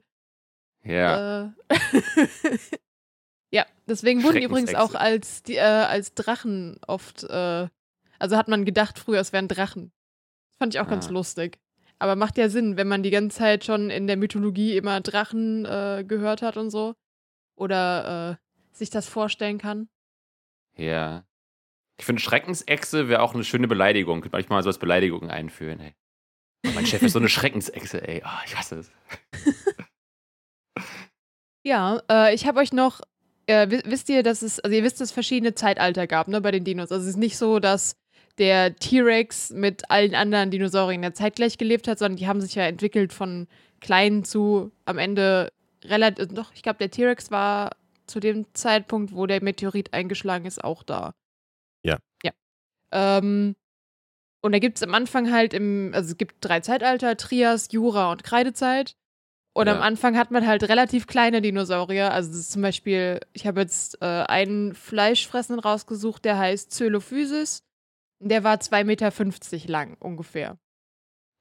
Ja. 0.86 1.48
Äh, 1.48 1.52
ja, 3.52 3.66
deswegen 3.88 4.24
wurden 4.24 4.38
die 4.38 4.46
übrigens 4.46 4.74
auch 4.74 4.96
als, 4.96 5.44
die, 5.44 5.56
äh, 5.56 5.60
als 5.60 6.14
Drachen 6.14 6.80
oft, 6.88 7.26
äh, 7.26 7.68
also 8.20 8.38
hat 8.38 8.48
man 8.48 8.64
gedacht 8.64 9.00
früher, 9.00 9.20
es 9.20 9.34
wären 9.34 9.50
Drachen. 9.50 9.92
Das 10.52 10.58
fand 10.60 10.74
ich 10.74 10.80
auch 10.80 10.88
ganz 10.88 11.08
Ah. 11.10 11.12
lustig. 11.12 11.60
Aber 12.00 12.16
macht 12.16 12.38
ja 12.38 12.48
Sinn, 12.48 12.78
wenn 12.78 12.88
man 12.88 13.04
die 13.04 13.12
ganze 13.12 13.38
Zeit 13.38 13.66
schon 13.66 13.90
in 13.90 14.08
der 14.08 14.16
Mythologie 14.16 14.78
immer 14.78 15.02
Drachen 15.02 15.66
äh, 15.66 16.06
gehört 16.08 16.42
hat 16.42 16.56
und 16.56 16.70
so. 16.70 16.94
Oder 17.58 18.40
äh, 18.40 18.41
sich 18.72 18.90
das 18.90 19.08
vorstellen 19.08 19.58
kann. 19.58 19.88
Ja. 20.76 21.26
Ich 22.00 22.06
finde, 22.06 22.22
Schreckensechse 22.22 23.10
wäre 23.10 23.22
auch 23.22 23.34
eine 23.36 23.44
schöne 23.44 23.68
Beleidigung. 23.68 24.22
Könnte 24.22 24.36
manchmal 24.36 24.64
so 24.64 24.70
als 24.70 24.80
Beleidigung 24.80 25.30
einführen, 25.30 25.80
ey. 25.80 25.94
Oh, 26.66 26.72
mein 26.74 26.86
Chef 26.86 27.02
ist 27.02 27.14
so 27.14 27.20
eine 27.20 27.30
Schreckensechse, 27.30 28.08
ey. 28.08 28.24
Oh, 28.26 28.40
ich 28.46 28.58
hasse 28.58 28.80
es. 28.80 28.92
Ja, 31.64 32.02
äh, 32.10 32.34
ich 32.34 32.48
habe 32.48 32.60
euch 32.60 32.74
noch, 32.74 33.02
äh, 33.46 33.70
wi- 33.70 33.84
wisst 33.86 34.10
ihr, 34.10 34.24
dass 34.24 34.42
es, 34.42 34.60
also 34.60 34.76
ihr 34.76 34.84
wisst, 34.84 35.00
dass 35.00 35.10
es 35.10 35.14
verschiedene 35.14 35.54
Zeitalter 35.54 36.08
gab, 36.08 36.28
ne, 36.28 36.42
bei 36.42 36.50
den 36.52 36.64
Dinos. 36.64 36.92
Also 36.92 37.04
es 37.04 37.12
ist 37.12 37.18
nicht 37.18 37.38
so, 37.38 37.60
dass 37.60 37.96
der 38.40 38.76
T-Rex 38.76 39.52
mit 39.52 39.92
allen 39.92 40.16
anderen 40.16 40.50
Dinosauriern 40.50 41.02
der 41.04 41.14
zeitgleich 41.14 41.58
gelebt 41.60 41.88
hat, 41.88 42.00
sondern 42.00 42.18
die 42.18 42.28
haben 42.28 42.42
sich 42.42 42.56
ja 42.56 42.64
entwickelt 42.64 43.14
von 43.14 43.48
klein 43.80 44.24
zu 44.24 44.72
am 44.86 44.98
Ende 44.98 45.52
relativ, 45.84 46.30
doch, 46.30 46.52
ich 46.56 46.64
glaube, 46.64 46.80
der 46.80 46.90
T-Rex 46.90 47.30
war 47.30 47.72
zu 48.12 48.20
dem 48.20 48.46
Zeitpunkt, 48.54 49.16
wo 49.16 49.26
der 49.26 49.42
Meteorit 49.44 49.94
eingeschlagen 49.94 50.46
ist, 50.46 50.64
auch 50.64 50.84
da. 50.84 51.14
Ja. 51.84 51.98
Ja. 52.24 52.32
Ähm, 52.92 53.56
und 54.44 54.52
da 54.52 54.60
gibt 54.60 54.78
es 54.78 54.84
am 54.84 54.94
Anfang 54.94 55.32
halt 55.32 55.54
im, 55.54 55.92
also 55.94 56.12
es 56.12 56.18
gibt 56.18 56.36
drei 56.42 56.60
Zeitalter, 56.60 57.16
Trias, 57.18 57.72
Jura 57.72 58.12
und 58.12 58.24
Kreidezeit. 58.24 58.96
Und 59.54 59.68
am 59.68 59.78
Ja. 59.78 59.84
Anfang 59.84 60.18
hat 60.18 60.32
man 60.32 60.48
halt 60.48 60.64
relativ 60.64 61.08
kleine 61.08 61.42
Dinosaurier. 61.42 62.14
Also 62.14 62.30
das 62.30 62.40
ist 62.40 62.52
zum 62.52 62.62
Beispiel, 62.62 63.20
ich 63.34 63.46
habe 63.48 63.62
jetzt 63.62 64.02
äh, 64.02 64.06
einen 64.06 64.74
Fleischfressenden 64.74 65.60
rausgesucht, 65.60 66.24
der 66.24 66.38
heißt 66.38 66.72
Zölophysis. 66.72 67.64
Der 68.20 68.44
war 68.44 68.58
2,50 68.58 68.84
Meter 68.86 69.72
lang 69.72 69.98
ungefähr. 70.00 70.58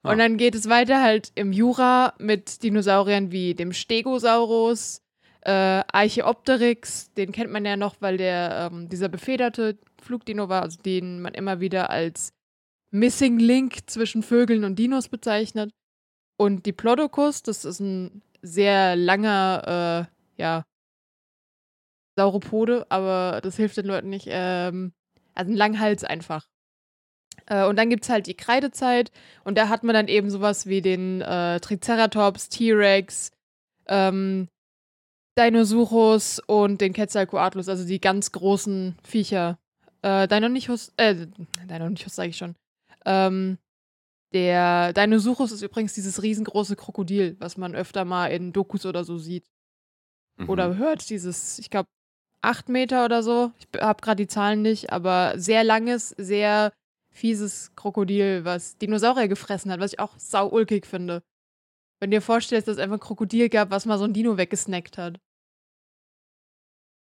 Ah. 0.02 0.12
Und 0.12 0.18
dann 0.18 0.36
geht 0.38 0.54
es 0.54 0.68
weiter 0.68 1.02
halt 1.02 1.30
im 1.34 1.52
Jura 1.52 2.14
mit 2.18 2.62
Dinosauriern 2.62 3.30
wie 3.30 3.54
dem 3.54 3.72
Stegosaurus, 3.72 5.02
äh, 5.42 5.50
Archaeopteryx, 5.50 7.12
den 7.14 7.32
kennt 7.32 7.50
man 7.50 7.64
ja 7.64 7.76
noch, 7.76 7.96
weil 8.00 8.16
der 8.16 8.70
ähm, 8.72 8.88
dieser 8.88 9.08
befederte 9.08 9.78
Flugdino 10.00 10.48
war, 10.48 10.62
also 10.62 10.80
den 10.80 11.22
man 11.22 11.34
immer 11.34 11.60
wieder 11.60 11.90
als 11.90 12.32
Missing 12.90 13.38
Link 13.38 13.88
zwischen 13.88 14.22
Vögeln 14.22 14.64
und 14.64 14.78
Dinos 14.78 15.08
bezeichnet. 15.08 15.70
Und 16.36 16.66
Diplodocus, 16.66 17.42
das 17.42 17.64
ist 17.64 17.80
ein 17.80 18.22
sehr 18.42 18.96
langer, 18.96 20.08
äh, 20.36 20.40
ja, 20.40 20.64
Sauropode, 22.16 22.86
aber 22.90 23.40
das 23.42 23.56
hilft 23.56 23.76
den 23.76 23.86
Leuten 23.86 24.10
nicht. 24.10 24.26
Ähm, 24.28 24.92
also 25.34 25.52
ein 25.52 25.56
Langhals 25.56 26.04
einfach. 26.04 26.48
Äh, 27.46 27.66
und 27.66 27.76
dann 27.76 27.90
gibt 27.90 28.04
es 28.04 28.10
halt 28.10 28.26
die 28.26 28.34
Kreidezeit 28.34 29.10
und 29.44 29.56
da 29.56 29.68
hat 29.68 29.84
man 29.84 29.94
dann 29.94 30.08
eben 30.08 30.30
sowas 30.30 30.66
wie 30.66 30.82
den 30.82 31.20
äh, 31.22 31.60
Triceratops, 31.60 32.48
T-Rex, 32.48 33.30
ähm, 33.86 34.48
Dinosaurus 35.38 36.40
und 36.46 36.80
den 36.80 36.92
Quetzalcoatlus, 36.92 37.68
also 37.68 37.86
die 37.86 38.00
ganz 38.00 38.32
großen 38.32 38.96
Viecher. 39.02 39.58
Äh, 40.02 40.28
Deinonychus, 40.28 40.92
äh, 40.96 41.26
Deinonychus 41.66 42.14
sage 42.14 42.30
ich 42.30 42.36
schon. 42.36 42.56
Ähm, 43.04 43.58
der 44.32 44.92
Dinosaurus 44.92 45.52
ist 45.52 45.62
übrigens 45.62 45.94
dieses 45.94 46.22
riesengroße 46.22 46.76
Krokodil, 46.76 47.36
was 47.40 47.56
man 47.56 47.74
öfter 47.74 48.04
mal 48.04 48.28
in 48.28 48.52
Dokus 48.52 48.86
oder 48.86 49.04
so 49.04 49.18
sieht. 49.18 49.44
Mhm. 50.36 50.48
Oder 50.48 50.76
hört, 50.76 51.10
dieses, 51.10 51.58
ich 51.58 51.70
glaube, 51.70 51.88
acht 52.42 52.68
Meter 52.68 53.04
oder 53.04 53.22
so. 53.22 53.52
Ich 53.58 53.80
habe 53.80 54.00
gerade 54.00 54.22
die 54.22 54.28
Zahlen 54.28 54.62
nicht, 54.62 54.92
aber 54.92 55.34
sehr 55.36 55.64
langes, 55.64 56.10
sehr 56.10 56.72
fieses 57.10 57.74
Krokodil, 57.74 58.44
was 58.44 58.78
Dinosaurier 58.78 59.28
gefressen 59.28 59.70
hat, 59.70 59.80
was 59.80 59.92
ich 59.92 59.98
auch 59.98 60.14
sau 60.16 60.48
ulkig 60.48 60.86
finde. 60.86 61.22
Wenn 62.00 62.10
du 62.10 62.16
dir 62.16 62.22
vorstellst, 62.22 62.66
dass 62.66 62.76
es 62.76 62.82
einfach 62.82 62.96
ein 62.96 63.00
Krokodil 63.00 63.48
gab, 63.50 63.70
was 63.70 63.84
mal 63.86 63.98
so 63.98 64.04
ein 64.04 64.12
Dino 64.14 64.36
weggesnackt 64.38 64.96
hat. 64.98 65.20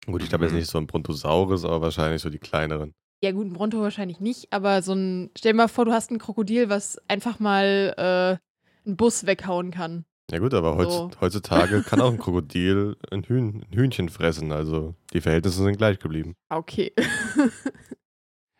Gut, 0.06 0.22
ich 0.22 0.28
glaube 0.28 0.44
jetzt 0.44 0.52
Mhm. 0.52 0.58
nicht 0.60 0.70
so 0.70 0.78
ein 0.78 0.86
Brontosaurus, 0.86 1.64
aber 1.64 1.80
wahrscheinlich 1.80 2.22
so 2.22 2.30
die 2.30 2.38
kleineren. 2.38 2.94
Ja, 3.22 3.32
gut, 3.32 3.46
ein 3.46 3.52
Bronto 3.52 3.80
wahrscheinlich 3.80 4.20
nicht, 4.20 4.52
aber 4.52 4.82
so 4.82 4.92
ein. 4.92 5.30
Stell 5.36 5.52
dir 5.52 5.56
mal 5.56 5.68
vor, 5.68 5.84
du 5.84 5.92
hast 5.92 6.10
ein 6.12 6.18
Krokodil, 6.18 6.68
was 6.68 6.98
einfach 7.08 7.40
mal 7.40 7.94
äh, 7.96 8.86
einen 8.86 8.96
Bus 8.96 9.26
weghauen 9.26 9.72
kann. 9.72 10.04
Ja 10.30 10.38
gut, 10.38 10.54
aber 10.54 10.76
heutz, 10.76 10.92
So. 10.94 11.10
heutzutage 11.20 11.82
kann 11.82 12.00
auch 12.00 12.12
ein 12.12 12.18
Krokodil 12.20 12.96
ein, 13.10 13.24
Hühn, 13.24 13.64
ein 13.70 13.76
Hühnchen 13.76 14.08
fressen. 14.08 14.52
Also 14.52 14.94
die 15.12 15.20
Verhältnisse 15.20 15.62
sind 15.64 15.76
gleich 15.78 15.98
geblieben. 15.98 16.34
Okay. 16.50 16.92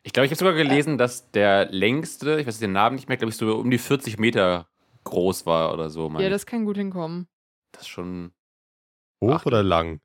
Ich 0.03 0.13
glaube, 0.13 0.27
ich 0.27 0.31
habe 0.31 0.39
sogar 0.39 0.55
gelesen, 0.55 0.99
dass 0.99 1.31
der 1.33 1.71
längste, 1.71 2.39
ich 2.41 2.47
weiß 2.47 2.59
den 2.61 2.73
Namen 2.73 2.95
nicht 2.97 3.09
mehr, 3.09 3.17
glaube 3.19 3.31
ich, 3.31 3.37
so 3.37 3.57
um 3.57 3.71
die 3.71 3.79
40 3.79 4.19
Meter 4.19 4.69
groß 5.07 5.47
war 5.47 5.73
oder 5.73 5.89
so. 5.91 6.09
ja, 6.11 6.21
ich. 6.21 6.29
das 6.31 6.45
kann 6.47 6.65
gut 6.67 6.77
hinkommen. 6.77 7.27
das 7.73 7.83
ist 7.83 7.89
schon. 7.89 8.33
Hoch 9.25 9.39
Ach. 9.41 9.47
oder 9.47 9.63
lang? 9.63 10.01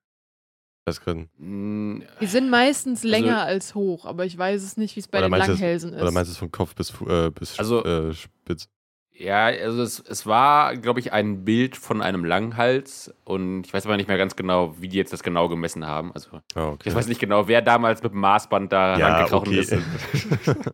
Das 0.85 1.01
können. 1.01 1.29
mh, 1.37 2.05
Die 2.21 2.25
sind 2.25 2.49
meistens 2.49 3.03
länger 3.03 3.41
als 3.43 3.75
hoch, 3.75 4.05
aber 4.05 4.25
ich 4.25 4.37
weiß 4.37 4.63
es 4.63 4.77
nicht, 4.77 4.95
wie 4.95 5.01
es 5.01 5.07
bei 5.07 5.21
den 5.21 5.29
Langhälsen 5.31 5.93
ist. 5.93 6.01
Oder 6.01 6.11
meinst 6.11 6.29
du 6.29 6.33
es 6.33 6.37
von 6.37 6.51
Kopf 6.51 6.73
bis, 6.75 6.91
äh, 7.01 7.29
bis 7.29 7.59
Also- 7.59 7.83
äh, 7.83 8.13
Spitz? 8.13 8.67
Ja, 9.13 9.45
also 9.47 9.83
es, 9.83 9.99
es 9.99 10.25
war, 10.25 10.75
glaube 10.77 10.99
ich, 10.99 11.13
ein 11.13 11.45
Bild 11.45 11.75
von 11.77 12.01
einem 12.01 12.25
Langhals 12.25 13.13
und 13.25 13.67
ich 13.67 13.73
weiß 13.73 13.85
aber 13.85 13.95
nicht 13.97 14.07
mehr 14.07 14.17
ganz 14.17 14.35
genau, 14.35 14.73
wie 14.81 14.87
die 14.87 14.97
jetzt 14.97 15.13
das 15.13 15.21
genau 15.21 15.47
gemessen 15.47 15.85
haben. 15.85 16.11
Also 16.13 16.39
Ah, 16.55 16.69
okay. 16.69 16.89
ich 16.89 16.95
weiß 16.95 17.05
nicht 17.07 17.19
genau, 17.19 17.47
wer 17.47 17.61
damals 17.61 18.01
mit 18.01 18.13
dem 18.13 18.19
Maßband 18.21 18.71
da 18.71 18.97
ja, 18.97 19.07
rangekrochen 19.17 19.49
okay. 19.49 19.59
ist. 19.59 19.75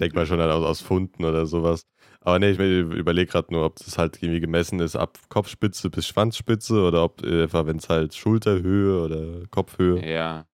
Denk 0.00 0.14
mal 0.14 0.26
schon 0.26 0.38
dann 0.38 0.50
aus, 0.50 0.64
aus 0.64 0.80
Funden 0.82 1.24
oder 1.24 1.46
sowas. 1.46 1.86
Aber 2.22 2.38
nee, 2.38 2.50
ich 2.50 2.58
überlege 2.58 3.30
gerade 3.30 3.52
nur, 3.52 3.64
ob 3.64 3.76
das 3.76 3.96
halt 3.96 4.22
irgendwie 4.22 4.40
gemessen 4.40 4.78
ist 4.80 4.94
ab 4.94 5.18
Kopfspitze 5.30 5.88
bis 5.88 6.06
Schwanzspitze 6.06 6.82
oder 6.82 7.02
ob 7.04 7.24
äh, 7.24 7.44
einfach, 7.44 7.66
wenn 7.66 7.78
es 7.78 7.88
halt 7.88 8.14
Schulterhöhe 8.14 9.02
oder 9.02 9.46
Kopfhöhe. 9.50 10.06
ja. 10.06 10.46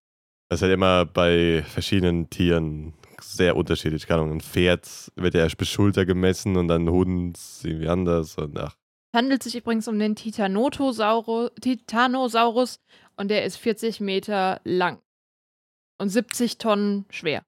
Das 0.49 0.59
ist 0.59 0.63
halt 0.63 0.75
immer 0.75 1.05
bei 1.07 1.65
verschiedenen 1.67 2.31
Tieren 2.31 2.95
sehr 3.21 3.57
unterschiedlich. 3.57 4.07
Keine 4.07 4.23
Ahnung, 4.23 4.37
ein 4.37 4.41
Pferd 4.41 5.11
wird 5.17 5.35
ja 5.35 5.41
erst 5.41 5.59
bis 5.59 5.69
Schulter 5.69 6.07
gemessen 6.07 6.57
und 6.57 6.69
dann 6.69 6.85
ein 6.85 6.91
Hund 6.91 7.37
irgendwie 7.65 7.89
anders. 7.89 8.39
Und 8.39 8.57
ach, 8.57 8.77
Es 9.13 9.19
handelt 9.19 9.43
sich 9.43 9.57
übrigens 9.57 9.89
um 9.89 9.99
den 9.99 10.15
Titanotosaurus, 10.15 11.51
Titanosaurus 11.61 12.79
und 13.17 13.29
der 13.29 13.45
ist 13.45 13.57
40 13.57 13.99
Meter 13.99 14.61
lang 14.63 15.01
und 15.99 16.11
70 16.11 16.59
Tonnen 16.59 17.07
schwer. 17.11 17.43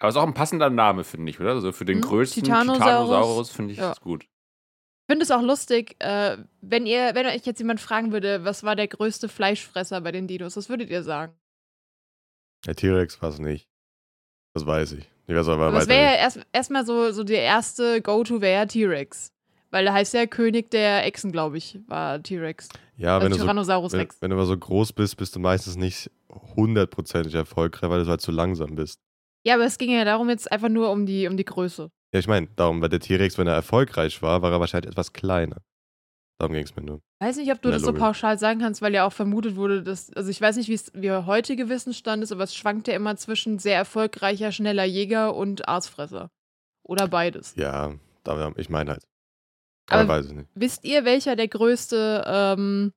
Aber 0.00 0.08
ist 0.08 0.16
auch 0.16 0.26
ein 0.26 0.34
passender 0.34 0.70
Name, 0.70 1.04
finde 1.04 1.30
ich, 1.30 1.38
oder? 1.40 1.50
Also 1.50 1.70
für 1.72 1.84
den 1.84 1.96
Hm, 2.02 2.08
größten 2.08 2.42
Titanosaurus. 2.42 2.78
Titanosaurus 2.78 3.50
finde 3.50 3.72
ich 3.74 3.78
Ja. 3.78 3.92
es 3.92 4.00
gut. 4.00 4.24
Ich 4.24 5.12
finde 5.12 5.24
es 5.24 5.30
auch 5.30 5.42
lustig, 5.42 5.96
äh, 5.98 6.38
wenn 6.60 6.86
ihr, 6.86 7.14
wenn 7.14 7.26
euch 7.26 7.44
jetzt 7.44 7.58
jemand 7.58 7.80
fragen 7.80 8.10
würde, 8.12 8.44
was 8.44 8.62
war 8.64 8.76
der 8.76 8.88
größte 8.88 9.28
Fleischfresser 9.28 10.00
bei 10.00 10.10
den 10.12 10.26
Dinos, 10.26 10.56
was 10.56 10.68
würdet 10.68 10.88
ihr 10.90 11.02
sagen? 11.02 11.34
Der 12.66 12.74
T-Rex 12.76 13.20
war 13.22 13.30
es 13.30 13.38
nicht. 13.38 13.68
Das 14.54 14.66
weiß 14.66 14.92
ich. 14.92 15.08
Ich 15.26 15.34
weiß 15.34 15.48
aber 15.48 15.66
Aber 15.66 15.76
weiter 15.76 15.88
wäre 15.88 16.02
ja 16.02 16.10
nicht. 16.12 16.20
erst 16.20 16.40
erstmal 16.52 16.84
so, 16.86 17.12
so 17.12 17.22
der 17.24 17.42
erste 17.42 18.02
Go-To 18.02 18.40
wäre 18.40 18.54
ja 18.60 18.66
T-Rex. 18.66 19.32
Weil 19.70 19.84
der 19.84 19.92
heißt 19.92 20.14
ja 20.14 20.26
König 20.26 20.70
der 20.70 21.04
Echsen, 21.04 21.30
glaube 21.30 21.58
ich, 21.58 21.78
war 21.86 22.20
T-Rex. 22.22 22.68
Ja, 22.96 23.18
wenn 23.20 23.26
also 23.26 23.28
du, 23.28 23.34
so, 23.36 23.42
Tyrannosaurus 23.44 23.92
wenn, 23.92 24.00
Rex. 24.00 24.16
wenn 24.20 24.30
du 24.30 24.36
aber 24.36 24.46
so 24.46 24.56
groß 24.58 24.92
bist, 24.92 25.16
bist 25.16 25.36
du 25.36 25.40
meistens 25.40 25.76
nicht 25.76 26.10
hundertprozentig 26.56 27.34
erfolgreich, 27.34 27.88
weil 27.90 28.02
du 28.04 28.10
halt 28.10 28.20
zu 28.20 28.32
langsam 28.32 28.74
bist. 28.74 28.98
Ja, 29.44 29.54
aber 29.54 29.64
es 29.64 29.78
ging 29.78 29.90
ja 29.90 30.04
darum 30.04 30.28
jetzt 30.28 30.50
einfach 30.50 30.68
nur 30.68 30.90
um 30.90 31.06
die, 31.06 31.26
um 31.26 31.36
die 31.36 31.44
Größe. 31.44 31.90
Ja, 32.12 32.18
ich 32.18 32.26
meine, 32.26 32.48
darum, 32.56 32.82
weil 32.82 32.88
der 32.88 33.00
T-Rex, 33.00 33.38
wenn 33.38 33.46
er 33.46 33.54
erfolgreich 33.54 34.20
war, 34.22 34.42
war 34.42 34.52
er 34.52 34.60
wahrscheinlich 34.60 34.90
etwas 34.90 35.12
kleiner. 35.12 35.62
Darum 36.38 36.54
ging 36.54 36.64
es 36.64 36.74
mir 36.74 36.82
nur. 36.82 37.00
Weiß 37.20 37.36
nicht, 37.36 37.52
ob 37.52 37.60
du 37.60 37.70
das 37.70 37.82
so 37.82 37.88
Logik. 37.88 38.00
pauschal 38.00 38.38
sagen 38.38 38.60
kannst, 38.60 38.80
weil 38.80 38.94
ja 38.94 39.06
auch 39.06 39.12
vermutet 39.12 39.56
wurde, 39.56 39.82
dass, 39.82 40.10
also 40.14 40.30
ich 40.30 40.40
weiß 40.40 40.56
nicht, 40.56 40.68
wie 40.68 40.74
es 40.74 40.92
wie 40.94 41.02
der 41.02 41.26
heutige 41.26 41.68
Wissensstand 41.68 42.22
ist, 42.22 42.32
aber 42.32 42.44
es 42.44 42.54
schwankt 42.54 42.88
ja 42.88 42.94
immer 42.94 43.14
zwischen 43.16 43.58
sehr 43.58 43.76
erfolgreicher, 43.76 44.50
schneller 44.50 44.84
Jäger 44.84 45.34
und 45.34 45.68
Aasfresser. 45.68 46.30
Oder 46.82 47.08
beides. 47.08 47.54
Ja, 47.56 47.94
ich 48.56 48.70
meine 48.70 48.92
halt. 48.92 49.04
Aber, 49.90 50.00
Aber- 50.00 50.08
weiß 50.08 50.26
ich 50.26 50.32
nicht. 50.32 50.48
Wisst 50.54 50.84
ihr, 50.84 51.04
welcher 51.04 51.36
der 51.36 51.48
größte 51.48 52.24
ähm, 52.26 52.92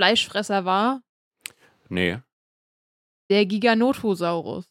Fleischfresser 0.00 0.64
war? 0.64 1.02
Nee. 1.88 2.18
Der 3.30 3.44
Giganotosaurus. 3.46 4.66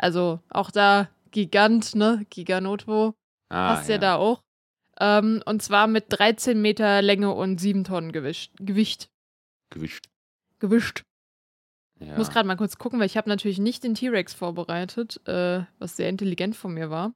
Also 0.00 0.40
auch 0.48 0.70
da 0.70 1.10
Gigant, 1.30 1.94
ne? 1.94 2.26
Giganoto. 2.30 3.14
Ah, 3.50 3.74
Passt 3.74 3.88
ja, 3.88 3.98
da 3.98 4.16
auch. 4.16 4.42
Ähm, 4.98 5.42
und 5.46 5.62
zwar 5.62 5.86
mit 5.86 6.06
13 6.08 6.60
Meter 6.60 7.02
Länge 7.02 7.32
und 7.32 7.60
7 7.60 7.84
Tonnen 7.84 8.12
Gewicht. 8.12 8.52
Gewicht. 8.58 9.10
Gewischt. 9.70 10.08
Gewischt. 10.58 11.02
Ja. 12.00 12.12
Ich 12.12 12.18
muss 12.18 12.30
gerade 12.30 12.46
mal 12.46 12.56
kurz 12.56 12.78
gucken, 12.78 12.98
weil 12.98 13.06
ich 13.06 13.16
habe 13.16 13.28
natürlich 13.28 13.58
nicht 13.58 13.84
den 13.84 13.94
T-Rex 13.94 14.32
vorbereitet, 14.34 15.20
äh, 15.28 15.64
was 15.78 15.96
sehr 15.96 16.08
intelligent 16.08 16.56
von 16.56 16.72
mir 16.72 16.90
war. 16.90 17.12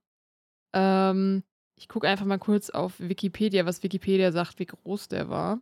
Ähm, 0.75 1.43
ich 1.77 1.89
gucke 1.89 2.07
einfach 2.07 2.27
mal 2.27 2.39
kurz 2.39 2.71
auf 2.71 2.99
Wikipedia, 2.99 3.65
was 3.65 3.83
Wikipedia 3.83 4.31
sagt, 4.31 4.59
wie 4.59 4.67
groß 4.67 5.09
der 5.09 5.29
war. 5.29 5.61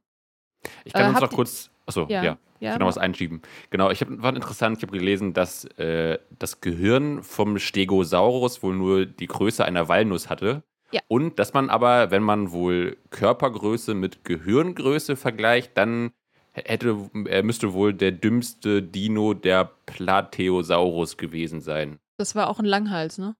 ich 0.84 0.92
kann 0.92 1.06
äh, 1.06 1.08
uns 1.10 1.20
noch 1.20 1.30
kurz. 1.30 1.70
Achso, 1.86 2.06
ja. 2.08 2.22
Ja, 2.22 2.38
ja. 2.60 2.78
noch 2.78 2.86
was 2.86 2.98
einschieben. 2.98 3.42
Genau, 3.70 3.90
ich 3.90 4.00
habe 4.00 4.22
war 4.22 4.34
interessant, 4.34 4.78
ich 4.78 4.82
habe 4.82 4.96
gelesen, 4.96 5.32
dass 5.32 5.64
äh, 5.78 6.18
das 6.38 6.60
Gehirn 6.60 7.22
vom 7.22 7.58
Stegosaurus 7.58 8.62
wohl 8.62 8.76
nur 8.76 9.06
die 9.06 9.26
Größe 9.26 9.64
einer 9.64 9.88
Walnuss 9.88 10.30
hatte. 10.30 10.62
Ja. 10.92 11.00
Und 11.08 11.38
dass 11.38 11.54
man 11.54 11.70
aber, 11.70 12.10
wenn 12.10 12.22
man 12.22 12.52
wohl 12.52 12.98
Körpergröße 13.10 13.94
mit 13.94 14.24
Gehirngröße 14.24 15.16
vergleicht, 15.16 15.76
dann 15.76 16.12
hätte, 16.52 17.10
er 17.26 17.42
müsste 17.42 17.72
wohl 17.72 17.94
der 17.94 18.12
dümmste 18.12 18.82
Dino 18.82 19.34
der 19.34 19.70
Plateosaurus 19.86 21.16
gewesen 21.16 21.60
sein. 21.60 21.98
Das 22.18 22.34
war 22.34 22.48
auch 22.48 22.58
ein 22.58 22.66
Langhals, 22.66 23.18
ne? 23.18 23.34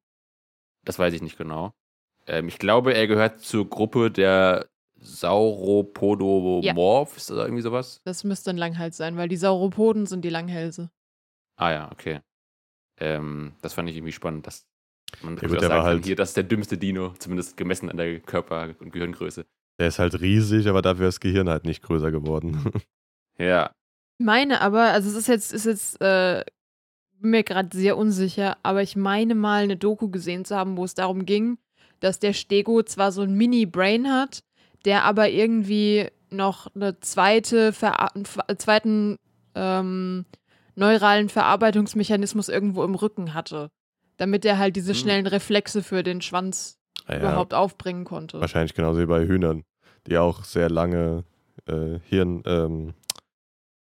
Das 0.84 0.98
weiß 0.98 1.12
ich 1.14 1.22
nicht 1.22 1.36
genau. 1.36 1.72
Ähm, 2.26 2.48
ich 2.48 2.58
glaube, 2.58 2.94
er 2.94 3.06
gehört 3.06 3.40
zur 3.40 3.68
Gruppe 3.68 4.10
der 4.10 4.66
Sauropodomorphs 5.02 7.30
oder 7.30 7.44
irgendwie 7.44 7.62
sowas. 7.62 8.00
Das 8.04 8.24
müsste 8.24 8.50
ein 8.50 8.56
Langhals 8.56 8.96
sein, 8.96 9.16
weil 9.16 9.28
die 9.28 9.36
Sauropoden 9.36 10.06
sind 10.06 10.24
die 10.24 10.30
Langhälse. 10.30 10.90
Ah 11.56 11.70
ja, 11.72 11.92
okay. 11.92 12.20
Ähm, 12.98 13.52
das 13.62 13.74
fand 13.74 13.88
ich 13.88 13.96
irgendwie 13.96 14.12
spannend, 14.12 14.46
dass 14.46 14.66
man 15.22 15.36
Ja, 15.36 15.42
ja, 15.42 15.48
gut, 15.48 15.60
sagen 15.60 15.82
halt- 15.82 16.04
hier, 16.04 16.16
das 16.16 16.30
ist 16.30 16.36
der 16.36 16.44
dümmste 16.44 16.78
Dino, 16.78 17.14
zumindest 17.18 17.56
gemessen 17.56 17.90
an 17.90 17.96
der 17.96 18.20
Körper- 18.20 18.74
und 18.80 18.92
Gehirngröße. 18.92 19.44
Der 19.78 19.88
ist 19.88 19.98
halt 19.98 20.20
riesig, 20.20 20.68
aber 20.68 20.82
dafür 20.82 21.08
ist 21.08 21.16
das 21.16 21.20
Gehirn 21.20 21.48
halt 21.48 21.64
nicht 21.64 21.82
größer 21.82 22.10
geworden. 22.10 22.52
Ja, 23.38 23.70
Ich 24.18 24.26
meine 24.26 24.60
aber, 24.60 24.92
also 24.92 25.08
es 25.08 25.16
ist 25.16 25.26
jetzt, 25.26 25.54
ist 25.54 25.64
jetzt, 25.64 25.98
äh, 26.02 26.44
bin 27.18 27.30
mir 27.30 27.42
gerade 27.42 27.74
sehr 27.76 27.96
unsicher, 27.96 28.58
aber 28.62 28.82
ich 28.82 28.94
meine 28.94 29.34
mal 29.34 29.62
eine 29.62 29.76
Doku 29.78 30.10
gesehen 30.10 30.44
zu 30.44 30.54
haben, 30.54 30.76
wo 30.76 30.84
es 30.84 30.92
darum 30.94 31.24
ging, 31.24 31.56
dass 32.00 32.18
der 32.18 32.34
Stego 32.34 32.82
zwar 32.82 33.10
so 33.10 33.22
ein 33.22 33.32
Mini-Brain 33.34 34.12
hat, 34.12 34.44
der 34.84 35.04
aber 35.04 35.28
irgendwie 35.30 36.08
noch 36.30 36.74
eine 36.74 36.98
zweite, 37.00 37.72
Ver 37.72 38.14
einen 38.14 38.24
ver- 38.26 38.46
zweiten 38.58 39.16
ähm, 39.54 40.24
neuralen 40.74 41.28
Verarbeitungsmechanismus 41.28 42.48
irgendwo 42.48 42.82
im 42.84 42.94
Rücken 42.94 43.34
hatte. 43.34 43.70
Damit 44.16 44.44
er 44.44 44.58
halt 44.58 44.76
diese 44.76 44.92
Hm. 44.92 44.98
schnellen 45.00 45.26
Reflexe 45.26 45.82
für 45.82 46.02
den 46.02 46.20
Schwanz 46.22 46.78
Ah 47.06 47.14
ja, 47.14 47.18
überhaupt 47.18 47.52
aufbringen 47.54 48.04
konnte. 48.04 48.40
wahrscheinlich 48.40 48.74
genauso 48.74 49.00
wie 49.00 49.06
bei 49.06 49.26
Hühnern, 49.26 49.64
die 50.06 50.16
auch 50.18 50.44
sehr 50.44 50.70
lange 50.70 51.24
äh, 51.66 51.98
Hirn, 52.08 52.42
ähm, 52.46 52.94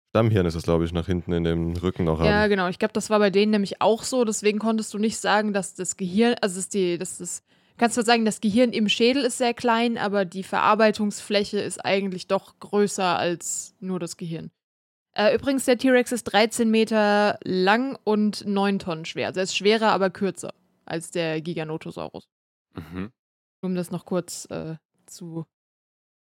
Stammhirn 0.09 0.45
ist 0.45 0.55
es, 0.55 0.63
glaube 0.63 0.85
ich, 0.85 0.93
nach 0.93 1.07
hinten 1.07 1.31
in 1.33 1.43
dem 1.43 1.73
Rücken 1.77 2.03
noch 2.03 2.19
Ja, 2.19 2.41
haben. 2.41 2.49
genau. 2.49 2.67
Ich 2.67 2.77
glaube, 2.77 2.93
das 2.93 3.09
war 3.09 3.17
bei 3.19 3.31
denen 3.31 3.51
nämlich 3.51 3.81
auch 3.81 4.03
so. 4.03 4.25
Deswegen 4.25 4.59
konntest 4.59 4.93
du 4.93 4.99
nicht 4.99 5.17
sagen, 5.17 5.53
dass 5.53 5.73
das 5.73 5.97
Gehirn, 5.97 6.35
also 6.41 6.57
dass 6.57 6.69
die, 6.69 6.97
dass 6.99 7.17
das, 7.17 7.41
kannst 7.77 7.95
zwar 7.95 8.03
sagen, 8.05 8.25
das 8.25 8.41
Gehirn 8.41 8.71
im 8.71 8.87
Schädel 8.89 9.23
ist 9.25 9.37
sehr 9.37 9.53
klein, 9.53 9.97
aber 9.97 10.25
die 10.25 10.43
Verarbeitungsfläche 10.43 11.59
ist 11.59 11.83
eigentlich 11.83 12.27
doch 12.27 12.59
größer 12.59 13.17
als 13.17 13.75
nur 13.79 13.99
das 13.99 14.17
Gehirn. 14.17 14.51
Äh, 15.15 15.35
übrigens, 15.35 15.65
der 15.65 15.77
T-Rex 15.77 16.11
ist 16.11 16.23
13 16.25 16.69
Meter 16.71 17.37
lang 17.43 17.97
und 18.03 18.45
9 18.47 18.79
Tonnen 18.79 19.05
schwer. 19.05 19.27
Also 19.27 19.39
er 19.39 19.43
ist 19.43 19.55
schwerer, 19.55 19.91
aber 19.91 20.09
kürzer 20.09 20.53
als 20.85 21.11
der 21.11 21.41
Giganotosaurus. 21.41 22.27
mhm. 22.73 23.11
Um 23.61 23.75
das 23.75 23.91
noch 23.91 24.05
kurz 24.05 24.45
äh, 24.51 24.75
zu 25.05 25.45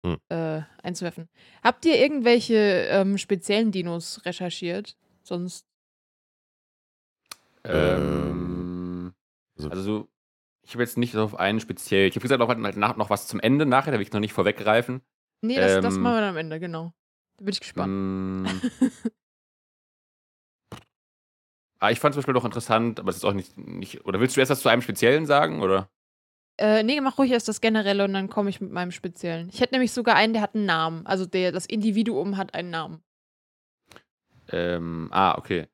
Hm. 0.06 0.18
äh, 0.30 0.62
einzuwerfen. 0.84 1.28
Habt 1.64 1.84
ihr 1.86 1.98
irgendwelche 2.00 2.56
ähm, 2.90 3.18
speziellen 3.18 3.72
Dinos 3.72 4.22
recherchiert? 4.26 4.96
Sonst 5.24 5.66
Ähm, 7.64 9.14
also- 9.58 9.70
also, 9.70 9.82
so, 9.84 10.10
ich 10.68 10.74
habe 10.74 10.84
jetzt 10.84 10.98
nicht 10.98 11.16
auf 11.16 11.40
einen 11.40 11.62
speziell. 11.62 12.10
Ich 12.10 12.16
habe 12.16 12.24
gesagt, 12.24 12.40
noch, 12.40 12.50
halt 12.50 12.76
nach, 12.76 12.98
noch 12.98 13.10
was 13.10 13.26
zum 13.26 13.40
Ende 13.40 13.66
nachher, 13.66 13.92
da 13.92 14.00
will 14.00 14.06
ich 14.06 14.12
noch 14.12 14.20
nicht 14.20 14.34
vorweggreifen. 14.34 15.02
Nee, 15.42 15.56
das, 15.56 15.82
das 15.82 15.96
Ähm, 15.96 16.02
machen 16.02 16.16
wir 16.16 16.22
dann 16.22 16.32
am 16.32 16.38
Ende, 16.38 16.60
genau. 16.60 16.92
Da 17.38 17.46
bin 17.46 17.54
ich 17.54 17.62
gespannt. 17.62 17.94
Mm. 17.94 18.46
ah, 21.80 21.90
ich 21.90 22.02
fand 22.02 22.14
zum 22.14 22.20
Beispiel 22.20 22.34
noch 22.34 22.44
interessant, 22.44 23.00
aber 23.00 23.12
es 23.12 23.18
ist 23.18 23.24
auch 23.24 23.34
nicht, 23.34 23.58
nicht. 23.58 24.04
Oder 24.04 24.20
willst 24.20 24.36
du 24.36 24.42
erst 24.42 24.50
was 24.50 24.60
zu 24.60 24.68
einem 24.68 24.82
Speziellen 24.82 25.26
sagen? 25.26 25.62
Oder? 25.62 25.90
Äh, 26.58 26.84
nee, 26.84 27.00
mach 27.00 27.18
ruhig 27.18 27.32
erst 27.32 27.48
das 27.48 27.62
Generelle 27.62 28.04
und 28.04 28.14
dann 28.14 28.28
komme 28.28 28.50
ich 28.50 28.60
mit 28.60 28.72
meinem 28.72 28.92
Speziellen. 28.92 29.48
Ich 29.54 29.62
hätte 29.62 29.74
nämlich 29.74 29.94
sogar 29.94 30.16
einen, 30.16 30.34
der 30.34 30.42
hat 30.42 30.54
einen 30.54 30.66
Namen. 30.66 31.06
Also 31.06 31.26
der, 31.26 31.54
das 31.54 31.66
Individuum 31.66 32.36
hat 32.36 32.54
einen 32.54 32.72
Namen. 32.72 33.02
Ähm, 34.50 35.08
ah, 35.12 35.38
okay. 35.38 35.68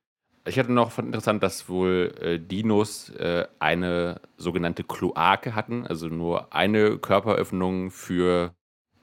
Ich 0.45 0.59
hatte 0.59 0.73
noch 0.73 0.91
fand 0.91 1.07
interessant, 1.07 1.41
dass 1.41 1.69
wohl 1.69 2.13
äh, 2.19 2.37
Dinos 2.37 3.09
äh, 3.11 3.47
eine 3.59 4.19
sogenannte 4.35 4.83
Kloake 4.83 5.55
hatten, 5.55 5.87
also 5.87 6.07
nur 6.07 6.53
eine 6.53 6.97
Körperöffnung 6.97 7.91
für 7.91 8.53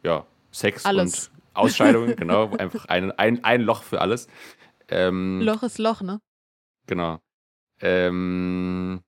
ja, 0.02 0.26
Sex 0.50 0.84
Alles. 0.84 1.28
und 1.28 1.40
Ausscheidungen, 1.54 2.16
genau, 2.16 2.54
einfach 2.56 2.84
ein, 2.86 3.10
ein, 3.12 3.42
ein 3.42 3.62
Loch 3.62 3.82
für 3.82 4.02
alles. 4.02 4.28
Ähm, 4.88 5.40
Loch 5.40 5.62
ist 5.62 5.78
Loch, 5.78 6.02
ne? 6.02 6.20
Genau. 6.86 7.20
Ähm, 7.80 9.00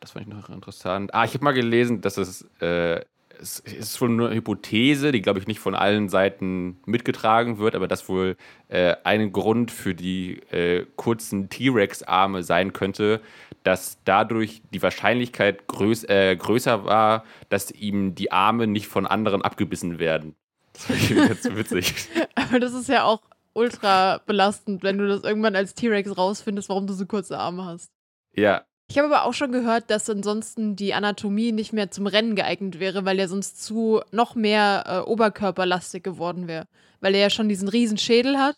das 0.00 0.12
fand 0.12 0.26
ich 0.26 0.32
noch 0.32 0.48
interessant. 0.48 1.12
Ah, 1.12 1.24
ich 1.24 1.34
habe 1.34 1.44
mal 1.44 1.52
gelesen, 1.52 2.00
dass 2.00 2.16
es, 2.16 2.42
äh, 2.60 3.04
es 3.40 3.60
ist 3.60 4.00
wohl 4.00 4.08
nur 4.08 4.28
eine 4.28 4.36
Hypothese, 4.36 5.12
die, 5.12 5.22
glaube 5.22 5.38
ich, 5.38 5.46
nicht 5.46 5.60
von 5.60 5.74
allen 5.74 6.08
Seiten 6.08 6.78
mitgetragen 6.86 7.58
wird, 7.58 7.74
aber 7.74 7.88
dass 7.88 8.08
wohl 8.08 8.36
äh, 8.68 8.96
ein 9.04 9.32
Grund 9.32 9.70
für 9.70 9.94
die 9.94 10.40
äh, 10.50 10.86
kurzen 10.96 11.48
T-Rex-Arme 11.48 12.42
sein 12.42 12.72
könnte, 12.72 13.20
dass 13.62 13.98
dadurch 14.04 14.62
die 14.72 14.82
Wahrscheinlichkeit 14.82 15.66
größ 15.66 16.04
äh, 16.04 16.36
größer 16.36 16.84
war, 16.84 17.24
dass 17.48 17.70
ihm 17.70 18.14
die 18.14 18.30
Arme 18.30 18.66
nicht 18.66 18.86
von 18.86 19.06
anderen 19.06 19.42
abgebissen 19.42 19.98
werden. 19.98 20.34
Das 20.72 20.84
fand 20.84 20.98
ich 20.98 21.16
ganz 21.28 21.44
witzig. 21.44 21.94
Aber 22.34 22.60
das 22.60 22.74
ist 22.74 22.88
ja 22.88 23.04
auch 23.04 23.22
ultra 23.54 24.18
belastend, 24.26 24.82
wenn 24.82 24.98
du 24.98 25.08
das 25.08 25.22
irgendwann 25.22 25.56
als 25.56 25.74
T-Rex 25.74 26.16
rausfindest, 26.16 26.68
warum 26.68 26.86
du 26.86 26.92
so 26.92 27.06
kurze 27.06 27.38
Arme 27.38 27.64
hast. 27.64 27.90
Ja, 28.34 28.64
Ich 28.94 28.98
habe 28.98 29.12
aber 29.12 29.24
auch 29.24 29.34
schon 29.34 29.50
gehört, 29.50 29.90
dass 29.90 30.08
ansonsten 30.08 30.76
die 30.76 30.94
Anatomie 30.94 31.50
nicht 31.50 31.72
mehr 31.72 31.90
zum 31.90 32.06
Rennen 32.06 32.36
geeignet 32.36 32.78
wäre, 32.78 33.04
weil 33.04 33.18
er 33.18 33.26
sonst 33.26 33.60
zu 33.60 34.00
noch 34.12 34.36
mehr 34.36 34.84
äh, 34.86 34.98
oberkörperlastig 35.00 36.04
geworden 36.04 36.46
wäre. 36.46 36.68
Weil 37.00 37.16
er 37.16 37.22
ja 37.22 37.30
schon 37.30 37.48
diesen 37.48 37.66
riesen 37.66 37.98
Schädel 37.98 38.38
hat. 38.38 38.54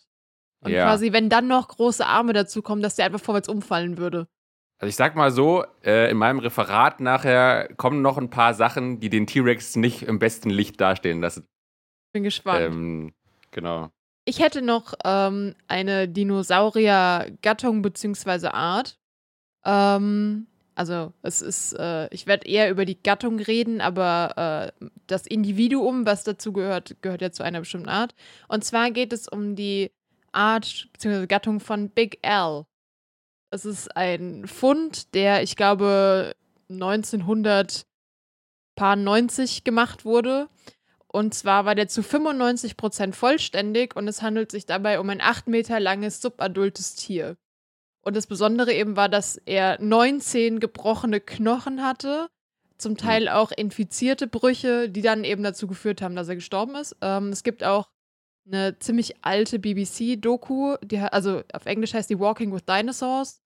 Und 0.63 0.73
Ja. 0.73 0.83
quasi, 0.83 1.11
wenn 1.11 1.29
dann 1.29 1.47
noch 1.47 1.69
große 1.69 2.05
Arme 2.05 2.33
dazu 2.33 2.61
kommen, 2.61 2.83
dass 2.83 2.95
der 2.97 3.05
einfach 3.05 3.19
vorwärts 3.19 3.49
umfallen 3.49 3.97
würde. 3.97 4.27
Also 4.79 4.89
ich 4.89 4.95
sag 4.95 5.15
mal 5.15 5.31
so, 5.31 5.65
äh, 5.83 6.11
in 6.11 6.17
meinem 6.17 6.37
Referat 6.37 6.99
nachher 6.99 7.73
kommen 7.75 8.03
noch 8.03 8.19
ein 8.19 8.29
paar 8.29 8.53
Sachen, 8.53 8.99
die 8.99 9.09
den 9.09 9.25
T-Rex 9.25 9.75
nicht 9.75 10.03
im 10.03 10.19
besten 10.19 10.51
Licht 10.51 10.79
dastehen 10.79 11.19
lassen. 11.19 11.47
Bin 12.13 12.21
gespannt. 12.21 12.61
Ähm, 12.61 13.13
genau. 13.49 13.89
Ich 14.23 14.39
hätte 14.39 14.61
noch 14.61 14.93
ähm, 15.03 15.55
eine 15.67 16.07
Dinosaurier-Gattung 16.07 17.81
bzw. 17.81 18.49
Art. 18.49 18.99
Ähm, 19.67 20.47
also 20.75 21.11
es 21.21 21.41
ist, 21.41 21.73
äh, 21.73 22.07
ich 22.13 22.25
werde 22.25 22.47
eher 22.47 22.69
über 22.69 22.85
die 22.85 23.01
Gattung 23.01 23.39
reden, 23.39 23.81
aber 23.81 24.71
äh, 24.79 24.89
das 25.07 25.27
Individuum, 25.27 26.05
was 26.05 26.23
dazu 26.23 26.53
gehört, 26.53 26.95
gehört 27.01 27.21
ja 27.21 27.31
zu 27.31 27.43
einer 27.43 27.59
bestimmten 27.59 27.89
Art. 27.89 28.15
Und 28.47 28.63
zwar 28.63 28.91
geht 28.91 29.11
es 29.11 29.27
um 29.27 29.55
die 29.55 29.91
Art 30.31 30.87
bzw. 30.93 31.27
Gattung 31.27 31.59
von 31.59 31.89
Big 31.89 32.19
L. 32.21 32.65
Es 33.49 33.65
ist 33.65 33.95
ein 33.95 34.47
Fund, 34.47 35.13
der, 35.15 35.43
ich 35.43 35.55
glaube, 35.55 36.35
1990 36.69 39.63
gemacht 39.63 40.05
wurde. 40.05 40.49
Und 41.07 41.33
zwar 41.33 41.65
war 41.65 41.73
der 41.73 41.87
zu 41.87 42.01
95% 42.01 43.13
vollständig 43.13 43.95
und 43.95 44.07
es 44.07 44.21
handelt 44.21 44.51
sich 44.51 44.65
dabei 44.65 44.99
um 44.99 45.09
ein 45.09 45.21
8 45.21 45.47
Meter 45.47 45.79
langes 45.79 46.21
subadultes 46.21 46.95
Tier. 46.95 47.37
Und 48.07 48.15
das 48.15 48.25
Besondere 48.25 48.71
eben 48.71 48.95
war, 48.95 49.09
dass 49.09 49.35
er 49.35 49.81
19 49.81 50.61
gebrochene 50.61 51.19
Knochen 51.19 51.83
hatte, 51.83 52.29
zum 52.77 52.93
Mhm. 52.93 52.97
Teil 52.97 53.27
auch 53.27 53.51
infizierte 53.51 54.27
Brüche, 54.27 54.87
die 54.87 55.01
dann 55.01 55.25
eben 55.25 55.43
dazu 55.43 55.67
geführt 55.67 56.01
haben, 56.01 56.15
dass 56.15 56.29
er 56.29 56.35
gestorben 56.35 56.75
ist. 56.75 56.95
Ähm, 57.01 57.33
es 57.33 57.43
gibt 57.43 57.65
auch 57.65 57.89
eine 58.45 58.79
ziemlich 58.79 59.25
alte 59.25 59.59
BBC-Doku, 59.59 60.77
also 61.11 61.43
auf 61.51 61.65
Englisch 61.65 61.93
heißt 61.93 62.09
die 62.09 62.17
Walking 62.17 62.53
with 62.53 62.63
Dinosaurs. 62.63 63.41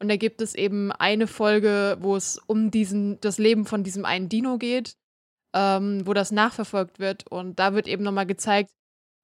Und 0.00 0.08
da 0.08 0.16
gibt 0.16 0.40
es 0.40 0.54
eben 0.54 0.92
eine 0.92 1.26
Folge, 1.26 1.98
wo 2.00 2.16
es 2.16 2.38
um 2.46 2.70
diesen, 2.70 3.20
das 3.20 3.36
Leben 3.36 3.66
von 3.66 3.84
diesem 3.84 4.06
einen 4.06 4.30
Dino 4.30 4.56
geht, 4.56 4.96
ähm, 5.54 6.06
wo 6.06 6.14
das 6.14 6.32
nachverfolgt 6.32 7.00
wird. 7.00 7.30
Und 7.30 7.58
da 7.58 7.74
wird 7.74 7.86
eben 7.86 8.02
nochmal 8.02 8.24
gezeigt, 8.24 8.70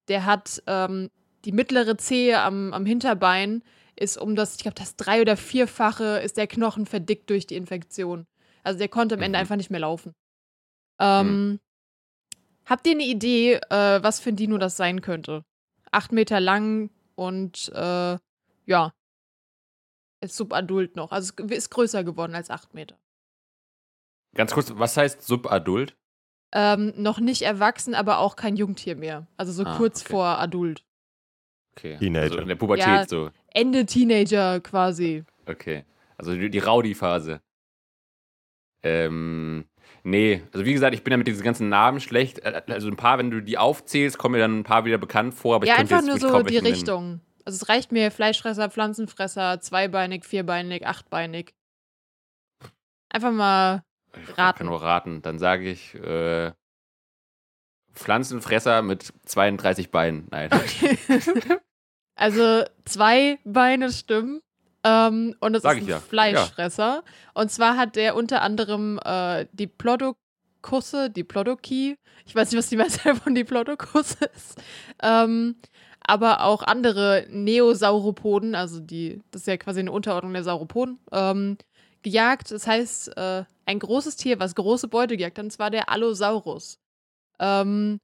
der 0.07 0.25
hat 0.25 0.61
ähm, 0.67 1.09
die 1.45 1.51
mittlere 1.51 1.97
Zehe 1.97 2.39
am, 2.41 2.73
am 2.73 2.85
Hinterbein 2.85 3.63
ist 3.95 4.17
um 4.17 4.35
das, 4.35 4.55
ich 4.55 4.61
glaube, 4.61 4.75
das 4.75 4.95
drei- 4.95 5.21
oder 5.21 5.37
vierfache 5.37 6.19
ist 6.19 6.37
der 6.37 6.47
Knochen 6.47 6.85
verdickt 6.85 7.29
durch 7.29 7.47
die 7.47 7.55
Infektion. 7.55 8.25
Also 8.63 8.79
der 8.79 8.87
konnte 8.89 9.15
am 9.15 9.21
Ende 9.21 9.37
Mhm. 9.37 9.41
einfach 9.41 9.55
nicht 9.55 9.69
mehr 9.69 9.79
laufen. 9.81 10.13
Ähm, 10.99 11.59
Habt 12.65 12.87
ihr 12.87 12.93
eine 12.93 13.03
Idee, 13.03 13.55
äh, 13.55 14.01
was 14.03 14.21
für 14.21 14.29
ein 14.29 14.37
Dino 14.37 14.57
das 14.57 14.77
sein 14.77 15.01
könnte? 15.01 15.43
Acht 15.91 16.13
Meter 16.13 16.39
lang 16.39 16.89
und 17.15 17.69
äh, 17.75 18.17
ja, 18.65 18.93
ist 20.21 20.37
subadult 20.37 20.95
noch. 20.95 21.11
Also 21.11 21.33
ist 21.49 21.69
größer 21.71 22.05
geworden 22.05 22.35
als 22.35 22.49
acht 22.49 22.73
Meter. 22.73 22.97
Ganz 24.35 24.53
kurz, 24.53 24.71
was 24.75 24.95
heißt 24.95 25.21
subadult? 25.21 25.95
Ähm, 26.53 26.93
noch 26.95 27.19
nicht 27.19 27.41
erwachsen, 27.41 27.95
aber 27.95 28.19
auch 28.19 28.35
kein 28.37 28.55
Jungtier 28.55 28.95
mehr. 28.95 29.27
Also 29.37 29.51
so 29.51 29.63
Ah, 29.65 29.77
kurz 29.77 30.01
okay. 30.01 30.11
vor 30.11 30.25
adult. 30.39 30.82
Okay. 31.75 31.97
Teenager. 31.97 32.23
Also 32.23 32.37
in 32.39 32.47
der 32.47 32.55
Pubertät 32.55 32.85
Ja. 32.85 33.07
so. 33.07 33.29
Ende 33.53 33.85
Teenager 33.85 34.59
quasi. 34.59 35.23
Okay. 35.47 35.83
Also 36.17 36.33
die, 36.35 36.49
die 36.49 36.59
Rowdy-Phase. 36.59 37.41
Ähm, 38.83 39.65
nee, 40.03 40.43
also 40.51 40.65
wie 40.65 40.73
gesagt, 40.73 40.93
ich 40.93 41.03
bin 41.03 41.11
ja 41.11 41.17
mit 41.17 41.27
diesen 41.27 41.43
ganzen 41.43 41.69
Namen 41.69 41.99
schlecht. 41.99 42.39
Äh, 42.39 42.61
Also 42.67 42.87
ein 42.89 42.95
paar, 42.97 43.17
wenn 43.17 43.31
du 43.31 43.41
die 43.41 43.57
aufzählst, 43.57 44.17
kommen 44.17 44.33
mir 44.33 44.39
dann 44.39 44.59
ein 44.59 44.63
paar 44.63 44.85
wieder 44.85 44.97
bekannt 44.97 45.33
vor, 45.33 45.55
aber 45.55 45.65
ja, 45.65 45.73
ich 45.73 45.77
könnte 45.79 45.95
einfach 45.95 46.07
jetzt 46.13 46.21
nur 46.21 46.31
so 46.31 46.37
die 46.39 46.45
welchen 46.53 46.63
nennen. 46.63 46.75
Richtung. 46.75 47.21
Also 47.45 47.57
es 47.61 47.69
reicht 47.69 47.91
mir 47.91 48.11
Fleischfresser, 48.11 48.69
Pflanzenfresser, 48.69 49.59
zweibeinig, 49.61 50.25
vierbeinig, 50.25 50.85
achtbeinig. 50.87 51.53
Einfach 53.09 53.31
mal 53.31 53.83
Ich 54.21 54.37
Raten. 54.37 54.57
kann 54.59 54.67
nur 54.67 54.81
raten. 54.81 55.21
Dann 55.21 55.39
sage 55.39 55.69
ich 55.69 55.93
äh, 55.95 56.51
Pflanzenfresser 57.93 58.81
mit 58.81 59.13
32 59.25 59.91
Beinen. 59.91 60.27
Nein. 60.31 60.49
Okay. 60.51 60.97
also 62.15 62.63
zwei 62.85 63.39
Beine 63.43 63.91
stimmen. 63.91 64.41
Ähm, 64.83 65.35
und 65.39 65.55
es 65.55 65.63
ist 65.63 65.69
ein 65.69 65.87
ja. 65.87 65.99
Fleischfresser. 65.99 67.03
Und 67.33 67.51
zwar 67.51 67.77
hat 67.77 67.95
der 67.95 68.15
unter 68.15 68.41
anderem 68.41 68.99
äh, 69.03 69.45
die 69.53 69.67
Plodokusse, 69.67 71.09
die 71.09 71.23
Plodoki. 71.23 71.97
Ich 72.25 72.35
weiß 72.35 72.51
nicht, 72.51 72.59
was 72.59 72.69
die 72.69 72.77
Mehrzahl 72.77 73.15
von 73.15 73.33
die 73.33 73.43
Plodokusse 73.43 74.25
ist. 74.35 74.61
Ähm, 75.01 75.55
aber 76.05 76.43
auch 76.43 76.63
andere 76.63 77.25
Neosauropoden, 77.29 78.55
also 78.55 78.81
die, 78.81 79.21
das 79.31 79.43
ist 79.43 79.47
ja 79.47 79.55
quasi 79.55 79.79
eine 79.79 79.91
Unterordnung 79.91 80.33
der 80.33 80.43
Sauropoden, 80.43 80.99
ähm, 81.13 81.57
gejagt. 82.01 82.51
Das 82.51 82.67
heißt, 82.67 83.15
äh, 83.15 83.45
ein 83.65 83.79
großes 83.79 84.17
Tier, 84.17 84.39
was 84.39 84.55
große 84.55 84.89
Beute 84.89 85.15
gejagt 85.15 85.37
hat, 85.37 85.45
und 85.45 85.51
zwar 85.51 85.71
der 85.71 85.89
Allosaurus. 85.89 86.79
Ähm, 87.39 87.99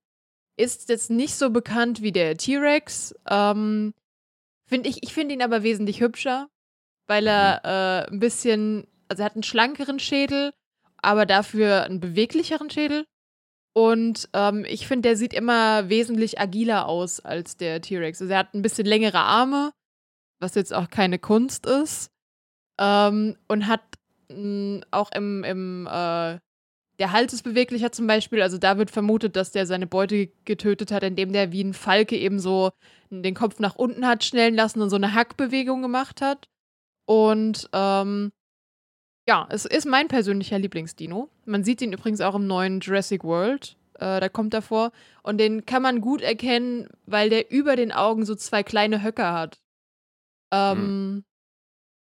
ist 0.58 0.90
jetzt 0.90 1.10
nicht 1.10 1.36
so 1.36 1.50
bekannt 1.50 2.02
wie 2.02 2.12
der 2.12 2.36
T-Rex. 2.36 3.16
Ähm, 3.30 3.94
find 4.68 4.86
ich 4.86 5.04
ich 5.04 5.14
finde 5.14 5.34
ihn 5.34 5.42
aber 5.42 5.64
wesentlich 5.64 6.02
hübscher, 6.02 6.50
weil 7.08 7.28
er 7.28 7.62
äh, 7.64 8.12
ein 8.12 8.20
bisschen, 8.20 8.86
also 9.08 9.24
er 9.24 9.26
hat 9.26 9.36
einen 9.36 9.44
schlankeren 9.44 10.00
Schädel, 10.00 10.52
aber 10.98 11.26
dafür 11.26 11.84
einen 11.84 12.00
beweglicheren 12.02 12.70
Schädel. 12.70 13.06
Und 13.74 14.28
ähm, 14.34 14.66
ich 14.68 14.88
finde, 14.88 15.10
der 15.10 15.18
sieht 15.18 15.34
immer 15.34 15.90
wesentlich 15.90 16.40
agiler 16.40 16.88
aus 16.88 17.20
als 17.22 17.56
der 17.56 17.82
T-Rex. 17.82 18.22
Also 18.22 18.34
er 18.34 18.40
hat 18.40 18.54
ein 18.54 18.62
bisschen 18.62 18.86
längere 18.86 19.20
Arme, 19.20 19.72
was 20.40 20.56
jetzt 20.56 20.74
auch 20.74 20.90
keine 20.90 21.20
Kunst 21.20 21.66
ist. 21.66 22.12
Ähm, 22.80 23.38
und 23.48 23.68
hat 23.68 23.82
mh, 24.30 24.82
auch 24.92 25.12
im, 25.14 25.44
im 25.44 25.88
äh, 25.88 26.40
der 27.00 27.12
Hals 27.12 27.34
ist 27.34 27.44
beweglicher 27.44 27.92
zum 27.92 28.08
Beispiel. 28.08 28.42
Also 28.42 28.58
da 28.58 28.78
wird 28.78 28.92
vermutet, 28.92 29.36
dass 29.36 29.52
der 29.52 29.66
seine 29.66 29.88
Beute 29.88 30.28
getötet 30.46 30.92
hat, 30.92 31.04
indem 31.04 31.32
der 31.32 31.52
wie 31.52 31.64
ein 31.64 31.74
Falke 31.74 32.18
eben 32.18 32.40
so 32.40 32.72
den 33.10 33.34
Kopf 33.34 33.60
nach 33.60 33.76
unten 33.76 34.06
hat 34.06 34.24
schnellen 34.24 34.56
lassen 34.56 34.82
und 34.82 34.90
so 34.90 34.96
eine 34.98 35.14
Hackbewegung 35.14 35.82
gemacht 35.82 36.22
hat. 36.22 36.50
Und 37.06 37.70
ähm, 37.74 38.32
ja, 39.28 39.48
es 39.50 39.66
ist 39.66 39.86
mein 39.86 40.08
persönlicher 40.08 40.60
Lieblingsdino. 40.60 41.30
Man 41.46 41.64
sieht 41.64 41.82
ihn 41.82 41.94
übrigens 41.94 42.22
auch 42.22 42.36
im 42.36 42.48
neuen 42.48 42.82
Jurassic 42.82 43.24
World. 43.24 43.78
Äh, 43.96 44.20
da 44.20 44.30
kommt 44.30 44.54
er 44.54 44.62
vor. 44.62 44.92
Und 45.24 45.38
den 45.40 45.66
kann 45.66 45.82
man 45.82 46.02
gut 46.02 46.22
erkennen, 46.22 46.90
weil 47.06 47.30
der 47.30 47.52
über 47.52 47.76
den 47.76 47.92
Augen 47.92 48.26
so 48.26 48.36
zwei 48.36 48.64
kleine 48.64 49.04
Höcker 49.04 49.34
hat. 49.34 49.60
Ähm, 50.52 51.24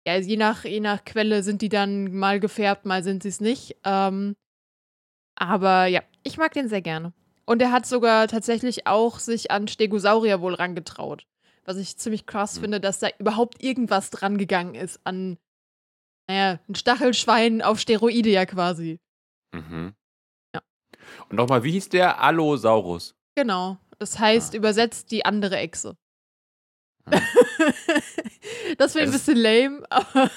Ja, 0.07 0.17
je 0.17 0.37
nach, 0.37 0.65
je 0.65 0.81
nach 0.81 1.05
Quelle 1.05 1.43
sind 1.43 1.61
die 1.61 1.69
dann 1.69 2.15
mal 2.15 2.41
gefärbt, 2.41 2.87
mal 2.87 3.03
sind 3.03 3.23
sie 3.23 3.29
es 3.29 3.41
nicht. 3.41 3.77
Ähm, 3.85 4.37
aber 5.39 5.87
ja, 5.87 6.03
ich 6.23 6.37
mag 6.39 6.53
den 6.53 6.69
sehr 6.69 6.83
gerne. 6.83 7.13
Und 7.47 7.63
er 7.63 7.73
hat 7.73 7.87
sogar 7.87 8.29
tatsächlich 8.29 8.87
auch 8.87 9.19
sich 9.19 9.51
an 9.51 9.69
Stegosaurier 9.69 10.41
wohl 10.41 10.55
rangetraut. 10.55 11.27
Was 11.65 11.77
ich 11.79 11.97
ziemlich 11.97 12.27
krass 12.27 12.57
Hm. 12.57 12.63
finde, 12.63 12.81
dass 12.81 12.99
da 12.99 13.09
überhaupt 13.19 13.63
irgendwas 13.63 14.11
dran 14.11 14.37
gegangen 14.39 14.75
ist 14.75 15.01
an, 15.05 15.39
naja, 16.29 16.59
ein 16.69 16.75
Stachelschwein 16.75 17.63
auf 17.63 17.81
Steroide 17.81 18.29
ja 18.31 18.45
quasi. 18.47 19.01
Mhm. 19.55 19.95
Ja. 20.55 20.61
Und 21.31 21.37
nochmal, 21.37 21.63
wie 21.65 21.73
hieß 21.73 21.89
der 21.89 22.21
Allosaurus? 22.23 23.15
Genau. 23.35 23.79
Das 23.99 24.19
heißt 24.19 24.55
Ah. 24.55 24.57
übersetzt 24.59 25.11
die 25.11 25.25
andere 25.25 25.57
Echse. 25.57 25.97
Ah. 27.07 27.13
das 28.77 28.95
wäre 28.95 29.07
ein 29.07 29.13
bisschen 29.13 29.37
lame, 29.37 29.83
aber 29.91 30.31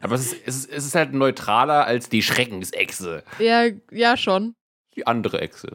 Aber 0.00 0.14
es 0.14 0.32
ist, 0.32 0.42
es, 0.46 0.56
ist, 0.56 0.70
es 0.72 0.86
ist 0.86 0.94
halt 0.94 1.12
neutraler 1.14 1.86
als 1.86 2.08
die 2.08 2.22
Schreckensechse. 2.22 3.22
ja, 3.38 3.66
ja 3.90 4.16
schon. 4.16 4.54
Die 4.94 5.06
andere 5.06 5.40
Echse. 5.40 5.68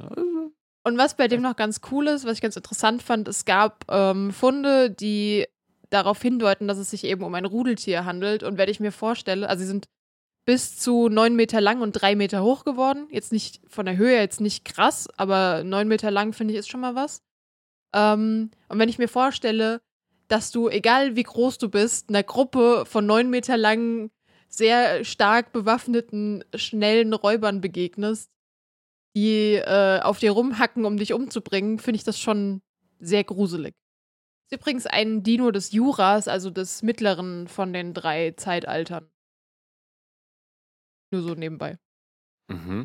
Und 0.83 0.97
was 0.97 1.15
bei 1.15 1.27
dem 1.27 1.41
noch 1.41 1.55
ganz 1.55 1.81
cool 1.91 2.07
ist, 2.07 2.25
was 2.25 2.33
ich 2.33 2.41
ganz 2.41 2.57
interessant 2.57 3.01
fand, 3.01 3.27
es 3.27 3.45
gab 3.45 3.85
ähm, 3.89 4.31
Funde, 4.31 4.91
die 4.91 5.45
darauf 5.89 6.21
hindeuten, 6.21 6.67
dass 6.67 6.77
es 6.77 6.89
sich 6.89 7.05
eben 7.05 7.23
um 7.23 7.33
ein 7.35 7.45
Rudeltier 7.45 8.03
handelt. 8.03 8.43
Und 8.43 8.57
wenn 8.57 8.69
ich 8.69 8.79
mir 8.79 8.91
vorstelle, 8.91 9.47
also 9.47 9.61
sie 9.61 9.67
sind 9.67 9.87
bis 10.45 10.77
zu 10.77 11.07
neun 11.07 11.35
Meter 11.35 11.61
lang 11.61 11.81
und 11.81 11.93
drei 11.93 12.15
Meter 12.15 12.43
hoch 12.43 12.65
geworden. 12.65 13.07
Jetzt 13.09 13.31
nicht 13.31 13.61
von 13.67 13.85
der 13.85 13.95
Höhe 13.97 14.19
jetzt 14.19 14.41
nicht 14.41 14.65
krass, 14.65 15.07
aber 15.15 15.63
neun 15.63 15.87
Meter 15.87 16.11
lang 16.11 16.33
finde 16.33 16.53
ich 16.53 16.59
ist 16.59 16.69
schon 16.69 16.81
mal 16.81 16.95
was. 16.95 17.21
Ähm, 17.93 18.51
und 18.67 18.79
wenn 18.79 18.89
ich 18.89 18.97
mir 18.97 19.07
vorstelle, 19.07 19.81
dass 20.33 20.49
du, 20.49 20.67
egal 20.67 21.15
wie 21.15 21.21
groß 21.21 21.59
du 21.59 21.69
bist, 21.69 22.09
einer 22.09 22.23
Gruppe 22.23 22.85
von 22.87 23.05
neun 23.05 23.29
Meter 23.29 23.55
langen, 23.55 24.09
sehr 24.49 25.05
stark 25.05 25.53
bewaffneten, 25.53 26.43
schnellen 26.55 27.13
Räubern 27.13 27.61
begegnest, 27.61 28.31
die 29.15 29.53
äh, 29.53 29.99
auf 30.01 30.17
dir 30.17 30.31
rumhacken, 30.31 30.85
um 30.85 30.97
dich 30.97 31.13
umzubringen, 31.13 31.77
finde 31.77 31.97
ich 31.97 32.03
das 32.03 32.19
schon 32.19 32.63
sehr 32.99 33.23
gruselig. 33.23 33.75
Ist 34.49 34.59
übrigens 34.59 34.87
ein 34.87 35.21
Dino 35.21 35.51
des 35.51 35.71
Juras, 35.71 36.27
also 36.27 36.49
des 36.49 36.81
mittleren 36.81 37.47
von 37.47 37.71
den 37.71 37.93
drei 37.93 38.31
Zeitaltern. 38.31 39.11
Nur 41.11 41.21
so 41.21 41.35
nebenbei. 41.35 41.77
mhm. 42.47 42.81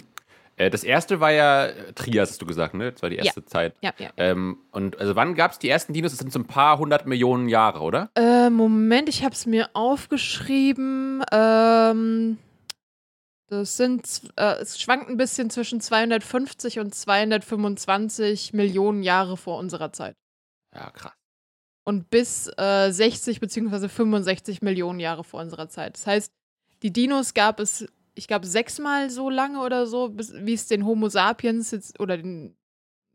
Äh, 0.58 0.70
das 0.70 0.84
erste 0.84 1.20
war 1.20 1.30
ja 1.32 1.66
äh, 1.66 1.92
Trias, 1.94 2.30
hast 2.30 2.42
du 2.42 2.46
gesagt, 2.46 2.74
ne? 2.74 2.92
Das 2.92 3.02
war 3.02 3.10
die 3.10 3.16
Ja. 3.16 3.24
erste 3.24 3.44
Zeit. 3.44 3.74
Ja, 3.80 3.92
ja. 3.98 4.10
Ähm, 4.16 4.58
und 4.72 4.98
also 5.00 5.16
wann 5.16 5.34
gab 5.34 5.52
es 5.52 5.58
die 5.58 5.68
ersten 5.68 5.92
Dinos? 5.92 6.12
Das 6.12 6.18
sind 6.18 6.32
so 6.32 6.38
ein 6.38 6.46
paar 6.46 6.78
hundert 6.78 7.06
Millionen 7.06 7.48
Jahre, 7.48 7.80
oder? 7.80 8.10
Äh, 8.14 8.50
Moment, 8.50 9.08
ich 9.08 9.24
habe 9.24 9.34
es 9.34 9.46
mir 9.46 9.70
aufgeschrieben. 9.74 11.22
Ähm, 11.32 12.38
das 13.50 13.76
sind, 13.78 14.20
äh, 14.36 14.56
es 14.60 14.78
schwankt 14.78 15.08
ein 15.08 15.16
bisschen 15.16 15.48
zwischen 15.48 15.80
250 15.80 16.80
und 16.80 16.94
225 16.94 18.52
Millionen 18.52 19.02
Jahre 19.02 19.36
vor 19.36 19.58
unserer 19.58 19.92
Zeit. 19.92 20.16
Ja, 20.74 20.90
krass. 20.90 21.12
und 21.84 22.10
bis 22.10 22.46
äh, 22.58 22.90
60 22.90 23.40
bzw. 23.40 23.88
65 23.88 24.60
Millionen 24.60 25.00
Jahre 25.00 25.24
vor 25.24 25.40
unserer 25.40 25.70
Zeit. 25.70 25.94
Das 25.96 26.06
heißt, 26.06 26.30
die 26.82 26.92
Dinos 26.92 27.32
gab 27.32 27.58
es, 27.60 27.86
ich 28.18 28.28
glaube, 28.28 28.46
sechsmal 28.46 29.08
so 29.10 29.30
lange 29.30 29.60
oder 29.60 29.86
so, 29.86 30.08
bis, 30.10 30.32
wie 30.34 30.52
es 30.54 30.66
den 30.66 30.84
Homo 30.84 31.08
sapiens 31.08 31.70
jetzt, 31.70 31.98
oder 32.00 32.16
den, 32.18 32.56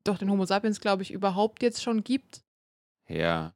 doch 0.03 0.17
den 0.17 0.29
Homo 0.31 0.45
sapiens, 0.45 0.79
glaube 0.79 1.03
ich, 1.03 1.11
überhaupt 1.11 1.61
jetzt 1.61 1.83
schon 1.83 2.03
gibt. 2.03 2.41
Ja. 3.07 3.53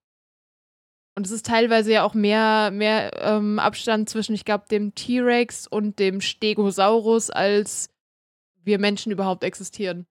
Und 1.16 1.26
es 1.26 1.32
ist 1.32 1.48
teilweise 1.48 1.92
ja 1.94 2.04
auch 2.04 2.14
mehr, 2.14 2.70
mehr 2.72 3.12
ähm, 3.24 3.58
Abstand 3.58 4.08
zwischen, 4.10 4.36
ich 4.36 4.46
glaube, 4.46 4.66
dem 4.70 4.94
T-Rex 4.94 5.66
und 5.66 5.98
dem 5.98 6.22
Stegosaurus, 6.22 7.32
als 7.32 7.90
wir 8.64 8.78
Menschen 8.78 9.12
überhaupt 9.12 9.44
existieren. 9.44 10.06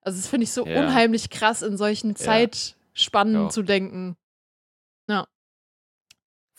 Also 0.00 0.18
das 0.18 0.28
finde 0.28 0.44
ich 0.44 0.52
so 0.52 0.66
Ja. 0.66 0.80
unheimlich 0.80 1.28
krass, 1.28 1.60
in 1.60 1.76
solchen 1.76 2.16
Zeitspannen 2.16 3.34
Ja. 3.34 3.48
zu 3.50 3.62
denken. 3.62 4.16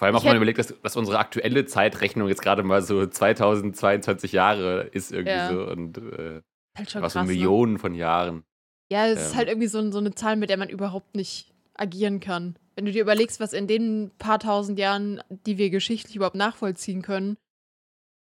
Vor 0.02 0.08
allem 0.08 0.16
auch, 0.16 0.24
wenn 0.24 0.30
man 0.30 0.38
überlegt, 0.38 0.58
dass, 0.58 0.74
dass 0.82 0.98
unsere 0.98 1.20
aktuelle 1.20 1.64
Zeitrechnung 1.68 2.28
jetzt 2.28 2.42
gerade 2.42 2.64
mal 2.64 2.82
so 2.82 3.06
2022 3.06 4.32
Jahre 4.32 4.82
ist 4.94 5.12
irgendwie 5.12 5.30
Ja. 5.36 5.48
so 5.54 5.62
und 5.68 6.00
äh, 6.00 6.42
Halt 6.76 6.90
schon 6.90 7.04
was 7.04 7.14
so 7.14 7.20
krass. 7.20 7.28
Ne? 7.28 7.34
Millionen 7.36 7.78
von 7.78 7.94
Jahren. 7.94 8.44
Ja, 8.92 9.06
es 9.06 9.22
ist 9.22 9.32
Ähm. 9.34 9.38
halt 9.38 9.48
irgendwie 9.50 9.68
so, 9.68 9.92
so 9.92 10.00
eine 10.00 10.16
Zahl, 10.16 10.38
mit 10.38 10.50
der 10.50 10.58
man 10.58 10.70
überhaupt 10.70 11.14
nicht 11.16 11.54
agieren 11.76 12.20
kann. 12.20 12.56
Wenn 12.76 12.86
du 12.86 12.92
dir 12.92 13.04
überlegst, 13.04 13.40
was 13.40 13.54
in 13.54 13.68
den 13.68 14.10
paar 14.18 14.40
tausend 14.40 14.80
Jahren, 14.80 15.22
die 15.46 15.60
wir 15.60 15.70
geschichtlich 15.70 16.16
überhaupt 16.16 16.36
nachvollziehen 16.36 17.04
können, 17.04 17.38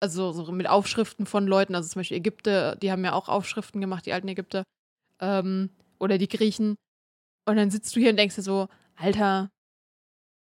also 0.02 0.34
so 0.34 0.52
mit 0.52 0.68
Aufschriften 0.68 1.26
von 1.26 1.48
Leuten, 1.48 1.74
also 1.74 1.88
zum 1.88 2.02
Beispiel 2.02 2.18
Ägypter, 2.18 2.76
die 2.76 2.92
haben 2.92 3.06
ja 3.06 3.14
auch 3.14 3.30
Aufschriften 3.30 3.80
gemacht, 3.80 4.06
die 4.06 4.12
alten 4.12 4.28
Ägypter, 4.28 4.64
ähm, 5.22 5.70
oder 6.00 6.18
die 6.18 6.28
Griechen. 6.28 6.76
Und 7.48 7.56
dann 7.56 7.72
sitzt 7.72 7.96
du 7.96 8.02
hier 8.02 8.10
und 8.10 8.18
denkst 8.18 8.36
dir 8.36 8.42
so, 8.42 8.68
Alter, 8.98 9.50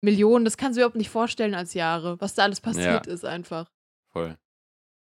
Millionen, 0.06 0.46
das 0.46 0.56
kannst 0.56 0.78
du 0.78 0.82
überhaupt 0.82 0.96
nicht 0.96 1.10
vorstellen 1.10 1.54
als 1.54 1.74
Jahre, 1.74 2.20
was 2.22 2.34
da 2.34 2.44
alles 2.44 2.62
passiert 2.62 3.08
ist 3.08 3.26
einfach. 3.26 3.70
Voll. 4.13 4.38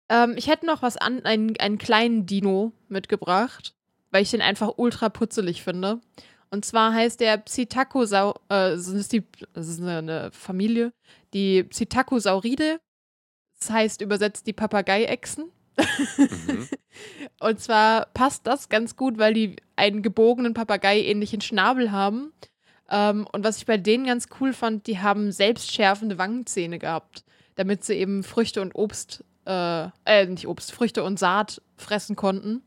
Ähm, 0.08 0.34
ich 0.36 0.48
hätte 0.48 0.66
noch 0.66 0.82
was 0.82 0.96
an, 0.96 1.24
einen, 1.24 1.56
einen 1.58 1.78
kleinen 1.78 2.26
Dino 2.26 2.72
mitgebracht, 2.88 3.74
weil 4.10 4.22
ich 4.22 4.30
den 4.30 4.42
einfach 4.42 4.72
ultra 4.76 5.08
putzelig 5.08 5.62
finde. 5.62 6.00
Und 6.50 6.64
zwar 6.64 6.94
heißt 6.94 7.20
der 7.20 7.36
Psittacosau, 7.36 8.32
äh, 8.48 8.70
das 8.70 8.88
ist, 8.88 9.12
die, 9.12 9.22
das 9.52 9.68
ist 9.68 9.80
eine, 9.80 9.98
eine 9.98 10.30
Familie, 10.32 10.92
die 11.34 11.62
Psittacosauride. 11.62 12.80
Das 13.60 13.70
heißt 13.70 14.00
übersetzt 14.00 14.46
die 14.46 14.52
Papageiechsen. 14.52 15.50
Mhm. 16.16 16.68
Und 17.40 17.60
zwar 17.60 18.06
passt 18.06 18.46
das 18.46 18.68
ganz 18.68 18.96
gut, 18.96 19.18
weil 19.18 19.34
die 19.34 19.56
einen 19.76 20.02
gebogenen 20.02 20.54
Papagei-ähnlichen 20.54 21.40
Schnabel 21.40 21.92
haben. 21.92 22.32
Ähm, 22.90 23.26
und 23.32 23.44
was 23.44 23.58
ich 23.58 23.66
bei 23.66 23.76
denen 23.76 24.06
ganz 24.06 24.28
cool 24.40 24.52
fand, 24.52 24.86
die 24.86 24.98
haben 24.98 25.30
selbstschärfende 25.32 26.18
Wangenzähne 26.18 26.78
gehabt, 26.78 27.24
damit 27.54 27.84
sie 27.84 27.94
eben 27.94 28.22
Früchte 28.22 28.62
und 28.62 28.74
Obst, 28.74 29.24
äh, 29.46 29.88
äh, 30.04 30.26
nicht 30.26 30.46
Obst, 30.46 30.72
Früchte 30.72 31.04
und 31.04 31.18
Saat 31.18 31.62
fressen 31.76 32.16
konnten. 32.16 32.62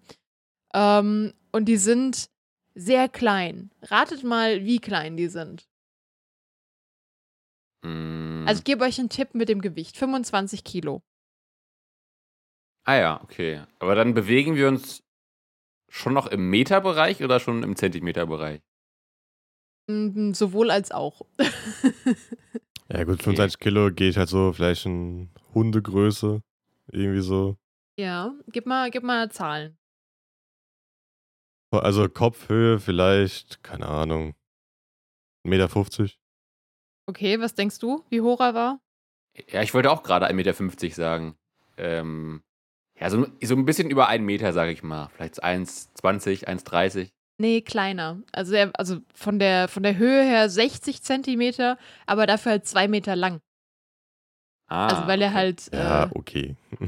Ähm, 0.73 1.33
und 1.51 1.65
die 1.65 1.77
sind 1.77 2.29
sehr 2.75 3.09
klein. 3.09 3.71
Ratet 3.81 4.23
mal, 4.23 4.63
wie 4.63 4.79
klein 4.79 5.17
die 5.17 5.27
sind. 5.27 5.67
Mm. 7.83 8.45
Also 8.47 8.59
ich 8.59 8.63
gebe 8.63 8.83
euch 8.83 8.99
einen 8.99 9.09
Tipp 9.09 9.33
mit 9.33 9.49
dem 9.49 9.61
Gewicht. 9.61 9.97
25 9.97 10.63
Kilo. 10.63 11.01
ah 12.83 12.95
ja, 12.95 13.21
okay. 13.23 13.63
Aber 13.79 13.95
dann 13.95 14.13
bewegen 14.13 14.55
wir 14.55 14.67
uns 14.67 15.03
schon 15.89 16.13
noch 16.13 16.27
im 16.27 16.49
Meterbereich 16.49 17.23
oder 17.23 17.39
schon 17.39 17.63
im 17.63 17.75
Zentimeterbereich? 17.75 18.61
Mm, 19.87 20.33
Sowohl 20.33 20.71
als 20.71 20.91
auch. 20.91 21.21
Ja, 22.89 23.03
gut, 23.05 23.23
25 23.23 23.59
Kilo 23.59 23.89
gehe 23.91 24.09
ich 24.09 24.17
halt 24.17 24.29
so, 24.29 24.51
vielleicht 24.53 24.85
in 24.85 25.29
Hundegröße. 25.53 26.41
Irgendwie 26.91 27.21
so. 27.21 27.57
ja, 27.97 28.33
gib 28.47 28.65
mal, 28.65 28.91
gib 28.91 29.03
mal 29.03 29.31
Zahlen. 29.31 29.77
Also 31.73 32.09
Kopfhöhe 32.09 32.79
vielleicht, 32.79 33.63
keine 33.63 33.87
Ahnung, 33.87 34.35
1,50 35.45 35.49
Meter. 36.01 36.13
Okay, 37.07 37.39
was 37.39 37.55
denkst 37.55 37.79
du, 37.79 38.03
wie 38.09 38.19
hoch 38.21 38.41
er 38.41 38.53
war? 38.53 38.81
Ja, 39.49 39.61
ich 39.61 39.73
wollte 39.73 39.89
auch 39.89 40.03
gerade 40.03 40.27
1,50 40.27 40.33
Meter 40.33 40.93
sagen. 40.93 41.37
Ähm, 41.77 42.43
ja, 42.99 43.09
so, 43.09 43.25
so 43.41 43.55
ein 43.55 43.65
bisschen 43.65 43.89
über 43.89 44.07
einen 44.09 44.25
Meter, 44.25 44.51
sage 44.51 44.71
ich 44.71 44.83
mal. 44.83 45.07
Vielleicht 45.15 45.41
1,20, 45.41 46.45
1,30. 46.45 47.11
Nee, 47.41 47.61
kleiner. 47.61 48.21
Also, 48.31 48.53
er, 48.53 48.69
also 48.75 48.99
von, 49.15 49.39
der, 49.39 49.67
von 49.67 49.81
der 49.81 49.97
Höhe 49.97 50.23
her 50.23 50.47
60 50.47 51.01
Zentimeter, 51.01 51.79
aber 52.05 52.27
dafür 52.27 52.51
halt 52.51 52.67
zwei 52.67 52.87
Meter 52.87 53.15
lang. 53.15 53.41
Ah, 54.67 54.87
Also 54.87 55.07
weil 55.07 55.21
er 55.23 55.33
halt. 55.33 55.69
Ja, 55.73 56.03
Äh, 56.03 56.09
okay. 56.13 56.55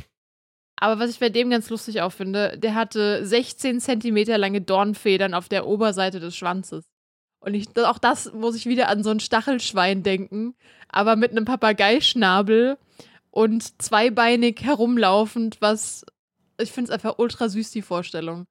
aber 0.80 1.00
was 1.00 1.10
ich 1.10 1.20
bei 1.20 1.30
dem 1.30 1.50
ganz 1.50 1.72
lustig 1.72 2.02
auch 2.02 2.12
finde, 2.12 2.56
der 2.60 2.76
hatte 2.76 3.26
16 3.26 3.80
Zentimeter 3.82 4.38
lange 4.38 4.62
Dornfedern 4.62 5.34
auf 5.34 5.50
der 5.50 5.66
Oberseite 5.66 6.20
des 6.20 6.36
Schwanzes. 6.36 6.86
Und 7.40 7.56
ich, 7.56 7.76
auch 7.78 7.98
das 7.98 8.32
muss 8.32 8.56
ich 8.56 8.68
wieder 8.68 8.88
an 8.90 9.04
so 9.04 9.10
ein 9.10 9.20
Stachelschwein 9.20 10.04
denken, 10.04 10.56
aber 10.88 11.16
mit 11.16 11.32
einem 11.32 11.46
Papageischnabel 11.46 12.78
und 13.32 13.82
zweibeinig 13.82 14.62
herumlaufend, 14.62 15.58
was. 15.62 16.06
Ich 16.62 16.72
finde 16.72 16.92
es 16.92 16.94
einfach 16.94 17.18
ultra 17.18 17.50
süß, 17.50 17.72
die 17.72 17.82
Vorstellung. 17.82 18.46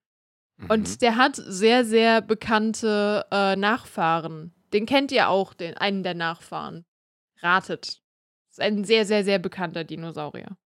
Mhm. 0.63 0.71
Und 0.71 1.03
der 1.03 1.17
hat 1.17 1.37
sehr, 1.37 1.85
sehr 1.85 2.21
bekannte 2.21 3.25
äh, 3.31 3.57
Nachfahren. 3.57 4.53
Den 4.73 4.87
kennt 4.87 5.13
ihr 5.13 5.29
auch, 5.29 5.55
den, 5.55 5.77
einen 5.77 6.03
der 6.03 6.15
Nachfahren. 6.15 6.85
Ratet. 7.41 8.01
Das 8.49 8.59
ist 8.59 8.61
ein 8.61 8.85
sehr, 8.85 9.05
sehr, 9.07 9.25
sehr 9.25 9.39
bekannter 9.39 9.85
Dinosaurier. 9.85 10.57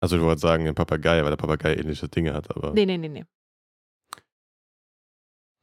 Also 0.00 0.16
ich 0.16 0.22
wollte 0.22 0.40
sagen, 0.40 0.66
ein 0.66 0.74
Papagei, 0.74 1.22
weil 1.22 1.30
der 1.30 1.36
Papagei 1.36 1.74
ähnliche 1.74 2.08
Dinge 2.08 2.34
hat, 2.34 2.54
aber. 2.54 2.72
Nee, 2.72 2.86
nee, 2.86 2.98
nee, 2.98 3.08
nee. 3.08 3.24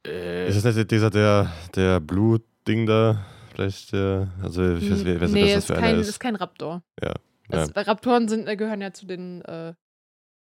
äh, 0.06 0.48
Ist 0.48 0.64
das 0.64 0.76
nicht 0.76 0.90
dieser, 0.90 1.10
der, 1.10 1.52
der 1.74 2.00
Blutding 2.00 2.86
da? 2.86 3.24
Vielleicht 3.52 3.92
der, 3.92 4.32
also 4.42 4.74
ich 4.74 4.90
weiß, 4.90 5.04
nicht, 5.04 5.06
nee, 5.06 5.20
was 5.20 5.30
das 5.32 5.56
ist 5.58 5.66
für 5.66 5.74
kein, 5.74 5.84
einer 5.84 5.98
ist 5.98 6.08
ist. 6.08 6.18
kein 6.18 6.34
Raptor. 6.34 6.82
Ja, 7.00 7.14
Das, 7.48 7.70
Raptoren 7.76 8.26
sind, 8.28 8.48
äh, 8.48 8.56
gehören 8.56 8.80
ja 8.80 8.92
zu 8.92 9.06
den 9.06 9.42
äh, 9.42 9.74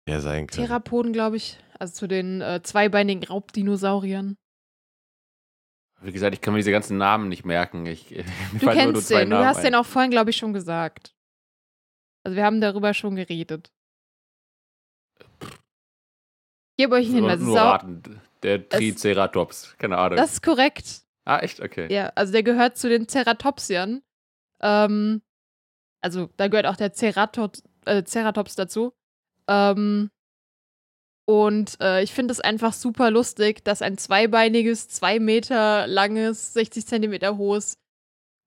Ja, 0.09 0.19
sein 0.21 0.47
kann. 0.47 0.65
Therapoden, 0.65 1.13
glaube 1.13 1.37
ich. 1.37 1.57
Also 1.77 1.93
zu 1.93 2.07
den 2.07 2.41
äh, 2.41 2.61
zweibeinigen 2.63 3.23
Raubdinosauriern. 3.23 4.35
wie 6.01 6.11
gesagt, 6.11 6.33
ich 6.33 6.41
kann 6.41 6.53
mir 6.53 6.59
diese 6.59 6.71
ganzen 6.71 6.97
Namen 6.97 7.29
nicht 7.29 7.45
merken. 7.45 7.85
Ich, 7.85 8.07
Du 8.59 8.67
kennst 8.69 9.07
zwei 9.07 9.19
den. 9.21 9.29
Du 9.29 9.35
Namen 9.35 9.47
hast 9.47 9.57
ein. 9.57 9.63
den 9.65 9.75
auch 9.75 9.85
vorhin, 9.85 10.11
glaube 10.11 10.29
ich, 10.31 10.37
schon 10.37 10.53
gesagt. 10.53 11.13
Also 12.25 12.35
wir 12.35 12.43
haben 12.45 12.59
darüber 12.61 12.93
schon 12.93 13.15
geredet. 13.15 13.71
Ich 15.41 16.85
gebe 16.85 16.95
euch 16.95 17.05
einen 17.07 17.15
Hinweis. 17.15 17.39
nur 17.39 17.53
Sau- 17.55 17.69
raten. 17.69 18.21
Der 18.43 18.69
Triceratops. 18.69 19.75
Keine 19.77 19.97
Ahnung. 19.97 20.15
Das 20.15 20.33
ist 20.33 20.41
korrekt. 20.43 21.01
ah, 21.25 21.39
echt? 21.39 21.59
Okay. 21.59 21.93
Ja, 21.93 22.07
also 22.15 22.31
der 22.31 22.43
gehört 22.43 22.77
zu 22.77 22.87
den 22.87 23.05
Ceratopsiern. 23.07 24.01
Ähm, 24.61 25.21
also 26.01 26.29
da 26.37 26.47
gehört 26.47 26.65
auch 26.65 26.77
der 26.77 26.93
Ceratops, 26.93 27.63
äh, 27.85 28.01
Ceratops 28.03 28.55
dazu. 28.55 28.93
Ähm, 29.49 30.11
und 31.25 31.79
äh, 31.81 32.01
ich 32.01 32.13
finde 32.13 32.31
es 32.31 32.39
einfach 32.39 32.73
super 32.73 33.11
lustig, 33.11 33.63
dass 33.63 33.81
ein 33.81 33.97
zweibeiniges, 33.97 34.87
zwei 34.87 35.19
Meter 35.19 35.85
langes, 35.87 36.53
60 36.53 36.87
Zentimeter 36.87 37.37
hohes, 37.37 37.77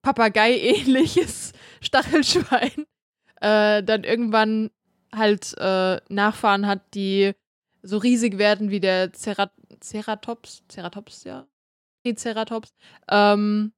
Papagei-ähnliches 0.01 1.53
Stachelschwein 1.81 2.85
äh, 3.39 3.83
dann 3.83 4.03
irgendwann 4.03 4.71
halt 5.13 5.55
äh, 5.59 6.01
Nachfahren 6.09 6.67
hat, 6.67 6.93
die 6.93 7.33
so 7.83 7.97
riesig 7.97 8.37
werden 8.37 8.69
wie 8.69 8.79
der 8.79 9.13
Cerat 9.13 9.51
Ceratops. 9.81 10.63
Ceratops, 10.69 11.23
ja. 11.25 11.45
Triceratops. 12.03 12.73
Ähm, 13.09 13.73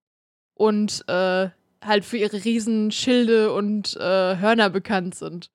und 0.55 1.03
äh, 1.07 1.49
halt 1.83 2.05
für 2.05 2.17
ihre 2.17 2.43
riesen 2.43 2.91
Schilde 2.91 3.53
und 3.53 3.95
äh, 3.97 4.37
Hörner 4.37 4.69
bekannt 4.69 5.15
sind. 5.15 5.51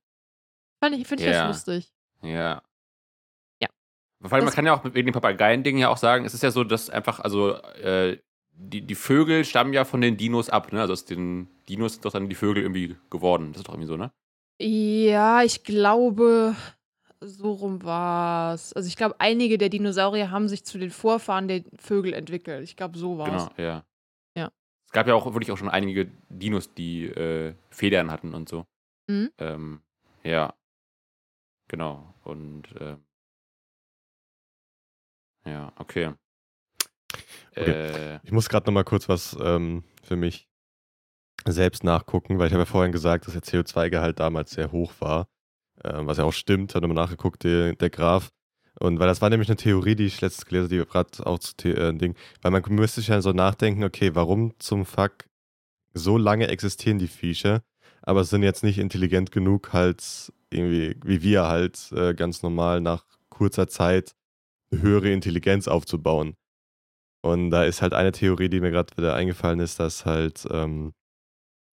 Fand 0.82 0.96
ich, 0.96 1.06
finde 1.06 1.24
ich 1.24 1.30
Ja. 1.30 1.48
das 1.48 1.66
lustig. 1.66 1.92
Ja. 2.22 2.62
Ja. 3.60 3.68
Vor 4.22 4.32
allem, 4.32 4.44
man 4.44 4.54
kann 4.54 4.66
ja 4.66 4.74
auch 4.74 4.84
wegen 4.84 5.06
dem 5.06 5.12
Papageien-Ding 5.12 5.78
ja 5.78 5.88
auch 5.88 5.96
sagen, 5.96 6.24
es 6.24 6.34
ist 6.34 6.42
ja 6.42 6.50
so, 6.50 6.64
dass 6.64 6.90
einfach, 6.90 7.20
also, 7.20 7.54
äh, 7.54 8.18
die, 8.52 8.82
die 8.82 8.94
Vögel 8.94 9.44
stammen 9.46 9.72
ja 9.72 9.84
von 9.86 10.00
den 10.02 10.16
Dinos 10.18 10.50
ab, 10.50 10.70
ne? 10.72 10.80
Also 10.82 10.92
aus 10.92 11.06
den 11.06 11.48
Dinos 11.68 11.94
sind 11.94 12.04
doch 12.04 12.12
dann 12.12 12.28
die 12.28 12.34
Vögel 12.34 12.62
irgendwie 12.62 12.96
geworden. 13.08 13.52
Das 13.52 13.60
ist 13.60 13.68
doch 13.68 13.72
irgendwie 13.74 13.88
so, 13.88 13.96
ne? 13.96 14.12
Ja, 14.60 15.42
ich 15.42 15.64
glaube, 15.64 16.54
so 17.20 17.52
rum 17.52 17.82
war's. 17.82 18.74
Also 18.74 18.86
ich 18.86 18.96
glaube, 18.96 19.14
einige 19.18 19.56
der 19.56 19.70
Dinosaurier 19.70 20.30
haben 20.30 20.48
sich 20.48 20.64
zu 20.64 20.76
den 20.78 20.90
Vorfahren 20.90 21.48
der 21.48 21.62
Vögel 21.78 22.12
entwickelt. 22.12 22.62
Ich 22.64 22.76
glaube, 22.76 22.98
so 22.98 23.16
war's. 23.16 23.48
Genau, 23.56 23.68
ja. 23.68 23.84
Ja. 24.36 24.50
Es 24.84 24.92
gab 24.92 25.06
ja 25.06 25.14
auch 25.14 25.24
wirklich 25.32 25.50
auch 25.52 25.56
schon 25.56 25.70
einige 25.70 26.10
Dinos, 26.28 26.74
die 26.74 27.06
äh, 27.06 27.54
Federn 27.70 28.10
hatten 28.10 28.34
und 28.34 28.50
so. 28.50 28.66
Mhm. 29.06 29.30
Ähm, 29.38 29.80
ja. 30.22 30.52
Genau. 31.70 32.14
Und 32.24 32.64
ähm, 32.80 33.04
ja, 35.44 35.72
okay. 35.76 36.14
Okay. 37.56 38.14
Äh, 38.16 38.20
Ich 38.24 38.32
muss 38.32 38.48
gerade 38.48 38.66
noch 38.66 38.72
mal 38.74 38.82
kurz 38.84 39.08
was 39.08 39.36
ähm, 39.40 39.84
für 40.02 40.16
mich 40.16 40.48
selbst 41.46 41.84
nachgucken, 41.84 42.38
weil 42.38 42.48
ich 42.48 42.52
habe 42.52 42.62
ja 42.62 42.66
vorhin 42.66 42.90
gesagt, 42.92 43.26
dass 43.26 43.34
der 43.34 43.42
CO2-Gehalt 43.42 44.18
damals 44.18 44.50
sehr 44.50 44.72
hoch 44.72 44.92
war. 44.98 45.28
äh, 45.84 45.92
was 46.06 46.18
ja 46.18 46.24
auch 46.24 46.32
stimmt, 46.32 46.74
hat 46.74 46.82
nochmal 46.82 46.96
nachgeguckt, 47.04 47.44
der, 47.44 47.74
der 47.76 47.90
Graph. 47.90 48.30
Und 48.80 48.98
weil 48.98 49.06
das 49.06 49.22
war 49.22 49.30
nämlich 49.30 49.48
eine 49.48 49.56
Theorie, 49.56 49.94
die 49.94 50.06
ich 50.06 50.20
letztens 50.20 50.46
gelesen 50.46 50.64
habe, 50.64 50.84
die 50.86 50.90
gerade 50.90 51.26
auch 51.26 51.38
zu 51.38 51.54
äh, 51.68 51.94
Ding, 51.96 52.16
weil 52.42 52.50
man 52.50 52.62
müsste 52.70 53.00
sich 53.00 53.08
ja 53.08 53.22
so 53.22 53.32
nachdenken, 53.32 53.84
okay, 53.84 54.14
warum 54.16 54.58
zum 54.58 54.84
Fuck 54.86 55.26
so 55.94 56.18
lange 56.18 56.48
existieren 56.48 56.98
die 56.98 57.08
Viecher, 57.08 57.62
aber 58.02 58.24
sind 58.24 58.42
jetzt 58.42 58.64
nicht 58.64 58.78
intelligent 58.78 59.32
genug, 59.32 59.72
halt 59.72 60.32
irgendwie, 60.52 60.96
wie 61.04 61.22
wir 61.22 61.46
halt 61.46 61.90
äh, 61.92 62.14
ganz 62.14 62.42
normal 62.42 62.80
nach 62.80 63.04
kurzer 63.28 63.68
Zeit 63.68 64.12
eine 64.70 64.82
höhere 64.82 65.10
Intelligenz 65.10 65.68
aufzubauen. 65.68 66.34
Und 67.22 67.50
da 67.50 67.64
ist 67.64 67.82
halt 67.82 67.92
eine 67.92 68.12
Theorie, 68.12 68.48
die 68.48 68.60
mir 68.60 68.70
gerade 68.70 68.96
wieder 68.96 69.14
eingefallen 69.14 69.60
ist, 69.60 69.78
dass 69.78 70.06
halt 70.06 70.46
ähm, 70.50 70.92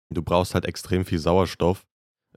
du 0.09 0.21
brauchst 0.21 0.53
halt 0.53 0.65
extrem 0.65 1.05
viel 1.05 1.19
Sauerstoff 1.19 1.85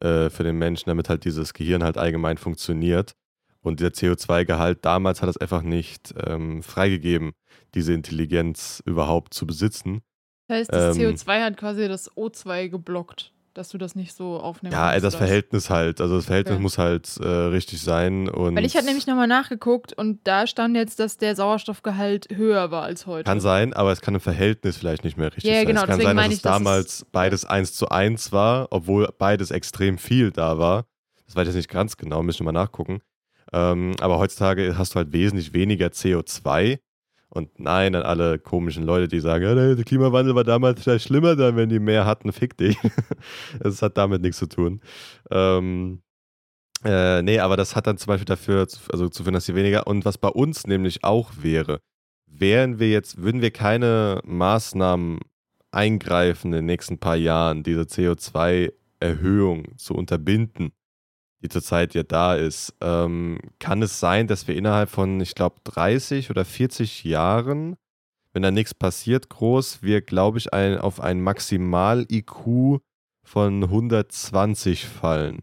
äh, 0.00 0.30
für 0.30 0.44
den 0.44 0.58
Menschen, 0.58 0.88
damit 0.88 1.08
halt 1.08 1.24
dieses 1.24 1.54
Gehirn 1.54 1.82
halt 1.82 1.98
allgemein 1.98 2.38
funktioniert. 2.38 3.12
Und 3.62 3.80
der 3.80 3.92
CO2-Gehalt 3.92 4.84
damals 4.84 5.20
hat 5.20 5.28
es 5.28 5.36
einfach 5.36 5.62
nicht 5.62 6.14
ähm, 6.26 6.62
freigegeben, 6.62 7.32
diese 7.74 7.92
Intelligenz 7.92 8.82
überhaupt 8.86 9.34
zu 9.34 9.46
besitzen. 9.46 10.00
Das 10.48 10.60
heißt, 10.60 10.72
das 10.72 10.96
Ähm, 10.96 11.02
CO2 11.02 11.42
hat 11.42 11.56
quasi 11.58 11.86
das 11.86 12.10
O2 12.12 12.68
geblockt, 12.68 13.32
dass 13.54 13.68
du 13.68 13.78
das 13.78 13.94
nicht 13.94 14.14
so 14.14 14.38
aufnimmst. 14.40 14.76
Ja, 14.76 14.92
ey, 14.92 15.00
das 15.00 15.14
Verhältnis 15.14 15.70
halt. 15.70 16.00
Also 16.00 16.16
das 16.16 16.26
Verhältnis 16.26 16.54
Okay. 16.54 16.62
muss 16.62 16.78
halt 16.78 17.16
äh, 17.20 17.26
richtig 17.26 17.80
sein. 17.82 18.28
Und 18.28 18.54
Weil 18.56 18.64
ich 18.64 18.76
hatte 18.76 18.86
nämlich 18.86 19.06
nochmal 19.06 19.26
nachgeguckt 19.26 19.92
und 19.92 20.20
da 20.24 20.46
stand 20.46 20.76
jetzt, 20.76 21.00
dass 21.00 21.16
der 21.16 21.34
Sauerstoffgehalt 21.36 22.28
höher 22.34 22.70
war 22.70 22.82
als 22.84 23.06
heute. 23.06 23.24
Kann 23.28 23.40
sein, 23.40 23.72
aber 23.72 23.92
es 23.92 24.00
kann 24.00 24.14
im 24.14 24.20
Verhältnis 24.20 24.76
vielleicht 24.76 25.04
nicht 25.04 25.16
mehr 25.16 25.28
richtig 25.28 25.44
Ja, 25.50 25.56
sein. 25.58 25.66
genau, 25.66 25.80
es 25.82 25.86
kann 25.88 26.00
sein, 26.00 26.16
dass 26.16 26.26
es 26.26 26.32
ich, 26.34 26.42
dass 26.42 26.52
es- 26.52 26.58
damals 26.64 27.06
beides 27.12 27.44
1 27.44 27.74
zu 27.74 27.88
1 27.88 28.32
war, 28.32 28.68
obwohl 28.70 29.08
beides 29.18 29.50
extrem 29.50 29.98
viel 29.98 30.30
da 30.30 30.58
war. 30.58 30.86
Das 31.26 31.36
weiß 31.36 31.42
ich 31.42 31.54
jetzt 31.54 31.56
nicht 31.56 31.70
ganz 31.70 31.96
genau, 31.96 32.22
müssen 32.22 32.40
wir 32.40 32.52
mal 32.52 32.60
nachgucken. 32.60 33.00
Ähm, 33.52 33.94
aber 34.00 34.18
heutzutage 34.18 34.78
hast 34.78 34.94
du 34.94 34.96
halt 34.96 35.12
wesentlich 35.12 35.52
weniger 35.52 35.88
CO2. 35.88 36.78
Und 37.30 37.60
nein, 37.60 37.94
an 37.94 38.02
alle 38.02 38.40
komischen 38.40 38.82
Leute, 38.82 39.06
die 39.06 39.20
sagen, 39.20 39.44
ja, 39.44 39.54
der 39.54 39.84
Klimawandel 39.84 40.34
war 40.34 40.42
damals 40.42 40.82
vielleicht 40.82 41.06
schlimmer, 41.06 41.36
dann 41.36 41.56
wenn 41.56 41.68
die 41.68 41.78
mehr 41.78 42.04
hatten, 42.04 42.32
fick 42.32 42.56
dich. 42.56 42.76
Das 43.60 43.82
hat 43.82 43.96
damit 43.96 44.22
nichts 44.22 44.38
zu 44.38 44.46
tun. 44.46 44.80
Ähm, 45.30 46.02
äh, 46.84 47.22
nee, 47.22 47.38
aber 47.38 47.56
das 47.56 47.76
hat 47.76 47.86
dann 47.86 47.98
zum 47.98 48.08
Beispiel 48.08 48.24
dafür, 48.24 48.66
also 48.90 49.08
zu 49.08 49.22
finden, 49.22 49.34
dass 49.34 49.46
sie 49.46 49.54
weniger. 49.54 49.86
Und 49.86 50.04
was 50.04 50.18
bei 50.18 50.28
uns 50.28 50.66
nämlich 50.66 51.04
auch 51.04 51.30
wäre, 51.40 51.80
wären 52.26 52.78
wir 52.78 52.90
jetzt, 52.90 53.22
würden 53.22 53.42
wir 53.42 53.50
keine 53.50 54.20
Maßnahmen 54.24 55.20
eingreifen 55.72 56.48
in 56.48 56.58
den 56.58 56.66
nächsten 56.66 56.98
paar 56.98 57.16
Jahren, 57.16 57.62
diese 57.62 57.82
CO2-Erhöhung 57.82 59.76
zu 59.76 59.94
unterbinden, 59.94 60.72
die 61.42 61.48
zurzeit 61.48 61.94
ja 61.94 62.02
da 62.02 62.34
ist, 62.34 62.74
ähm, 62.80 63.38
kann 63.58 63.82
es 63.82 63.98
sein, 64.00 64.26
dass 64.26 64.46
wir 64.46 64.56
innerhalb 64.56 64.90
von, 64.90 65.20
ich 65.20 65.34
glaube, 65.34 65.56
30 65.64 66.30
oder 66.30 66.44
40 66.44 67.04
Jahren, 67.04 67.76
wenn 68.32 68.42
da 68.42 68.50
nichts 68.50 68.74
passiert, 68.74 69.28
groß, 69.30 69.82
wir, 69.82 70.02
glaube 70.02 70.38
ich, 70.38 70.52
ein, 70.52 70.78
auf 70.78 71.00
ein 71.00 71.20
Maximal-IQ 71.20 72.80
von 73.24 73.62
120 73.64 74.86
fallen. 74.86 75.42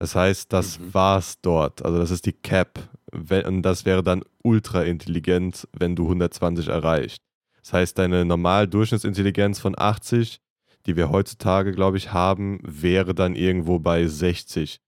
Das 0.00 0.14
heißt, 0.14 0.52
das 0.52 0.78
Mhm. 0.78 0.94
war's 0.94 1.40
dort. 1.40 1.84
Also 1.84 1.98
das 1.98 2.10
ist 2.10 2.26
die 2.26 2.32
Cap. 2.32 2.88
Und 3.12 3.62
das 3.62 3.84
wäre 3.84 4.02
dann 4.02 4.22
ultra 4.42 4.82
intelligent, 4.82 5.66
wenn 5.72 5.96
du 5.96 6.08
120 6.08 6.68
erreicht. 6.68 7.22
Das 7.62 7.72
heißt, 7.72 7.98
deine 7.98 8.24
normal 8.24 8.68
Durchschnittsintelligenz 8.68 9.58
von 9.58 9.74
80, 9.76 10.40
die 10.86 10.96
wir 10.96 11.10
heutzutage, 11.10 11.72
glaube 11.72 11.96
ich, 11.96 12.12
haben, 12.12 12.60
wäre 12.62 13.14
dann 13.14 13.34
irgendwo 13.34 13.78
bei 13.78 14.06
60 14.06 14.80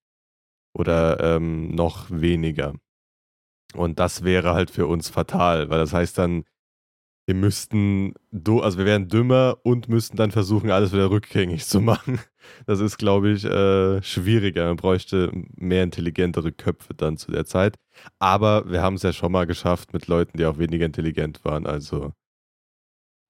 oder 0.74 1.20
ähm, 1.36 1.74
noch 1.74 2.10
weniger. 2.10 2.74
Und 3.74 3.98
das 4.00 4.24
wäre 4.24 4.54
halt 4.54 4.70
für 4.70 4.86
uns 4.86 5.08
fatal, 5.10 5.70
weil 5.70 5.78
das 5.78 5.92
heißt 5.92 6.18
dann, 6.18 6.44
wir 7.26 7.36
müssten, 7.36 8.14
also 8.44 8.78
wir 8.78 8.86
wären 8.86 9.08
dümmer 9.08 9.58
und 9.64 9.88
müssten 9.88 10.16
dann 10.16 10.32
versuchen, 10.32 10.70
alles 10.70 10.92
wieder 10.92 11.10
rückgängig 11.10 11.66
zu 11.66 11.80
machen. 11.82 12.20
Das 12.66 12.80
ist, 12.80 12.98
glaube 12.98 13.30
ich, 13.32 13.44
äh, 13.44 14.02
schwieriger. 14.02 14.66
Man 14.66 14.76
bräuchte 14.76 15.30
mehr 15.56 15.84
intelligentere 15.84 16.52
Köpfe 16.52 16.94
dann 16.94 17.16
zu 17.18 17.30
der 17.32 17.46
Zeit. 17.46 17.76
Aber 18.18 18.70
wir 18.70 18.82
haben 18.82 18.96
es 18.96 19.02
ja 19.04 19.12
schon 19.12 19.32
mal 19.32 19.46
geschafft 19.46 19.92
mit 19.92 20.08
Leuten, 20.08 20.38
die 20.38 20.46
auch 20.46 20.58
weniger 20.58 20.86
intelligent 20.86 21.44
waren. 21.44 21.66
Also 21.66 22.12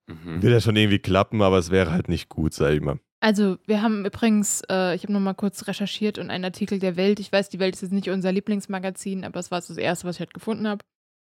Mhm. 0.08 0.42
will 0.42 0.52
ja 0.52 0.60
schon 0.60 0.76
irgendwie 0.76 0.98
klappen, 0.98 1.42
aber 1.42 1.58
es 1.58 1.70
wäre 1.70 1.92
halt 1.92 2.08
nicht 2.08 2.28
gut, 2.28 2.54
sag 2.54 2.72
ich 2.72 2.80
mal. 2.80 2.98
Also, 3.20 3.58
wir 3.66 3.82
haben 3.82 4.06
übrigens, 4.06 4.62
äh, 4.70 4.94
ich 4.94 5.02
habe 5.02 5.12
nochmal 5.12 5.34
kurz 5.34 5.66
recherchiert 5.66 6.18
und 6.18 6.30
einen 6.30 6.44
Artikel 6.44 6.78
der 6.78 6.96
Welt. 6.96 7.20
Ich 7.20 7.30
weiß, 7.30 7.50
die 7.50 7.58
Welt 7.58 7.74
ist 7.74 7.82
jetzt 7.82 7.92
nicht 7.92 8.08
unser 8.08 8.32
Lieblingsmagazin, 8.32 9.24
aber 9.24 9.38
es 9.38 9.50
war 9.50 9.60
das 9.60 9.76
erste, 9.76 10.06
was 10.06 10.16
ich 10.16 10.20
halt 10.20 10.34
gefunden 10.34 10.66
habe. 10.66 10.82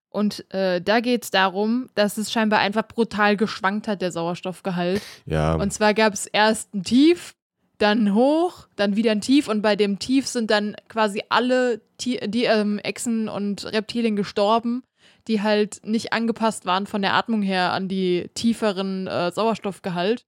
Und 0.10 0.46
äh, 0.54 0.80
da 0.80 1.00
geht 1.02 1.24
es 1.24 1.32
darum, 1.32 1.90
dass 1.96 2.18
es 2.18 2.32
scheinbar 2.32 2.60
einfach 2.60 2.88
brutal 2.88 3.36
geschwankt 3.36 3.88
hat, 3.88 4.02
der 4.02 4.12
Sauerstoffgehalt. 4.12 5.02
Ja, 5.26 5.56
Und 5.56 5.74
zwar 5.74 5.94
gab 5.94 6.14
es 6.14 6.28
erst 6.28 6.74
ein 6.74 6.84
Tief, 6.84 7.34
dann 7.80 8.14
Hoch, 8.14 8.68
dann 8.76 8.96
wieder 8.96 9.12
ein 9.12 9.22
Tief 9.22 9.48
und 9.48 9.62
bei 9.62 9.76
dem 9.76 10.00
Tief 10.00 10.28
sind 10.28 10.52
dann 10.52 10.76
quasi 10.88 11.24
alle 11.30 11.82
Ti 11.98 12.20
die 12.28 12.46
ähm, 12.46 12.80
Echsen 12.80 13.28
und 13.28 13.66
Reptilien 13.66 14.16
gestorben, 14.16 14.84
die 15.28 15.42
halt 15.42 15.82
nicht 15.84 16.14
angepasst 16.14 16.66
waren 16.66 16.86
von 16.86 17.02
der 17.02 17.16
Atmung 17.16 17.42
her 17.42 17.74
an 17.74 17.88
die 17.88 18.30
tieferen 18.36 19.08
äh, 19.08 19.32
Sauerstoffgehalt. 19.32 20.26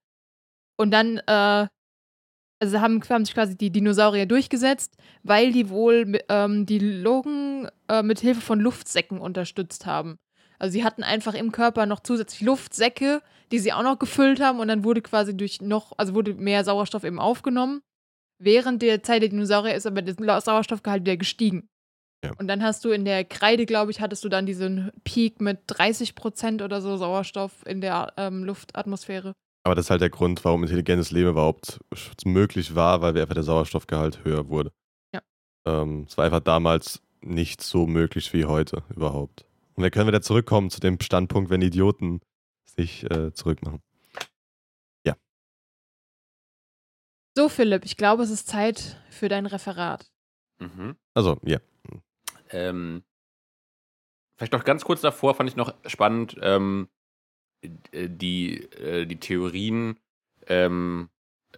Und 0.77 0.91
dann 0.91 1.17
äh, 1.27 1.67
also 2.59 2.79
haben, 2.79 3.01
haben 3.09 3.25
sich 3.25 3.33
quasi 3.33 3.57
die 3.57 3.71
Dinosaurier 3.71 4.25
durchgesetzt, 4.25 4.97
weil 5.23 5.51
die 5.51 5.69
wohl 5.69 6.19
ähm, 6.29 6.65
die 6.65 6.79
Lungen 6.79 7.69
äh, 7.89 8.01
mit 8.01 8.19
Hilfe 8.19 8.41
von 8.41 8.59
Luftsäcken 8.59 9.19
unterstützt 9.19 9.85
haben. 9.85 10.17
Also 10.57 10.73
sie 10.73 10.83
hatten 10.83 11.03
einfach 11.03 11.33
im 11.33 11.51
Körper 11.51 11.85
noch 11.85 11.99
zusätzlich 11.99 12.41
Luftsäcke, 12.41 13.21
die 13.51 13.59
sie 13.59 13.73
auch 13.73 13.83
noch 13.83 13.99
gefüllt 13.99 14.39
haben 14.39 14.59
und 14.59 14.67
dann 14.67 14.83
wurde 14.83 15.01
quasi 15.01 15.35
durch 15.35 15.61
noch, 15.61 15.91
also 15.97 16.15
wurde 16.15 16.33
mehr 16.33 16.63
Sauerstoff 16.63 17.03
eben 17.03 17.19
aufgenommen. 17.19 17.81
Während 18.41 18.81
der 18.81 19.03
Zeit 19.03 19.21
der 19.21 19.29
Dinosaurier 19.29 19.75
ist 19.75 19.85
aber 19.85 20.01
der 20.01 20.41
Sauerstoffgehalt 20.41 21.01
wieder 21.01 21.17
gestiegen. 21.17 21.67
Ja. 22.23 22.31
Und 22.37 22.47
dann 22.47 22.63
hast 22.63 22.83
du 22.85 22.89
in 22.89 23.05
der 23.05 23.23
Kreide, 23.25 23.65
glaube 23.65 23.91
ich, 23.91 24.01
hattest 24.01 24.23
du 24.23 24.29
dann 24.29 24.45
diesen 24.45 24.91
Peak 25.03 25.41
mit 25.41 25.59
30 25.67 26.15
Prozent 26.15 26.61
oder 26.61 26.81
so 26.81 26.97
Sauerstoff 26.97 27.65
in 27.65 27.81
der 27.81 28.13
ähm, 28.17 28.43
Luftatmosphäre. 28.43 29.33
Aber 29.65 29.75
das 29.75 29.87
ist 29.87 29.89
halt 29.89 30.01
der 30.01 30.09
Grund, 30.09 30.45
warum 30.45 30.63
intelligentes 30.63 31.11
Leben 31.11 31.31
überhaupt 31.31 31.79
möglich 32.23 32.75
war, 32.75 33.01
weil 33.01 33.15
wir 33.15 33.23
einfach 33.23 33.33
der 33.33 33.43
Sauerstoffgehalt 33.43 34.23
höher 34.23 34.47
wurde. 34.47 34.71
Ja. 35.13 35.21
Ähm, 35.65 36.05
es 36.07 36.17
war 36.17 36.25
einfach 36.25 36.39
damals 36.39 37.01
nicht 37.21 37.61
so 37.61 37.87
möglich 37.87 38.31
wie 38.33 38.45
heute 38.45 38.83
überhaupt. 38.95 39.45
Und 39.73 39.83
wir 39.83 39.91
können 39.91 40.07
wieder 40.07 40.21
zurückkommen 40.21 40.69
zu 40.69 40.79
dem 40.79 41.01
Standpunkt, 41.01 41.49
wenn 41.49 41.61
Idioten 41.61 42.21
sich 42.65 43.09
äh, 43.11 43.33
zurückmachen. 43.33 43.81
So, 47.37 47.49
Philipp, 47.49 47.83
ich 47.83 47.97
glaube, 47.97 48.23
es 48.23 48.29
ist 48.29 48.47
Zeit 48.47 48.97
für 49.09 49.27
dein 49.27 49.45
Referat. 49.45 50.09
Mhm. 50.59 50.95
Also, 51.13 51.37
ja. 51.43 51.59
Ähm, 52.49 53.03
vielleicht 54.37 54.53
noch 54.53 54.63
ganz 54.63 54.85
kurz 54.85 55.01
davor 55.01 55.35
fand 55.35 55.49
ich 55.49 55.57
noch 55.57 55.73
spannend, 55.85 56.37
ähm, 56.41 56.87
äh, 56.87 56.94
die, 57.93 58.63
äh, 58.73 59.05
die 59.05 59.19
Theorien, 59.19 59.97
ähm, 60.47 61.09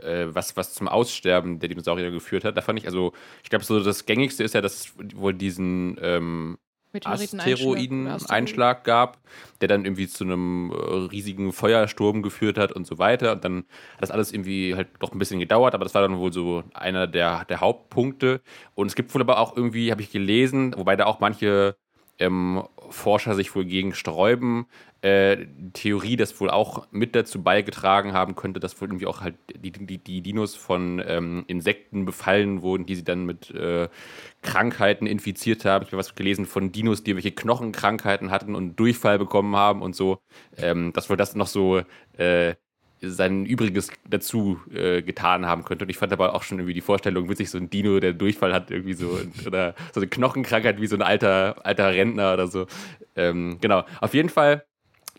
äh, 0.01 0.27
was, 0.29 0.55
was 0.57 0.73
zum 0.73 0.87
Aussterben 0.87 1.59
der 1.59 1.69
Dinosaurier 1.69 2.11
geführt 2.11 2.43
hat. 2.43 2.57
Da 2.57 2.61
fand 2.61 2.79
ich, 2.79 2.85
also, 2.85 3.13
ich 3.43 3.49
glaube, 3.49 3.65
so 3.65 3.83
das 3.83 4.05
gängigste 4.05 4.43
ist 4.43 4.53
ja, 4.53 4.61
dass 4.61 4.85
es 4.85 4.93
wohl 5.15 5.33
diesen 5.33 5.97
ähm, 6.01 6.57
Asteroiden-Einschlag 6.93 8.83
gab, 8.83 9.19
der 9.61 9.67
dann 9.67 9.85
irgendwie 9.85 10.07
zu 10.07 10.23
einem 10.23 10.71
äh, 10.71 10.75
riesigen 11.11 11.51
Feuersturm 11.51 12.21
geführt 12.21 12.57
hat 12.57 12.71
und 12.71 12.87
so 12.87 12.97
weiter. 12.97 13.33
Und 13.33 13.43
dann 13.43 13.65
hat 13.95 14.01
das 14.01 14.11
alles 14.11 14.31
irgendwie 14.31 14.75
halt 14.75 14.87
doch 14.99 15.11
ein 15.11 15.19
bisschen 15.19 15.39
gedauert, 15.39 15.75
aber 15.75 15.83
das 15.83 15.93
war 15.93 16.01
dann 16.01 16.17
wohl 16.17 16.33
so 16.33 16.63
einer 16.73 17.07
der, 17.07 17.45
der 17.45 17.61
Hauptpunkte. 17.61 18.41
Und 18.75 18.87
es 18.87 18.95
gibt 18.95 19.13
wohl 19.13 19.21
aber 19.21 19.39
auch 19.39 19.55
irgendwie, 19.55 19.91
habe 19.91 20.01
ich 20.01 20.11
gelesen, 20.11 20.73
wobei 20.77 20.95
da 20.95 21.05
auch 21.05 21.19
manche 21.19 21.75
ähm, 22.19 22.63
Forscher 22.91 23.35
sich 23.35 23.53
wohl 23.55 23.65
gegen 23.65 23.93
sträuben, 23.93 24.67
äh, 25.01 25.45
Theorie, 25.73 26.15
das 26.15 26.39
wohl 26.39 26.49
auch 26.49 26.87
mit 26.91 27.15
dazu 27.15 27.43
beigetragen 27.43 28.13
haben 28.13 28.35
könnte, 28.35 28.59
dass 28.59 28.79
wohl 28.81 28.87
irgendwie 28.87 29.05
auch 29.05 29.21
halt 29.21 29.35
die, 29.55 29.71
die, 29.71 29.97
die 29.99 30.21
Dinos 30.21 30.55
von 30.55 31.01
ähm, 31.05 31.43
Insekten 31.47 32.05
befallen 32.05 32.61
wurden, 32.61 32.85
die 32.85 32.95
sie 32.95 33.03
dann 33.03 33.25
mit 33.25 33.51
äh, 33.51 33.89
Krankheiten 34.41 35.05
infiziert 35.07 35.65
haben. 35.65 35.83
Ich 35.85 35.89
habe 35.89 35.97
was 35.99 36.15
gelesen 36.15 36.45
von 36.45 36.71
Dinos, 36.71 37.03
die 37.03 37.15
welche 37.15 37.31
Knochenkrankheiten 37.31 38.31
hatten 38.31 38.55
und 38.55 38.75
Durchfall 38.77 39.19
bekommen 39.19 39.55
haben 39.55 39.81
und 39.81 39.95
so. 39.95 40.19
Ähm, 40.57 40.93
dass 40.93 41.09
wohl 41.09 41.17
das 41.17 41.35
noch 41.35 41.47
so 41.47 41.81
äh, 42.17 42.55
sein 43.01 43.45
Übriges 43.45 43.89
dazu 44.09 44.59
äh, 44.73 45.01
getan 45.01 45.45
haben 45.45 45.63
könnte. 45.63 45.85
Und 45.85 45.89
ich 45.89 45.97
fand 45.97 46.13
aber 46.13 46.33
auch 46.33 46.43
schon 46.43 46.59
irgendwie 46.59 46.73
die 46.73 46.81
Vorstellung 46.81 47.29
witzig, 47.29 47.49
so 47.49 47.57
ein 47.57 47.69
Dino, 47.69 47.99
der 47.99 48.13
Durchfall 48.13 48.53
hat, 48.53 48.71
irgendwie 48.71 48.93
so, 48.93 49.19
oder 49.45 49.75
so 49.93 49.99
eine 49.99 50.07
Knochenkrankheit 50.07 50.81
wie 50.81 50.87
so 50.87 50.95
ein 50.95 51.01
alter, 51.01 51.65
alter 51.65 51.93
Rentner 51.93 52.33
oder 52.33 52.47
so. 52.47 52.67
Ähm, 53.15 53.57
genau, 53.61 53.83
auf 54.01 54.13
jeden 54.13 54.29
Fall, 54.29 54.65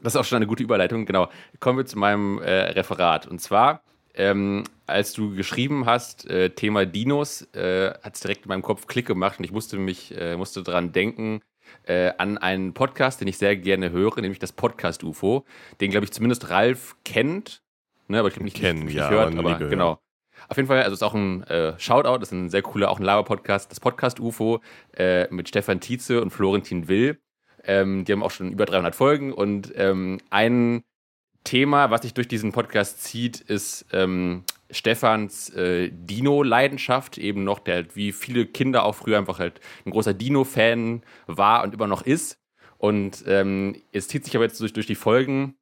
das 0.03 0.15
ist 0.15 0.21
auch 0.21 0.25
schon 0.25 0.37
eine 0.37 0.47
gute 0.47 0.63
Überleitung. 0.63 1.07
Genau, 1.07 1.29
kommen 1.61 1.79
wir 1.79 1.87
zu 1.87 1.99
meinem 1.99 2.39
äh, 2.39 2.51
Referat. 2.51 3.27
Und 3.27 3.41
zwar 3.41 3.83
ähm, 4.19 4.65
als 4.87 5.13
du 5.13 5.35
geschrieben 5.35 5.87
hast, 5.87 6.29
äh, 6.29 6.51
Thema 6.51 6.85
Dinos, 6.85 7.43
äh, 7.55 7.93
hat 8.03 8.17
es 8.17 8.21
direkt 8.21 8.45
in 8.45 8.49
meinem 8.49 8.63
Kopf 8.63 8.87
Klick 8.87 9.07
gemacht 9.07 9.39
und 9.39 9.45
ich 9.45 9.53
musste 9.53 9.79
mich, 9.79 10.17
äh, 10.19 10.37
musste 10.37 10.63
daran 10.63 10.93
denken, 10.93 11.41
äh, 11.85 12.13
an 12.19 12.37
einen 12.39 12.75
Podcast, 12.75 13.21
den 13.21 13.29
ich 13.29 13.39
sehr 13.39 13.57
gerne 13.57 13.91
höre, 13.91 14.21
nämlich 14.21 14.39
das 14.39 14.53
Podcast 14.53 15.05
UFO, 15.05 15.45
den, 15.81 15.91
glaube 15.91 16.05
ich, 16.05 16.13
zumindest 16.13 16.51
Ralf 16.51 16.97
kennt. 17.05 17.63
Ne, 18.09 18.19
aber 18.19 18.29
ich 18.29 18.35
glaube 18.35 18.45
nicht, 18.45 18.57
Kennen, 18.57 18.85
nicht, 18.85 18.95
ja, 18.95 19.09
gehört, 19.09 19.29
aber 19.29 19.39
aber 19.39 19.55
gehört. 19.55 19.71
genau. 19.71 20.01
Auf 20.49 20.57
jeden 20.57 20.67
Fall, 20.67 20.79
also 20.79 20.93
es 20.93 21.01
ist 21.01 21.03
auch 21.03 21.15
ein 21.15 21.43
äh, 21.45 21.79
Shoutout, 21.79 22.19
das 22.19 22.29
ist 22.29 22.33
ein 22.33 22.49
sehr 22.49 22.63
cooler, 22.63 22.91
auch 22.91 22.99
ein 22.99 23.05
Laber-Podcast, 23.05 23.71
das 23.71 23.81
Podcast 23.81 24.21
UFO 24.21 24.61
äh, 24.97 25.27
mit 25.33 25.49
Stefan 25.49 25.81
Tietze 25.81 26.23
und 26.23 26.31
Florentin 26.31 26.89
Will. 26.89 27.21
Ähm, 27.65 28.05
die 28.05 28.13
haben 28.13 28.23
auch 28.23 28.31
schon 28.31 28.53
über 28.53 28.65
300 28.65 28.95
Folgen 28.95 29.33
und 29.33 29.73
ähm, 29.77 30.19
ein 30.31 30.85
Thema, 31.45 31.91
was 31.91 32.03
sich 32.03 32.15
durch 32.15 32.29
diesen 32.29 32.53
Podcast 32.53 33.03
zieht, 33.03 33.41
ist 33.41 33.87
ähm, 33.93 34.45
Stefans 34.71 35.51
äh, 35.51 35.91
Dino-Leidenschaft, 35.91 37.19
eben 37.19 37.45
noch, 37.45 37.59
der 37.59 37.77
halt 37.77 37.97
wie 37.97 38.13
viele 38.13 38.47
Kinder 38.47 38.85
auch 38.85 38.95
früher 38.95 39.19
einfach 39.19 39.39
halt 39.39 39.61
ein 39.87 39.91
großer 39.91 40.15
Dino-Fan 40.15 41.03
war 41.27 41.63
und 41.63 41.75
immer 41.75 41.87
noch 41.87 42.03
ist. 42.03 42.39
Und 42.77 43.25
ähm, 43.27 43.77
es 43.93 44.09
zieht 44.09 44.25
sich 44.25 44.37
aber 44.37 44.45
jetzt 44.45 44.61
durch, 44.61 44.73
durch 44.73 44.87
die 44.87 44.95
Folgen, 44.95 45.57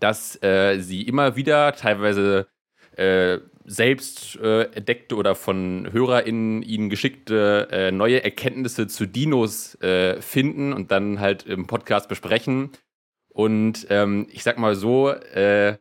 dass 0.00 0.42
äh, 0.42 0.78
sie 0.80 1.02
immer 1.02 1.36
wieder 1.36 1.72
teilweise 1.72 2.46
äh, 2.96 3.38
selbst 3.64 4.36
äh, 4.36 4.64
entdeckte 4.72 5.16
oder 5.16 5.34
von 5.34 5.88
HörerInnen 5.92 6.62
ihnen 6.62 6.90
geschickte 6.90 7.68
äh, 7.70 7.90
neue 7.92 8.22
Erkenntnisse 8.24 8.86
zu 8.86 9.06
Dinos 9.06 9.80
äh, 9.80 10.20
finden 10.20 10.72
und 10.72 10.90
dann 10.90 11.20
halt 11.20 11.44
im 11.46 11.66
Podcast 11.66 12.08
besprechen. 12.08 12.70
Und 13.28 13.86
ähm, 13.88 14.26
ich 14.30 14.42
sag 14.42 14.58
mal 14.58 14.74
so, 14.74 15.10
äh, 15.10 15.78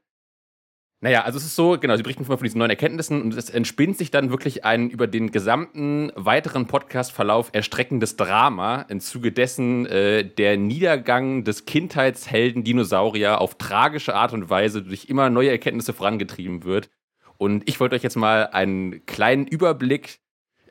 naja, 1.03 1.23
also 1.23 1.39
es 1.39 1.45
ist 1.45 1.55
so, 1.55 1.79
genau, 1.79 1.95
sie 1.95 2.03
berichten 2.03 2.25
von 2.25 2.37
diesen 2.37 2.59
neuen 2.59 2.69
Erkenntnissen 2.69 3.23
und 3.23 3.33
es 3.33 3.49
entspinnt 3.49 3.97
sich 3.97 4.11
dann 4.11 4.29
wirklich 4.29 4.65
ein 4.65 4.91
über 4.91 5.07
den 5.07 5.31
gesamten 5.31 6.11
weiteren 6.15 6.67
Podcast-Verlauf 6.67 7.49
erstreckendes 7.53 8.17
Drama, 8.17 8.85
im 8.87 8.99
Zuge 8.99 9.31
dessen 9.31 9.87
äh, 9.87 10.23
der 10.23 10.57
Niedergang 10.57 11.43
des 11.43 11.65
Kindheitshelden 11.65 12.63
Dinosaurier 12.63 13.41
auf 13.41 13.57
tragische 13.57 14.13
Art 14.13 14.31
und 14.33 14.51
Weise 14.51 14.83
durch 14.83 15.05
immer 15.05 15.31
neue 15.31 15.49
Erkenntnisse 15.49 15.93
vorangetrieben 15.93 16.65
wird. 16.65 16.91
Und 17.39 17.67
ich 17.67 17.79
wollte 17.79 17.95
euch 17.95 18.03
jetzt 18.03 18.15
mal 18.15 18.49
einen 18.51 19.03
kleinen 19.07 19.47
Überblick 19.47 20.19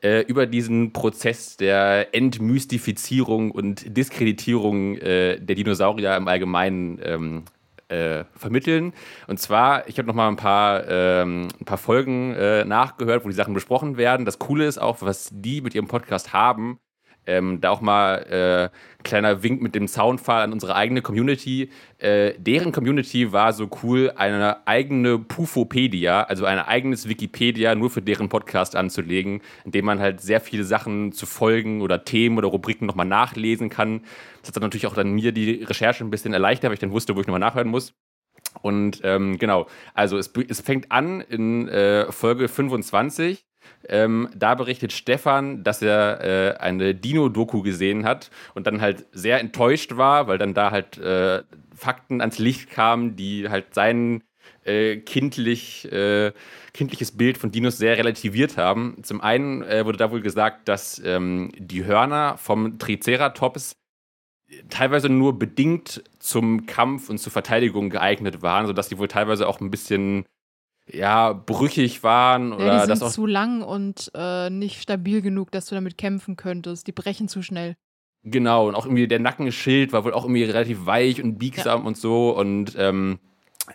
äh, 0.01 0.21
über 0.21 0.45
diesen 0.45 0.93
Prozess 0.93 1.57
der 1.57 2.15
Entmystifizierung 2.15 3.51
und 3.51 3.97
Diskreditierung 3.97 4.95
äh, 4.95 5.41
der 5.41 5.57
Dinosaurier 5.57 6.15
im 6.15 6.29
Allgemeinen 6.29 7.01
ähm, 7.03 7.43
äh, 7.91 8.25
vermitteln. 8.35 8.93
Und 9.27 9.39
zwar, 9.39 9.87
ich 9.87 9.97
habe 9.97 10.07
noch 10.07 10.15
mal 10.15 10.27
ein 10.27 10.37
paar, 10.37 10.87
ähm, 10.87 11.47
ein 11.59 11.65
paar 11.65 11.77
Folgen 11.77 12.33
äh, 12.33 12.65
nachgehört, 12.65 13.23
wo 13.25 13.29
die 13.29 13.35
Sachen 13.35 13.53
besprochen 13.53 13.97
werden. 13.97 14.25
Das 14.25 14.39
Coole 14.39 14.65
ist 14.65 14.77
auch, 14.77 15.01
was 15.01 15.29
die 15.31 15.61
mit 15.61 15.75
ihrem 15.75 15.87
Podcast 15.87 16.33
haben. 16.33 16.79
Ähm, 17.27 17.61
da 17.61 17.69
auch 17.69 17.81
mal 17.81 18.71
äh, 18.71 19.03
kleiner 19.03 19.43
Wink 19.43 19.61
mit 19.61 19.75
dem 19.75 19.87
Soundfall 19.87 20.41
an 20.41 20.53
unsere 20.53 20.75
eigene 20.75 21.01
Community. 21.01 21.69
Äh, 21.99 22.33
deren 22.37 22.71
Community 22.71 23.31
war 23.31 23.53
so 23.53 23.69
cool, 23.83 24.11
eine 24.15 24.65
eigene 24.67 25.19
Pufopedia, 25.19 26.23
also 26.23 26.45
ein 26.45 26.59
eigenes 26.59 27.07
Wikipedia 27.07 27.75
nur 27.75 27.89
für 27.89 28.01
deren 28.01 28.29
Podcast 28.29 28.75
anzulegen, 28.75 29.41
in 29.65 29.71
dem 29.71 29.85
man 29.85 29.99
halt 29.99 30.21
sehr 30.21 30.41
viele 30.41 30.63
Sachen 30.63 31.11
zu 31.11 31.25
Folgen 31.25 31.81
oder 31.81 32.03
Themen 32.05 32.37
oder 32.37 32.47
Rubriken 32.47 32.87
nochmal 32.87 33.05
nachlesen 33.05 33.69
kann. 33.69 34.01
Das 34.41 34.49
hat 34.49 34.55
dann 34.55 34.63
natürlich 34.63 34.87
auch 34.87 34.95
dann 34.95 35.11
mir 35.11 35.31
die 35.31 35.63
Recherche 35.63 36.03
ein 36.03 36.09
bisschen 36.09 36.33
erleichtert, 36.33 36.69
weil 36.69 36.73
ich 36.75 36.79
dann 36.79 36.91
wusste, 36.91 37.15
wo 37.15 37.21
ich 37.21 37.27
nochmal 37.27 37.39
nachhören 37.39 37.67
muss. 37.67 37.93
Und 38.61 39.01
ähm, 39.03 39.37
genau, 39.37 39.67
also 39.93 40.17
es, 40.17 40.31
es 40.47 40.61
fängt 40.61 40.91
an 40.91 41.21
in 41.21 41.67
äh, 41.69 42.11
Folge 42.11 42.47
25. 42.47 43.45
Ähm, 43.87 44.29
da 44.35 44.55
berichtet 44.55 44.93
Stefan, 44.93 45.63
dass 45.63 45.81
er 45.81 46.21
äh, 46.21 46.57
eine 46.57 46.93
Dino-Doku 46.95 47.61
gesehen 47.61 48.05
hat 48.05 48.29
und 48.53 48.67
dann 48.67 48.81
halt 48.81 49.05
sehr 49.11 49.39
enttäuscht 49.39 49.97
war, 49.97 50.27
weil 50.27 50.37
dann 50.37 50.53
da 50.53 50.71
halt 50.71 50.97
äh, 50.97 51.43
Fakten 51.75 52.21
ans 52.21 52.37
Licht 52.37 52.69
kamen, 52.69 53.15
die 53.15 53.49
halt 53.49 53.73
sein 53.73 54.23
äh, 54.63 54.97
kindlich, 54.97 55.91
äh, 55.91 56.31
kindliches 56.73 57.11
Bild 57.17 57.37
von 57.37 57.51
Dinos 57.51 57.77
sehr 57.77 57.97
relativiert 57.97 58.57
haben. 58.57 58.97
Zum 59.03 59.21
einen 59.21 59.63
äh, 59.63 59.85
wurde 59.85 59.97
da 59.97 60.11
wohl 60.11 60.21
gesagt, 60.21 60.67
dass 60.67 61.01
ähm, 61.03 61.51
die 61.57 61.85
Hörner 61.85 62.37
vom 62.37 62.77
Triceratops 62.77 63.73
teilweise 64.69 65.09
nur 65.09 65.39
bedingt 65.39 66.03
zum 66.19 66.65
Kampf 66.65 67.09
und 67.09 67.17
zur 67.17 67.31
Verteidigung 67.31 67.89
geeignet 67.89 68.41
waren, 68.41 68.67
sodass 68.67 68.89
die 68.89 68.97
wohl 68.97 69.07
teilweise 69.07 69.47
auch 69.47 69.61
ein 69.61 69.71
bisschen 69.71 70.25
ja, 70.87 71.33
brüchig 71.33 72.03
waren 72.03 72.53
oder 72.53 72.65
Ja, 72.65 72.85
die 72.85 72.95
sind 72.95 73.11
zu 73.11 73.25
lang 73.25 73.61
und 73.61 74.11
äh, 74.15 74.49
nicht 74.49 74.81
stabil 74.81 75.21
genug, 75.21 75.51
dass 75.51 75.65
du 75.65 75.75
damit 75.75 75.97
kämpfen 75.97 76.35
könntest. 76.35 76.87
Die 76.87 76.91
brechen 76.91 77.27
zu 77.27 77.41
schnell. 77.41 77.75
Genau, 78.23 78.67
und 78.67 78.75
auch 78.75 78.85
irgendwie 78.85 79.07
der 79.07 79.19
Nackenschild 79.19 79.93
war 79.93 80.03
wohl 80.03 80.13
auch 80.13 80.25
irgendwie 80.25 80.43
relativ 80.43 80.85
weich 80.85 81.23
und 81.23 81.37
biegsam 81.37 81.85
und 81.85 81.97
so. 81.97 82.37
Und 82.37 82.75
ähm, 82.77 83.19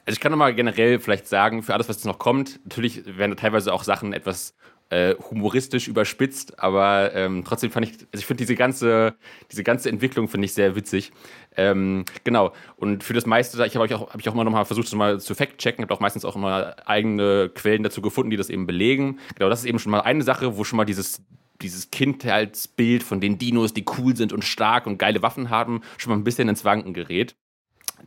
also 0.04 0.14
ich 0.14 0.20
kann 0.20 0.30
nochmal 0.30 0.54
generell 0.54 1.00
vielleicht 1.00 1.26
sagen, 1.26 1.62
für 1.62 1.74
alles, 1.74 1.88
was 1.88 1.96
jetzt 1.96 2.06
noch 2.06 2.18
kommt, 2.18 2.60
natürlich 2.64 3.04
werden 3.06 3.32
da 3.32 3.36
teilweise 3.36 3.72
auch 3.72 3.82
Sachen 3.82 4.12
etwas 4.12 4.54
äh, 4.90 5.14
humoristisch 5.30 5.88
überspitzt, 5.88 6.60
aber 6.60 7.12
ähm, 7.14 7.42
trotzdem 7.44 7.70
fand 7.70 7.86
ich, 7.86 7.92
also 7.92 8.20
ich 8.20 8.26
finde 8.26 8.42
diese 8.42 8.54
ganze, 8.54 9.14
diese 9.50 9.64
ganze 9.64 9.88
Entwicklung 9.88 10.28
finde 10.28 10.44
ich 10.44 10.54
sehr 10.54 10.76
witzig. 10.76 11.12
Ähm, 11.56 12.04
genau. 12.22 12.52
Und 12.76 13.02
für 13.02 13.12
das 13.12 13.26
meiste, 13.26 13.64
ich 13.64 13.76
habe 13.76 13.94
auch, 13.94 14.12
hab 14.12 14.20
ich 14.20 14.28
auch 14.28 14.34
immer 14.34 14.44
noch 14.44 14.52
mal 14.52 14.64
versucht, 14.64 14.86
das 14.86 14.94
mal 14.94 15.18
zu 15.20 15.34
fact-checken, 15.34 15.82
habe 15.82 15.92
auch 15.92 16.00
meistens 16.00 16.24
auch 16.24 16.36
immer 16.36 16.76
eigene 16.86 17.50
Quellen 17.54 17.82
dazu 17.82 18.00
gefunden, 18.00 18.30
die 18.30 18.36
das 18.36 18.50
eben 18.50 18.66
belegen. 18.66 19.18
Genau, 19.34 19.48
das 19.48 19.60
ist 19.60 19.66
eben 19.66 19.78
schon 19.78 19.92
mal 19.92 20.00
eine 20.00 20.22
Sache, 20.22 20.56
wo 20.56 20.64
schon 20.64 20.76
mal 20.76 20.84
dieses 20.84 21.22
dieses 21.62 21.90
Kindheitsbild 21.90 23.02
von 23.02 23.18
den 23.18 23.38
Dinos, 23.38 23.72
die 23.72 23.86
cool 23.96 24.14
sind 24.14 24.34
und 24.34 24.44
stark 24.44 24.86
und 24.86 24.98
geile 24.98 25.22
Waffen 25.22 25.48
haben, 25.48 25.80
schon 25.96 26.10
mal 26.10 26.18
ein 26.18 26.24
bisschen 26.24 26.50
ins 26.50 26.66
Wanken 26.66 26.92
gerät. 26.92 27.34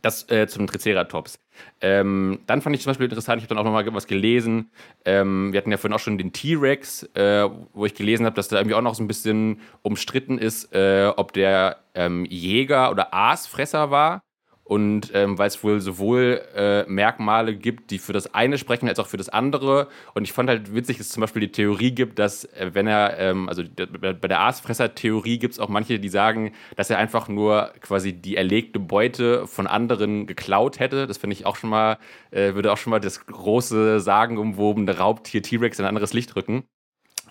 Das 0.02 0.30
äh, 0.30 0.46
zum 0.46 0.66
Triceratops. 0.66 1.38
Ähm, 1.80 2.40
dann 2.46 2.62
fand 2.62 2.74
ich 2.74 2.82
zum 2.82 2.90
Beispiel 2.90 3.04
interessant, 3.06 3.38
ich 3.38 3.44
habe 3.44 3.54
dann 3.54 3.58
auch 3.58 3.64
noch 3.64 3.72
mal 3.72 3.94
was 3.94 4.06
gelesen. 4.06 4.70
Ähm, 5.04 5.52
wir 5.52 5.58
hatten 5.58 5.70
ja 5.70 5.76
vorhin 5.76 5.94
auch 5.94 6.00
schon 6.00 6.16
den 6.16 6.32
T-Rex, 6.32 7.02
äh, 7.14 7.48
wo 7.72 7.84
ich 7.84 7.94
gelesen 7.94 8.24
habe, 8.24 8.36
dass 8.36 8.48
da 8.48 8.56
irgendwie 8.56 8.74
auch 8.74 8.82
noch 8.82 8.94
so 8.94 9.02
ein 9.02 9.08
bisschen 9.08 9.60
umstritten 9.82 10.38
ist, 10.38 10.72
äh, 10.72 11.12
ob 11.14 11.32
der 11.32 11.78
ähm, 11.94 12.24
Jäger 12.24 12.90
oder 12.90 13.12
Aasfresser 13.12 13.90
war. 13.90 14.22
Und 14.70 15.10
ähm, 15.14 15.36
weil 15.36 15.48
es 15.48 15.64
wohl 15.64 15.80
sowohl 15.80 16.42
äh, 16.54 16.84
Merkmale 16.86 17.56
gibt, 17.56 17.90
die 17.90 17.98
für 17.98 18.12
das 18.12 18.34
eine 18.34 18.56
sprechen, 18.56 18.88
als 18.88 19.00
auch 19.00 19.08
für 19.08 19.16
das 19.16 19.28
andere. 19.28 19.88
Und 20.14 20.22
ich 20.22 20.32
fand 20.32 20.48
halt 20.48 20.72
witzig, 20.72 20.98
dass 20.98 21.08
es 21.08 21.12
zum 21.12 21.22
Beispiel 21.22 21.40
die 21.40 21.50
Theorie 21.50 21.90
gibt, 21.90 22.20
dass, 22.20 22.44
äh, 22.44 22.70
wenn 22.72 22.86
er, 22.86 23.18
ähm, 23.18 23.48
also 23.48 23.64
bei 23.74 24.12
der 24.28 24.38
Aasfresser-Theorie 24.38 25.40
gibt 25.40 25.54
es 25.54 25.58
auch 25.58 25.68
manche, 25.68 25.98
die 25.98 26.08
sagen, 26.08 26.52
dass 26.76 26.88
er 26.88 26.98
einfach 26.98 27.26
nur 27.26 27.72
quasi 27.80 28.12
die 28.12 28.36
erlegte 28.36 28.78
Beute 28.78 29.48
von 29.48 29.66
anderen 29.66 30.28
geklaut 30.28 30.78
hätte. 30.78 31.08
Das 31.08 31.18
finde 31.18 31.34
ich 31.34 31.46
auch 31.46 31.56
schon 31.56 31.70
mal, 31.70 31.98
äh, 32.30 32.54
würde 32.54 32.70
auch 32.72 32.78
schon 32.78 32.92
mal 32.92 33.00
das 33.00 33.26
große, 33.26 33.98
sagenumwobene 33.98 34.96
Raubtier 34.98 35.42
T-Rex 35.42 35.80
in 35.80 35.84
ein 35.84 35.88
anderes 35.88 36.12
Licht 36.12 36.36
rücken. 36.36 36.62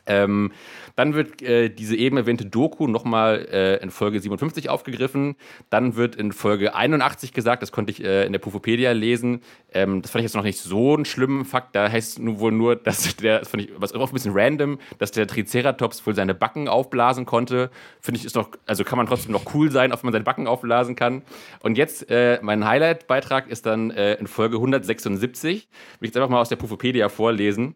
Ähm, 0.06 0.52
dann 0.96 1.14
wird 1.14 1.42
äh, 1.42 1.70
diese 1.70 1.96
eben 1.96 2.18
erwähnte 2.18 2.46
Doku 2.46 2.88
nochmal 2.88 3.48
äh, 3.52 3.78
in 3.84 3.92
Folge 3.92 4.20
57 4.20 4.70
aufgegriffen. 4.70 5.36
Dann 5.70 5.96
wird 5.96 6.16
in 6.16 6.32
Folge 6.32 6.76
81 6.76 7.34
gesagt, 7.34 7.62
das 7.62 7.72
konnte 7.72 7.92
ich 7.92 8.04
äh, 8.04 8.26
in 8.26 8.34
der 8.34 8.40
Pufopedia 8.40 8.92
lesen. 8.92 9.42
Ähm, 9.72 10.02
das 10.02 10.12
fand 10.12 10.22
ich 10.22 10.26
jetzt 10.26 10.36
noch 10.36 10.44
nicht 10.44 10.60
so 10.60 10.96
einen 10.96 11.06
schlimmen 11.06 11.46
Fakt. 11.46 11.76
Da 11.76 11.90
heißt 11.90 12.14
es 12.14 12.20
nur 12.20 12.40
wohl 12.40 12.52
nur, 12.52 12.76
dass 12.76 13.16
der, 13.18 13.40
das 13.40 13.50
fand 13.50 13.64
ich 13.64 13.72
was 13.78 13.94
auch 13.94 14.10
ein 14.10 14.14
bisschen 14.14 14.34
random, 14.34 14.80
dass 14.98 15.12
der 15.12 15.28
Triceratops 15.28 16.06
wohl 16.06 16.16
seine 16.16 16.34
Backen 16.34 16.68
aufblasen 16.68 17.26
konnte. 17.26 17.70
Finde 18.02 18.20
ich 18.20 18.26
ist 18.26 18.36
doch, 18.36 18.50
also 18.66 18.84
kann 18.84 18.98
man 18.98 19.08
trotzdem 19.08 19.32
noch 19.32 19.54
cool 19.54 19.72
sein, 19.72 19.92
ob 19.92 20.04
man 20.04 20.14
seine 20.14 20.26
Backen 20.26 20.48
aufblasen 20.48 20.96
kann. 20.96 21.22
Und 21.62 21.78
jetzt 21.78 22.10
äh, 22.10 22.40
mein 22.42 22.66
Highlight-Beitrag 22.66 23.48
ist 23.50 23.66
dann 23.66 23.92
äh, 23.92 24.16
in 24.16 24.28
Folge 24.28 24.58
176. 24.58 25.68
Will 26.00 26.08
ich 26.08 26.08
jetzt 26.10 26.18
einfach 26.18 26.30
mal 26.30 26.42
aus 26.42 26.50
der 26.50 26.56
Pufopedia 26.56 27.10
vorlesen. 27.10 27.76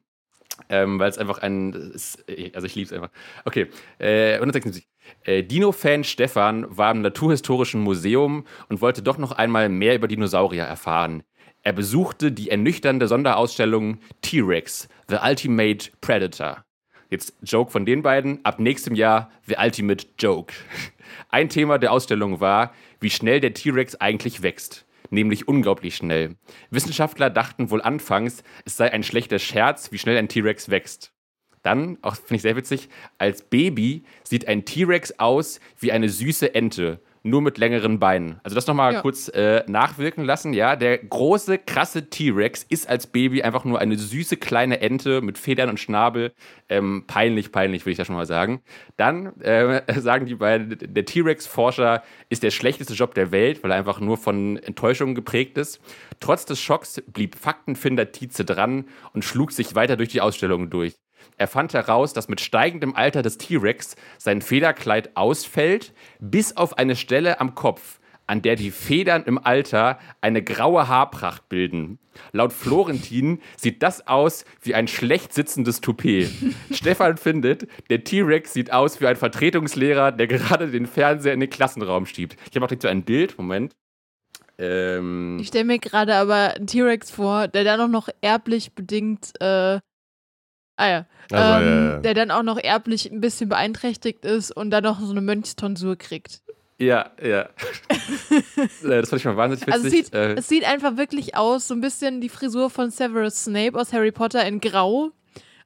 Ähm, 0.70 1.00
weil 1.00 1.10
es 1.10 1.18
einfach 1.18 1.40
ein, 1.40 1.74
ist, 1.74 2.24
also 2.54 2.68
ich 2.68 2.76
liebe 2.76 2.86
es 2.86 2.94
einfach. 2.94 3.10
Okay, 3.46 3.68
äh, 3.98 4.36
176. 4.36 4.88
Äh, 5.24 5.44
Dino-Fan 5.44 6.04
Stefan 6.04 6.66
war 6.70 6.92
im 6.92 7.02
Naturhistorischen 7.02 7.82
Museum 7.82 8.46
und 8.70 8.82
wollte 8.82 9.02
doch 9.02 9.18
noch 9.18 9.32
einmal 9.32 9.70
mehr 9.70 9.96
über 9.96 10.08
Dinosaurier 10.08 10.64
erfahren. 10.64 11.24
Er 11.64 11.74
besuchte 11.74 12.32
die 12.32 12.50
ernüchternde 12.50 13.08
Sonderausstellung 13.08 14.00
T-Rex, 14.22 14.90
The 15.08 15.18
Ultimate 15.24 15.92
Predator. 16.02 16.64
Jetzt 17.10 17.36
Joke 17.42 17.72
von 17.72 17.86
den 17.86 18.02
beiden, 18.02 18.44
ab 18.44 18.60
nächstem 18.60 18.96
Jahr 18.96 19.32
The 19.48 19.56
Ultimate 19.58 20.06
Joke. 20.20 20.54
Ein 21.30 21.50
Thema 21.50 21.78
der 21.78 21.92
Ausstellung 21.92 22.40
war, 22.40 22.74
wie 23.00 23.10
schnell 23.10 23.40
der 23.40 23.54
T-Rex 23.54 23.96
eigentlich 23.96 24.42
wächst 24.44 24.83
nämlich 25.14 25.48
unglaublich 25.48 25.96
schnell. 25.96 26.36
Wissenschaftler 26.70 27.30
dachten 27.30 27.70
wohl 27.70 27.82
anfangs, 27.82 28.44
es 28.66 28.76
sei 28.76 28.92
ein 28.92 29.04
schlechter 29.04 29.40
Scherz, 29.40 29.92
wie 29.92 29.98
schnell 29.98 30.18
ein 30.18 30.28
T-Rex 30.28 30.70
wächst. 30.70 31.14
Dann, 31.62 31.98
auch 32.02 32.16
finde 32.16 32.36
ich 32.36 32.42
sehr 32.42 32.58
witzig, 32.58 32.90
als 33.18 33.44
Baby 33.44 34.04
sieht 34.24 34.48
ein 34.48 34.66
T-Rex 34.66 35.20
aus 35.20 35.62
wie 35.80 35.94
eine 35.94 36.10
süße 36.10 36.54
Ente, 36.54 37.00
nur 37.24 37.42
mit 37.42 37.58
längeren 37.58 38.00
Beinen. 38.00 38.40
Also 38.44 38.54
das 38.56 38.68
nochmal 38.68 38.94
Ja. 38.94 39.02
kurz 39.02 39.30
äh, 39.30 39.64
nachwirken 39.68 40.26
lassen, 40.26 40.54
ja. 40.54 40.76
Der 40.76 40.98
große, 40.98 41.58
krasse 41.58 42.10
T-Rex 42.10 42.64
ist 42.64 42.88
als 42.90 43.08
Baby 43.08 43.44
einfach 43.44 43.64
nur 43.64 43.80
eine 43.80 43.98
süße 43.98 44.36
kleine 44.38 44.82
Ente 44.82 45.22
mit 45.22 45.38
Federn 45.38 45.70
und 45.70 45.80
Schnabel. 45.80 46.34
Ähm, 46.68 47.06
peinlich, 47.08 47.52
peinlich, 47.52 47.84
würde 47.86 47.92
ich 47.92 47.98
da 47.98 48.06
schon 48.06 48.16
mal 48.16 48.26
sagen. 48.26 48.62
Dann 48.98 49.40
äh, 49.42 49.82
sagen 50.02 50.26
die 50.26 50.36
beiden, 50.36 50.78
der 50.82 51.06
T-Rex-Forscher 51.06 52.04
ist 52.30 52.44
der 52.44 52.52
schlechteste 52.52 52.94
Job 52.94 53.14
der 53.16 53.32
Welt, 53.32 53.64
weil 53.64 53.72
er 53.72 53.78
einfach 53.78 54.00
nur 54.00 54.18
von 54.18 54.58
Enttäuschungen 54.58 55.16
geprägt 55.16 55.58
ist. 55.58 55.80
Trotz 56.20 56.46
des 56.46 56.60
Schocks 56.62 57.02
blieb 57.08 57.36
Faktenfinder 57.36 58.12
Tietze 58.12 58.44
dran 58.46 58.86
und 59.14 59.24
schlug 59.24 59.52
sich 59.54 59.76
weiter 59.76 59.96
durch 59.98 60.10
die 60.10 60.22
Ausstellung 60.22 60.70
durch. 60.70 60.96
Er 61.38 61.48
fand 61.48 61.74
heraus, 61.74 62.14
dass 62.14 62.28
mit 62.28 62.42
steigendem 62.42 62.96
Alter 62.96 63.22
des 63.22 63.38
T-Rex 63.38 63.96
sein 64.18 64.42
Federkleid 64.42 65.16
ausfällt, 65.16 65.94
bis 66.20 66.56
auf 66.58 66.78
eine 66.78 66.96
Stelle 66.96 67.40
am 67.40 67.56
Kopf, 67.56 68.00
an 68.28 68.42
der 68.42 68.56
die 68.56 68.72
Federn 68.72 69.24
im 69.24 69.38
Alter 69.38 70.00
eine 70.22 70.42
graue 70.44 70.88
Haarpracht 70.88 71.50
bilden. 71.50 72.00
Laut 72.32 72.54
Florentin 72.54 73.42
sieht 73.58 73.84
das 73.84 74.08
aus 74.08 74.46
wie 74.62 74.76
ein 74.76 74.88
schlecht 74.88 75.34
sitzendes 75.34 75.82
Toupet. 75.82 76.30
Stefan 76.72 77.18
findet, 77.18 77.68
der 77.90 78.04
T-Rex 78.04 78.54
sieht 78.54 78.72
aus 78.72 79.02
wie 79.02 79.08
ein 79.08 79.16
Vertretungslehrer, 79.16 80.12
der 80.12 80.28
gerade 80.28 80.70
den 80.72 80.86
Fernseher 80.86 81.34
in 81.34 81.40
den 81.40 81.50
Klassenraum 81.50 82.06
schiebt. 82.06 82.38
Ich 82.50 82.56
habe 82.56 82.66
auch 82.66 82.70
direkt 82.70 82.84
so 82.84 82.88
ein 82.88 83.04
Bild, 83.04 83.38
Moment. 83.38 83.74
Ähm, 84.58 85.40
Ich 85.42 85.48
stelle 85.48 85.66
mir 85.66 85.80
gerade 85.80 86.16
aber 86.16 86.54
einen 86.56 86.68
T-Rex 86.68 87.12
vor, 87.12 87.48
der 87.48 87.64
dann 87.64 87.82
auch 87.82 87.88
noch 87.88 88.10
erblich 88.22 88.74
bedingt, 88.74 89.32
äh, 89.42 89.80
ah 90.78 90.88
ja, 90.90 91.06
Also, 91.32 91.66
ähm, 91.66 91.68
ja, 91.68 91.90
ja. 91.94 91.98
der 92.00 92.14
dann 92.14 92.32
auch 92.32 92.44
noch 92.44 92.58
erblich 92.58 93.12
ein 93.12 93.22
bisschen 93.22 93.50
beeinträchtigt 93.50 94.26
ist 94.26 94.52
und 94.52 94.72
dann 94.72 94.84
noch 94.84 95.00
so 95.00 95.12
eine 95.12 95.22
Mönchstonsur 95.22 95.96
kriegt. 95.98 96.42
ja, 96.80 97.12
ja. 97.22 97.50
Äh, 98.84 99.02
das 99.02 99.10
fand 99.10 99.20
ich 99.22 99.26
mal 99.26 99.38
wahnsinnig 99.38 99.68
witzig. 99.68 99.74
Also 99.74 99.88
es 99.88 99.94
sieht, 99.94 100.14
äh, 100.14 100.34
es 100.34 100.48
sieht 100.50 100.66
einfach 100.68 100.98
wirklich 100.98 101.36
aus, 101.36 101.68
so 101.68 101.74
ein 101.76 101.82
bisschen 101.82 102.20
die 102.22 102.30
Frisur 102.30 102.70
von 102.70 102.90
Severus 102.92 103.44
Snape 103.46 103.80
aus 103.80 103.94
Harry 103.94 104.12
Potter 104.12 104.46
in 104.46 104.60
Grau 104.60 105.12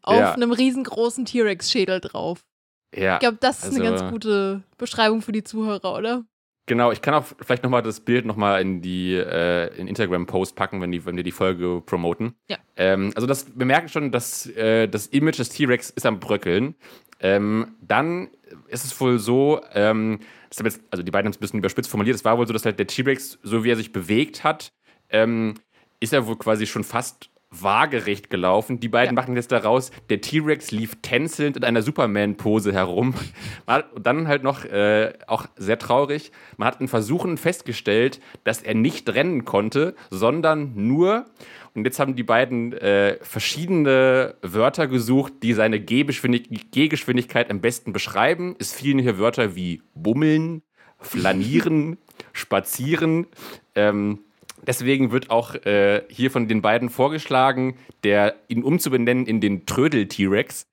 auf 0.03 0.20
Ja. 0.20 0.34
einem 0.34 0.51
riesengroßen 0.51 1.26
T-Rex-Schädel 1.26 1.99
drauf. 2.01 2.41
ja. 2.95 3.16
Ich 3.16 3.20
glaube, 3.22 3.38
das 3.39 3.64
ist 3.64 3.76
eine 3.76 3.89
Also- 3.89 4.03
ganz 4.03 4.12
gute 4.12 4.64
Beschreibung 4.78 5.22
für 5.22 5.32
die 5.32 5.43
Zuhörer, 5.43 5.95
oder? 5.95 6.24
Genau, 6.68 6.91
ich 6.91 7.01
kann 7.01 7.13
auch 7.13 7.24
vielleicht 7.39 7.63
nochmal 7.63 7.82
das 7.82 8.01
Bild 8.01 8.26
nochmal 8.26 8.61
in 8.61 8.82
die 8.82 9.13
äh, 9.13 9.74
in 9.78 9.88
Instagram-Post 9.88 10.53
packen, 10.55 10.82
wenn, 10.82 10.91
die, 10.91 11.05
wenn 11.05 11.15
wir 11.15 11.24
die 11.24 11.32
Folge 11.32 11.82
promoten. 11.86 12.36
Ja. 12.49 12.57
Ähm, 12.76 13.11
also 13.15 13.26
das, 13.26 13.47
wir 13.57 13.65
merken 13.65 13.88
schon, 13.88 14.11
dass 14.11 14.45
äh, 14.47 14.88
das 14.88 15.07
Image 15.07 15.39
des 15.39 15.49
T-Rex 15.49 15.91
ist 15.91 16.05
am 16.05 16.20
Bröckeln. 16.20 16.76
Ähm, 17.22 17.76
dann 17.82 18.28
ist 18.68 18.84
es 18.84 18.99
wohl 18.99 19.18
so, 19.18 19.61
ähm, 19.74 20.20
jetzt, 20.51 20.82
also 20.91 21.03
die 21.03 21.11
beiden 21.11 21.28
haben 21.28 21.32
es 21.32 21.38
ein 21.38 21.39
bisschen 21.39 21.59
überspitzt 21.59 21.89
formuliert, 21.89 22.18
es 22.18 22.26
war 22.26 22.38
wohl 22.38 22.45
so, 22.45 22.53
dass 22.53 22.65
halt 22.65 22.78
der 22.80 22.88
T-Rex, 22.88 23.39
so 23.43 23.63
wie 23.63 23.72
er 23.72 23.78
sich 23.78 23.93
bewegt 23.93 24.43
hat, 24.43 24.74
ähm, 25.09 25.53
ist 26.01 26.11
er 26.11 26.28
wohl 26.28 26.38
quasi 26.38 26.68
schon 26.68 26.84
fast 26.84 27.30
waagerecht 27.50 28.30
gelaufen. 28.30 28.80
Die 28.80 28.89
beiden 28.89 29.16
Ja. 29.16 29.22
machen 29.22 29.36
jetzt 29.36 29.52
daraus, 29.52 29.91
der 30.10 30.20
T-Rex 30.22 30.72
lief 30.72 30.98
tänzelnd 31.02 31.56
in 31.58 31.64
einer 31.64 31.82
Superman-Pose 31.82 32.74
herum. 32.74 33.14
Und 33.66 33.84
dann 34.06 34.28
halt 34.28 34.43
noch, 34.43 34.66
äh, 34.66 35.14
auch 35.28 35.45
sehr 35.56 35.80
traurig, 35.80 36.32
man 36.58 36.68
hat 36.68 36.82
in 36.82 36.88
Versuchen 36.88 37.38
festgestellt, 37.38 38.20
dass 38.43 38.62
er 38.62 38.74
nicht 38.76 39.08
rennen 39.14 39.45
konnte, 39.45 39.95
sondern 40.10 40.74
nur, 40.76 41.26
und 41.74 41.86
jetzt 41.86 42.00
haben 42.00 42.16
die 42.16 42.24
beiden 42.24 42.74
äh, 42.74 43.18
verschiedene 43.22 44.36
Wörter 44.41 44.88
gesucht, 44.88 45.34
die 45.43 45.54
seine 45.54 45.80
Gehgeschwindig 45.80 46.72
Gehgeschwindigkeit 46.72 47.50
am 47.50 47.62
besten 47.62 47.93
beschreiben. 47.93 48.56
Es 48.60 48.74
fielen 48.74 49.00
hier 49.00 49.20
Wörter 49.20 49.56
wie 49.56 49.82
bummeln, 49.95 50.64
flanieren, 51.00 51.98
spazieren. 52.34 53.28
Ähm, 53.76 54.20
deswegen 54.66 55.12
wird 55.12 55.30
auch 55.30 55.55
äh, 55.55 56.03
hier 56.10 56.32
von 56.32 56.47
den 56.47 56.62
beiden 56.62 56.89
vorgeschlagen, 56.89 57.78
der 58.03 58.36
ihn 58.47 58.64
umzubenennen 58.64 59.26
in 59.26 59.41
den 59.41 59.66
Trödel-T-Rex. 59.66 60.68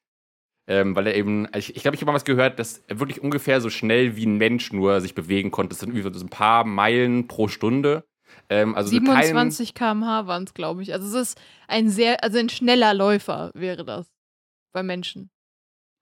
Ähm, 0.66 0.97
weil 0.97 1.07
er 1.07 1.14
eben, 1.14 1.47
ich, 1.55 1.76
ich 1.76 1.82
glaube, 1.82 1.95
ich 1.95 2.01
habe 2.01 2.11
mal 2.11 2.16
was 2.16 2.24
gehört, 2.24 2.59
dass 2.59 2.82
er 2.89 2.99
wirklich 2.99 3.20
ungefähr 3.22 3.61
so 3.61 3.68
schnell 3.68 4.16
wie 4.16 4.24
ein 4.24 4.39
Mensch 4.39 4.72
nur 4.72 5.03
sich 5.03 5.14
bewegen 5.14 5.51
konnte. 5.51 5.70
Das 5.70 5.80
sind 5.80 5.95
irgendwie 5.95 6.18
so 6.18 6.24
ein 6.24 6.30
paar 6.30 6.64
Meilen 6.64 7.26
pro 7.26 7.49
Stunde. 7.49 8.05
Ähm, 8.49 8.74
also 8.74 8.91
kein, 8.91 9.24
27 9.24 9.74
km/h 9.74 10.26
waren 10.26 10.45
es, 10.45 10.55
glaube 10.55 10.82
ich. 10.82 10.93
Also 10.93 11.07
es 11.07 11.30
ist 11.30 11.41
ein 11.68 11.91
sehr, 11.91 12.22
also 12.24 12.39
ein 12.39 12.49
schneller 12.49 12.95
Läufer 12.95 13.51
wäre 13.55 13.85
das 13.85 14.11
bei 14.72 14.82
Menschen. 14.82 15.30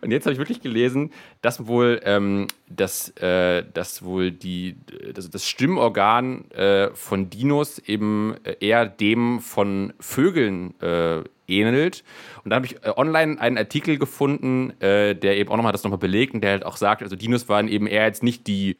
Und 0.00 0.10
jetzt 0.10 0.26
habe 0.26 0.32
ich 0.32 0.38
wirklich 0.38 0.60
gelesen, 0.60 1.12
dass 1.40 1.66
wohl, 1.66 2.00
ähm, 2.04 2.46
dass, 2.68 3.10
äh, 3.18 3.64
dass 3.72 4.02
wohl 4.02 4.30
die, 4.30 4.76
das, 5.14 5.30
das 5.30 5.46
Stimmorgan 5.46 6.50
äh, 6.50 6.90
von 6.94 7.30
Dinos 7.30 7.78
eben 7.78 8.36
äh, 8.44 8.56
eher 8.60 8.86
dem 8.86 9.40
von 9.40 9.92
Vögeln 10.00 10.78
äh, 10.80 11.22
ähnelt. 11.46 12.04
Und 12.44 12.50
da 12.50 12.56
habe 12.56 12.66
ich 12.66 12.76
äh, 12.84 12.92
online 12.96 13.40
einen 13.40 13.58
Artikel 13.58 13.98
gefunden, 13.98 14.70
äh, 14.80 15.14
der 15.14 15.36
eben 15.36 15.50
auch 15.50 15.56
nochmal 15.56 15.72
das 15.72 15.84
nochmal 15.84 15.98
belegt 15.98 16.34
und 16.34 16.42
der 16.42 16.52
halt 16.52 16.66
auch 16.66 16.76
sagt, 16.76 17.02
also 17.02 17.16
Dinos 17.16 17.48
waren 17.48 17.68
eben 17.68 17.86
eher 17.86 18.04
jetzt 18.04 18.22
nicht 18.22 18.46
die 18.46 18.76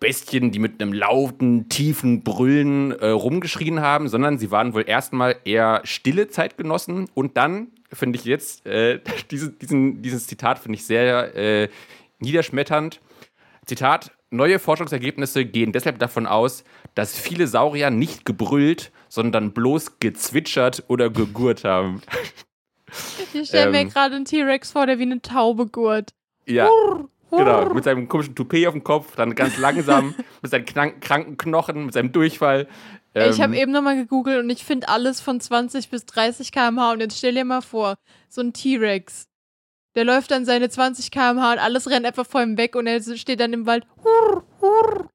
Bestien, 0.00 0.50
die 0.50 0.58
mit 0.58 0.82
einem 0.82 0.92
lauten, 0.92 1.68
tiefen 1.68 2.22
Brüllen 2.22 2.92
äh, 2.92 3.08
rumgeschrien 3.08 3.80
haben, 3.80 4.08
sondern 4.08 4.38
sie 4.38 4.50
waren 4.50 4.74
wohl 4.74 4.84
erstmal 4.86 5.36
eher 5.44 5.80
stille 5.84 6.28
Zeitgenossen 6.28 7.08
und 7.14 7.36
dann 7.36 7.68
finde 7.92 8.18
ich 8.18 8.24
jetzt, 8.24 8.66
äh, 8.66 9.00
diese, 9.30 9.50
diesen, 9.50 10.02
dieses 10.02 10.26
Zitat 10.26 10.58
finde 10.58 10.76
ich 10.76 10.84
sehr 10.86 11.34
äh, 11.34 11.68
niederschmetternd. 12.18 13.00
Zitat: 13.66 14.10
Neue 14.30 14.58
Forschungsergebnisse 14.58 15.44
gehen 15.44 15.72
deshalb 15.72 15.98
davon 15.98 16.26
aus, 16.26 16.64
dass 16.94 17.18
viele 17.18 17.46
Saurier 17.46 17.90
nicht 17.90 18.24
gebrüllt, 18.24 18.90
sondern 19.08 19.52
bloß 19.52 19.98
gezwitschert 20.00 20.84
oder 20.88 21.10
gegurrt 21.10 21.64
haben. 21.64 22.02
Ich 23.32 23.48
stelle 23.48 23.70
mir 23.70 23.80
Ähm. 23.80 23.88
gerade 23.88 24.16
einen 24.16 24.26
T-Rex 24.26 24.72
vor, 24.72 24.86
der 24.86 24.98
wie 24.98 25.04
eine 25.04 25.22
Taube 25.22 25.66
gurt. 25.66 26.10
Ja, 26.46 26.68
genau. 27.30 27.72
Mit 27.72 27.84
seinem 27.84 28.06
komischen 28.06 28.34
Toupet 28.34 28.66
auf 28.66 28.74
dem 28.74 28.84
Kopf, 28.84 29.16
dann 29.16 29.34
ganz 29.34 29.56
langsam, 29.56 30.14
mit 30.42 30.50
seinen 30.50 30.66
krank, 30.66 31.00
kranken 31.00 31.38
Knochen, 31.38 31.86
mit 31.86 31.94
seinem 31.94 32.12
Durchfall. 32.12 32.68
Ich 33.14 33.40
habe 33.40 33.54
Ähm, 33.54 33.62
eben 33.62 33.72
nochmal 33.72 33.96
gegoogelt 33.96 34.42
und 34.42 34.50
ich 34.50 34.64
finde 34.64 34.88
alles 34.88 35.20
von 35.20 35.40
20 35.40 35.90
bis 35.90 36.06
30 36.06 36.52
km/h. 36.52 36.92
Und 36.92 37.00
jetzt 37.00 37.18
stell 37.18 37.34
dir 37.34 37.44
mal 37.44 37.60
vor, 37.60 37.96
so 38.28 38.40
ein 38.40 38.52
T-Rex. 38.52 39.28
Der 39.94 40.04
läuft 40.04 40.30
dann 40.30 40.44
seine 40.46 40.70
20 40.70 41.10
km/h 41.10 41.52
und 41.52 41.58
alles 41.58 41.88
rennt 41.90 42.06
einfach 42.06 42.26
vor 42.26 42.42
ihm 42.42 42.56
weg 42.56 42.74
und 42.76 42.86
er 42.86 43.00
steht 43.16 43.40
dann 43.40 43.52
im 43.52 43.66
Wald. 43.66 43.86
Hurr, 44.02 44.44
hurr. 44.60 45.10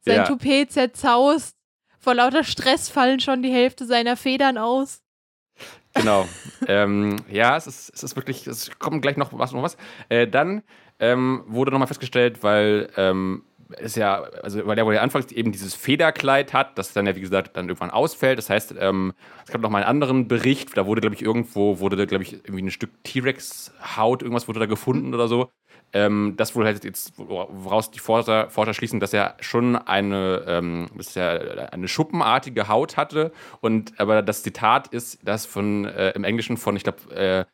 Sein 0.00 0.16
Ja. 0.16 0.24
Toupet 0.24 0.70
zerzaust. 0.70 1.56
Vor 1.98 2.14
lauter 2.14 2.44
Stress 2.44 2.88
fallen 2.88 3.20
schon 3.20 3.42
die 3.42 3.50
Hälfte 3.52 3.86
seiner 3.86 4.16
Federn 4.16 4.58
aus. 4.58 5.00
Genau. 5.94 6.28
ähm, 6.68 7.16
ja, 7.30 7.56
es 7.56 7.66
ist, 7.66 7.90
es 7.94 8.02
ist 8.02 8.16
wirklich, 8.16 8.46
es 8.46 8.70
kommt 8.78 9.02
gleich 9.02 9.16
noch 9.16 9.30
was. 9.32 9.52
Noch 9.52 9.62
was. 9.62 9.76
Äh, 10.08 10.28
dann 10.28 10.62
ähm, 11.00 11.44
wurde 11.46 11.70
nochmal 11.70 11.88
festgestellt, 11.88 12.42
weil 12.42 12.90
ähm, 12.96 13.44
es 13.76 13.94
ja, 13.94 14.22
also 14.42 14.66
weil 14.66 14.76
der 14.76 14.86
wohl 14.86 14.94
ja 14.94 15.02
anfangs 15.02 15.30
eben 15.32 15.52
dieses 15.52 15.74
Federkleid 15.74 16.52
hat, 16.52 16.78
das 16.78 16.92
dann 16.92 17.06
ja, 17.06 17.14
wie 17.16 17.20
gesagt, 17.20 17.56
dann 17.56 17.68
irgendwann 17.68 17.90
ausfällt. 17.90 18.38
Das 18.38 18.50
heißt, 18.50 18.74
ähm, 18.78 19.12
es 19.44 19.52
gab 19.52 19.60
noch 19.60 19.70
mal 19.70 19.78
einen 19.78 19.88
anderen 19.88 20.28
Bericht, 20.28 20.76
da 20.76 20.86
wurde, 20.86 21.00
glaube 21.00 21.14
ich, 21.14 21.22
irgendwo, 21.22 21.80
wurde 21.80 21.96
da, 21.96 22.04
glaube 22.06 22.24
ich, 22.24 22.32
irgendwie 22.32 22.62
ein 22.62 22.70
Stück 22.70 22.90
T-Rex-Haut, 23.04 24.22
irgendwas 24.22 24.48
wurde 24.48 24.60
da 24.60 24.66
gefunden 24.66 25.14
oder 25.14 25.28
so. 25.28 25.50
Ähm, 25.92 26.34
das 26.36 26.54
wohl 26.54 26.66
halt 26.66 26.84
jetzt, 26.84 27.14
woraus 27.16 27.90
die 27.90 27.98
Forscher, 27.98 28.50
Forscher 28.50 28.74
schließen, 28.74 29.00
dass 29.00 29.14
er 29.14 29.36
schon 29.40 29.74
eine, 29.76 30.44
ähm, 30.46 30.88
dass 30.94 31.16
er 31.16 31.72
eine 31.72 31.88
schuppenartige 31.88 32.68
Haut 32.68 32.96
hatte. 32.96 33.32
Und 33.60 33.98
aber 33.98 34.22
das 34.22 34.42
Zitat 34.42 34.88
ist 34.88 35.18
das 35.22 35.46
von 35.46 35.86
äh, 35.86 36.10
im 36.10 36.24
Englischen 36.24 36.58
von, 36.58 36.76
ich 36.76 36.84
glaube, 36.84 37.14
äh, 37.14 37.44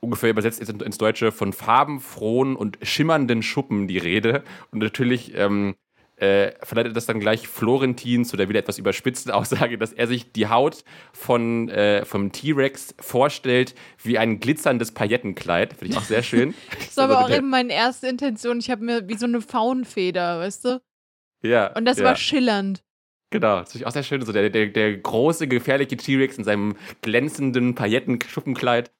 ungefähr 0.00 0.30
übersetzt 0.30 0.60
ist 0.60 0.70
ins 0.70 0.98
Deutsche 0.98 1.32
von 1.32 1.52
farbenfrohen 1.52 2.56
und 2.56 2.78
schimmernden 2.82 3.42
Schuppen 3.42 3.88
die 3.88 3.98
Rede. 3.98 4.44
Und 4.70 4.80
natürlich 4.80 5.34
ähm, 5.34 5.74
äh, 6.16 6.52
verleitet 6.64 6.96
das 6.96 7.06
dann 7.06 7.20
gleich 7.20 7.46
Florentin 7.46 8.24
zu 8.24 8.36
der 8.36 8.48
wieder 8.48 8.60
etwas 8.60 8.78
überspitzten 8.78 9.30
Aussage, 9.32 9.78
dass 9.78 9.92
er 9.92 10.06
sich 10.06 10.32
die 10.32 10.48
Haut 10.48 10.84
von, 11.12 11.68
äh, 11.68 12.04
vom 12.04 12.32
T-Rex 12.32 12.94
vorstellt 12.98 13.74
wie 14.02 14.18
ein 14.18 14.40
glitzerndes 14.40 14.92
Paillettenkleid. 14.92 15.74
Finde 15.74 15.92
ich 15.92 15.98
auch 15.98 16.04
sehr 16.04 16.22
schön. 16.22 16.54
Das 16.78 16.96
war 16.96 17.04
aber 17.04 17.18
Also 17.18 17.34
auch 17.34 17.36
eben 17.36 17.50
meine 17.50 17.72
erste 17.72 18.06
Intention. 18.06 18.58
Ich 18.58 18.70
habe 18.70 18.84
mir 18.84 19.08
wie 19.08 19.16
so 19.16 19.26
eine 19.26 19.40
Faunfeder, 19.40 20.40
weißt 20.40 20.64
du? 20.64 20.80
ja, 21.42 21.72
Und 21.76 21.84
das 21.84 21.98
ja. 21.98 22.04
war 22.04 22.16
schillernd. 22.16 22.82
Genau, 23.30 23.58
das 23.60 23.72
finde 23.72 23.82
ich 23.82 23.86
auch 23.86 23.92
sehr 23.92 24.02
schön. 24.02 24.24
So 24.24 24.32
der, 24.32 24.48
der, 24.50 24.68
der 24.68 24.96
große, 24.96 25.48
gefährliche 25.48 25.96
T-Rex 25.96 26.38
in 26.38 26.44
seinem 26.44 26.76
glänzenden 27.02 27.74
Paillettenschuppenkleid. 27.74 28.90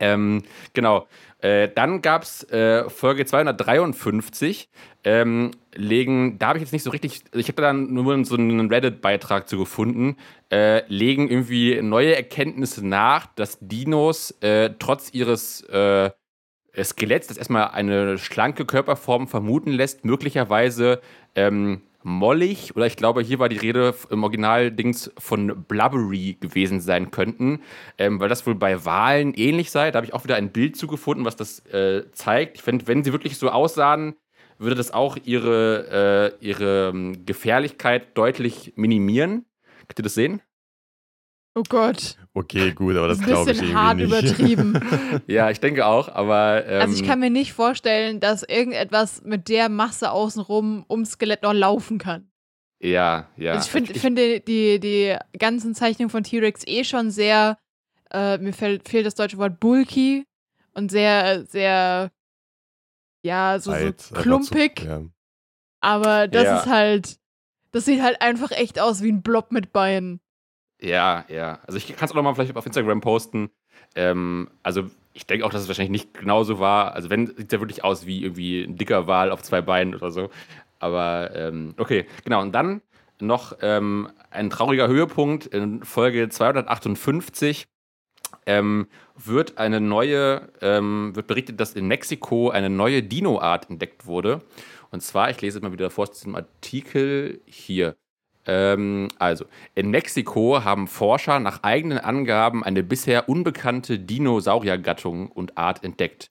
Ähm, 0.00 0.42
genau. 0.72 1.06
Äh, 1.40 1.68
dann 1.74 2.02
gab 2.02 2.22
es 2.22 2.42
äh, 2.50 2.88
Folge 2.90 3.24
253. 3.24 4.68
Ähm, 5.04 5.52
legen, 5.74 6.38
da 6.38 6.48
habe 6.48 6.58
ich 6.58 6.62
jetzt 6.62 6.72
nicht 6.72 6.82
so 6.82 6.90
richtig, 6.90 7.22
ich 7.32 7.48
habe 7.48 7.62
da 7.62 7.68
dann 7.68 7.94
nur 7.94 8.24
so 8.24 8.34
einen 8.34 8.68
Reddit-Beitrag 8.68 9.48
zu 9.48 9.56
gefunden, 9.56 10.16
äh, 10.50 10.82
legen 10.88 11.28
irgendwie 11.28 11.80
neue 11.80 12.16
Erkenntnisse 12.16 12.86
nach, 12.86 13.26
dass 13.26 13.58
Dinos 13.60 14.32
äh, 14.40 14.70
trotz 14.78 15.14
ihres 15.14 15.62
äh, 15.62 16.10
Skeletts, 16.82 17.28
das 17.28 17.36
erstmal 17.36 17.68
eine 17.68 18.18
schlanke 18.18 18.66
Körperform 18.66 19.28
vermuten 19.28 19.70
lässt, 19.70 20.04
möglicherweise 20.04 21.00
ähm, 21.34 21.82
mollig 22.02 22.74
oder 22.76 22.86
ich 22.86 22.96
glaube, 22.96 23.22
hier 23.22 23.38
war 23.38 23.48
die 23.48 23.56
Rede 23.56 23.94
im 24.10 24.22
Original-Dings 24.22 25.12
von 25.18 25.64
blubbery 25.64 26.36
gewesen 26.40 26.80
sein 26.80 27.10
könnten, 27.10 27.60
ähm, 27.98 28.20
weil 28.20 28.28
das 28.28 28.46
wohl 28.46 28.54
bei 28.54 28.84
Walen 28.84 29.34
ähnlich 29.34 29.70
sei. 29.70 29.90
Da 29.90 29.98
habe 29.98 30.06
ich 30.06 30.14
auch 30.14 30.24
wieder 30.24 30.36
ein 30.36 30.52
Bild 30.52 30.76
zugefunden, 30.76 31.24
was 31.24 31.36
das 31.36 31.64
äh, 31.66 32.10
zeigt. 32.12 32.56
Ich 32.56 32.62
finde, 32.62 32.86
wenn 32.86 33.04
sie 33.04 33.12
wirklich 33.12 33.36
so 33.38 33.50
aussahen, 33.50 34.14
würde 34.58 34.76
das 34.76 34.92
auch 34.92 35.16
ihre, 35.24 36.34
äh, 36.40 36.44
ihre 36.44 36.90
ähm, 36.92 37.24
Gefährlichkeit 37.26 38.16
deutlich 38.16 38.72
minimieren. 38.76 39.44
Könnt 39.86 40.00
ihr 40.00 40.02
das 40.02 40.14
sehen? 40.14 40.42
Oh 41.58 41.62
Gott. 41.68 42.16
Okay, 42.34 42.70
gut, 42.72 42.96
aber 42.96 43.08
das 43.08 43.18
ein 43.18 43.24
glaube 43.24 43.50
ich 43.50 43.58
bisschen 43.58 43.76
irgendwie 43.76 43.78
hart 43.78 43.96
nicht. 43.96 44.06
übertrieben. 44.06 44.80
Ja, 45.26 45.50
ich 45.50 45.58
denke 45.58 45.86
auch, 45.86 46.08
aber. 46.08 46.64
Ähm, 46.66 46.82
also 46.82 46.94
ich 46.94 47.06
kann 47.08 47.18
mir 47.18 47.30
nicht 47.30 47.52
vorstellen, 47.52 48.20
dass 48.20 48.44
irgendetwas 48.44 49.22
mit 49.24 49.48
der 49.48 49.68
Masse 49.68 50.12
außenrum 50.12 50.84
ums 50.88 51.12
Skelett 51.12 51.42
noch 51.42 51.52
laufen 51.52 51.98
kann. 51.98 52.30
Ja, 52.80 53.26
ja. 53.36 53.54
also 53.54 53.66
ich 53.66 53.72
find, 53.72 53.98
finde 53.98 54.38
die, 54.40 54.78
die 54.78 55.16
ganzen 55.36 55.74
Zeichnungen 55.74 56.10
von 56.10 56.22
T-Rex 56.22 56.62
eh 56.66 56.84
schon 56.84 57.10
sehr, 57.10 57.58
äh, 58.12 58.38
mir 58.38 58.52
fällt, 58.52 58.88
fehlt 58.88 59.04
das 59.04 59.16
deutsche 59.16 59.38
Wort 59.38 59.58
bulky 59.58 60.24
und 60.74 60.92
sehr, 60.92 61.44
sehr, 61.46 62.12
ja, 63.24 63.58
so, 63.58 63.72
so 63.72 63.76
einfach 63.76 64.22
klumpig. 64.22 64.78
Zu, 64.78 64.86
ja. 64.86 65.02
Aber 65.80 66.28
das 66.28 66.44
Ja. 66.44 66.58
ist 66.60 66.66
halt, 66.66 67.16
das 67.72 67.84
sieht 67.84 68.00
halt 68.00 68.22
einfach 68.22 68.52
echt 68.52 68.78
aus 68.78 69.02
wie 69.02 69.10
ein 69.10 69.22
Blob 69.22 69.50
mit 69.50 69.72
Beinen. 69.72 70.20
Ja, 70.80 71.24
ja. 71.28 71.58
Also 71.66 71.76
ich 71.76 71.88
kann 71.96 72.06
es 72.06 72.12
auch 72.12 72.16
noch 72.16 72.22
mal 72.22 72.34
vielleicht 72.34 72.56
auf 72.56 72.66
Instagram 72.66 73.00
posten. 73.00 73.50
Ähm, 73.94 74.48
also 74.62 74.84
ich 75.12 75.26
denke 75.26 75.44
auch, 75.44 75.50
dass 75.50 75.62
es 75.62 75.68
wahrscheinlich 75.68 75.90
nicht 75.90 76.14
genauso 76.14 76.60
war. 76.60 76.94
Also 76.94 77.10
wenn, 77.10 77.26
sieht 77.26 77.52
ja 77.52 77.60
wirklich 77.60 77.84
aus 77.84 78.06
wie 78.06 78.22
irgendwie 78.22 78.62
ein 78.62 78.76
dicker 78.76 79.06
Wal 79.06 79.32
auf 79.32 79.42
zwei 79.42 79.60
Beinen 79.60 79.94
oder 79.94 80.10
so. 80.10 80.30
Aber 80.78 81.34
ähm, 81.34 81.74
okay, 81.78 82.06
genau. 82.24 82.40
Und 82.40 82.52
dann 82.52 82.82
noch 83.20 83.56
ähm, 83.62 84.10
ein 84.30 84.50
trauriger 84.50 84.86
Höhepunkt 84.86 85.46
in 85.46 85.82
Folge 85.84 86.28
258 86.28 87.66
ähm, 88.46 88.86
wird 89.16 89.58
eine 89.58 89.80
neue, 89.80 90.48
ähm, 90.60 91.14
wird 91.16 91.26
berichtet, 91.26 91.60
dass 91.60 91.74
in 91.74 91.88
Mexiko 91.88 92.50
eine 92.50 92.70
neue 92.70 93.02
Dino-Art 93.02 93.68
entdeckt 93.70 94.06
wurde. 94.06 94.42
Und 94.90 95.02
zwar, 95.02 95.30
ich 95.30 95.40
lese 95.40 95.60
mal 95.60 95.72
wieder 95.72 95.90
vor 95.90 96.04
aus 96.04 96.12
diesem 96.12 96.34
Artikel 96.36 97.40
hier. 97.46 97.96
Ähm, 98.48 99.08
also, 99.18 99.44
in 99.74 99.90
Mexiko 99.90 100.64
haben 100.64 100.88
Forscher 100.88 101.38
nach 101.38 101.62
eigenen 101.62 101.98
Angaben 101.98 102.64
eine 102.64 102.82
bisher 102.82 103.28
unbekannte 103.28 103.98
Dinosauriergattung 103.98 105.30
und 105.30 105.58
Art 105.58 105.84
entdeckt. 105.84 106.30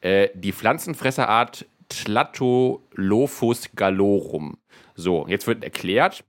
Äh, 0.00 0.30
die 0.34 0.52
Pflanzenfresserart 0.52 1.66
Tlatolophus 1.90 3.68
gallorum. 3.76 4.56
So, 4.94 5.26
jetzt 5.28 5.46
wird 5.46 5.62
erklärt. 5.62 6.24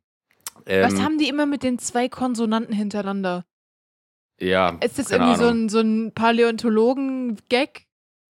Was 0.65 0.93
ähm, 0.93 1.03
haben 1.03 1.17
die 1.17 1.29
immer 1.29 1.45
mit 1.45 1.63
den 1.63 1.79
zwei 1.79 2.09
Konsonanten 2.09 2.75
hintereinander? 2.75 3.45
Ja, 4.41 4.77
Ist 4.83 4.99
das 4.99 5.09
irgendwie 5.11 5.35
so 5.35 5.47
ein, 5.47 5.69
so 5.69 5.79
ein 5.79 6.11
Paläontologen-Gag? 6.13 7.87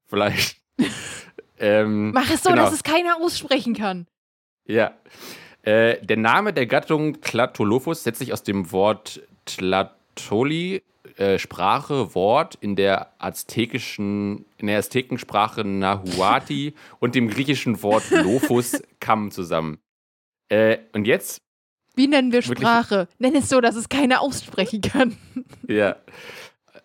Vielleicht. 0.07 0.57
ähm, 1.59 2.11
Mach 2.11 2.29
es 2.31 2.43
so, 2.43 2.49
Genau. 2.51 2.63
dass 2.63 2.73
es 2.73 2.83
keiner 2.83 3.17
aussprechen 3.17 3.73
kann. 3.75 4.07
Ja. 4.65 4.93
Äh, 5.63 6.03
der 6.05 6.17
Name 6.17 6.53
der 6.53 6.65
Gattung 6.65 7.21
Tlatolophus 7.21 8.03
setzt 8.03 8.19
sich 8.19 8.31
aus 8.31 8.43
dem 8.43 8.71
Wort 8.71 9.21
Tlatoli, 9.45 10.81
äh, 11.17 11.37
Sprache, 11.37 12.15
Wort 12.15 12.57
in 12.61 12.75
der 12.75 13.11
aztekischen, 13.17 14.45
in 14.57 14.67
der 14.67 14.79
Aztekensprache 14.79 15.65
Nahuati 15.65 16.73
und 16.99 17.15
dem 17.15 17.27
griechischen 17.27 17.81
Wort 17.83 18.09
Lophus 18.09 18.81
Kamm 18.99 19.31
zusammen. 19.31 19.79
Äh, 20.49 20.77
und 20.93 21.05
jetzt, 21.05 21.41
Wie 21.95 22.07
nennen 22.07 22.31
wir 22.31 22.39
Wirklich? 22.39 22.59
Sprache? 22.59 23.07
Nenn 23.17 23.35
es 23.35 23.49
so, 23.49 23.59
dass 23.59 23.75
es 23.75 23.89
keiner 23.89 24.21
aussprechen 24.21 24.81
kann. 24.81 25.17
ja, 25.67 25.97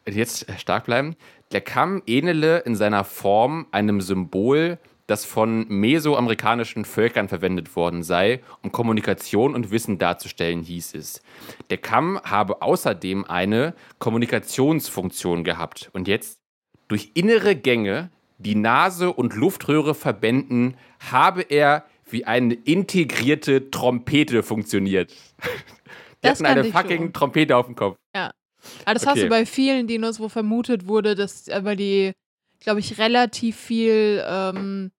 jetzt 0.07 0.47
stark 0.59 0.87
bleiben. 0.87 1.17
Der 1.53 1.61
Kamm 1.61 2.03
ähnele 2.07 2.59
in 2.61 2.75
seiner 2.75 3.05
Form 3.05 3.67
einem 3.71 4.01
Symbol, 4.01 4.79
das 5.07 5.25
von 5.25 5.67
mesoamerikanischen 5.69 6.85
Völkern 6.85 7.29
verwendet 7.29 7.77
worden 7.77 8.03
sei, 8.03 8.41
um 8.63 8.73
Kommunikation 8.73 9.55
und 9.55 9.71
Wissen 9.71 9.99
darzustellen, 9.99 10.63
hieß 10.63 10.95
es. 10.95 11.23
Der 11.71 11.79
Kamm 11.79 12.21
habe 12.25 12.63
außerdem 12.63 13.25
eine 13.27 13.75
Kommunikationsfunktion 13.99 15.45
gehabt. 15.45 15.91
Und 15.93 16.09
jetzt, 16.09 16.39
durch 16.89 17.11
innere 17.15 17.55
Gänge, 17.57 18.11
die 18.39 18.55
Nase 18.55 19.13
und 19.13 19.35
Luftröhre 19.35 19.95
verbänden, 19.95 20.77
habe 21.11 21.43
er 21.43 21.85
wie 22.11 22.25
eine 22.25 22.55
integrierte 22.55 23.71
Trompete 23.71 24.43
funktioniert. 24.43 25.13
Die 26.23 26.29
Das 26.29 26.41
hatten 26.41 26.47
eine 26.47 26.65
fucking 26.65 26.99
schon. 27.03 27.13
Trompete 27.13 27.57
auf 27.57 27.67
dem 27.67 27.75
Kopf. 27.75 27.97
Aber 28.15 28.95
das 28.95 29.05
hast 29.07 29.13
Okay. 29.13 29.23
du 29.25 29.29
bei 29.29 29.45
vielen 29.45 29.87
Dinos, 29.87 30.19
wo 30.21 30.31
vermutet 30.31 30.87
wurde, 30.87 31.15
dass 31.15 31.51
aber 31.51 31.77
die, 31.77 32.13
glaube 32.65 32.81
ich, 32.81 32.99
relativ 32.99 33.57
viel 33.57 34.25
ähm, 34.27 34.91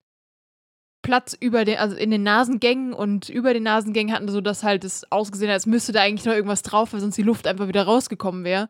Platz 1.02 1.36
über 1.38 1.64
den, 1.64 1.78
also 1.78 1.94
in 1.94 2.10
den 2.10 2.22
Nasengängen 2.22 2.92
und 2.92 3.28
über 3.28 3.52
den 3.54 3.62
Nasengängen 3.62 4.14
hatten, 4.14 4.28
so 4.28 4.40
dass 4.40 4.64
halt 4.64 4.84
es 4.84 5.10
ausgesehen 5.12 5.50
hat, 5.50 5.54
als 5.54 5.66
müsste 5.66 5.92
da 5.92 6.02
eigentlich 6.02 6.24
noch 6.24 6.32
irgendwas 6.32 6.62
drauf, 6.62 6.92
weil 6.92 7.00
sonst 7.00 7.16
die 7.16 7.22
Luft 7.22 7.46
einfach 7.46 7.68
wieder 7.68 7.84
rausgekommen 7.84 8.44
wäre. 8.44 8.68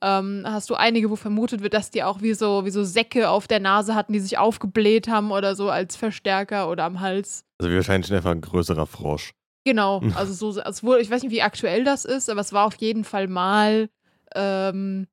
Ähm, 0.00 0.42
hast 0.44 0.70
du 0.70 0.74
einige, 0.74 1.10
wo 1.10 1.16
vermutet 1.16 1.62
wird, 1.62 1.74
dass 1.74 1.90
die 1.90 2.04
auch 2.04 2.22
wie 2.22 2.34
so, 2.34 2.64
wie 2.64 2.70
so 2.70 2.84
Säcke 2.84 3.30
auf 3.30 3.48
der 3.48 3.58
Nase 3.58 3.94
hatten, 3.94 4.12
die 4.12 4.20
sich 4.20 4.38
aufgebläht 4.38 5.08
haben 5.08 5.32
oder 5.32 5.56
so 5.56 5.70
als 5.70 5.96
Verstärker 5.96 6.70
oder 6.70 6.84
am 6.84 7.00
Hals. 7.00 7.44
Also 7.58 7.70
wie 7.70 7.76
wahrscheinlich 7.76 8.12
einfach 8.12 8.30
ein 8.30 8.40
größerer 8.40 8.86
Frosch. 8.86 9.32
Genau, 9.64 10.00
also 10.14 10.52
so, 10.52 10.60
wurde, 10.82 11.00
ich 11.00 11.10
weiß 11.10 11.22
nicht, 11.22 11.32
wie 11.32 11.42
aktuell 11.42 11.84
das 11.84 12.04
ist, 12.04 12.30
aber 12.30 12.40
es 12.40 12.52
war 12.52 12.66
auf 12.66 12.76
jeden 12.76 13.04
Fall 13.04 13.28
mal 13.28 13.88
ähm, 14.34 15.06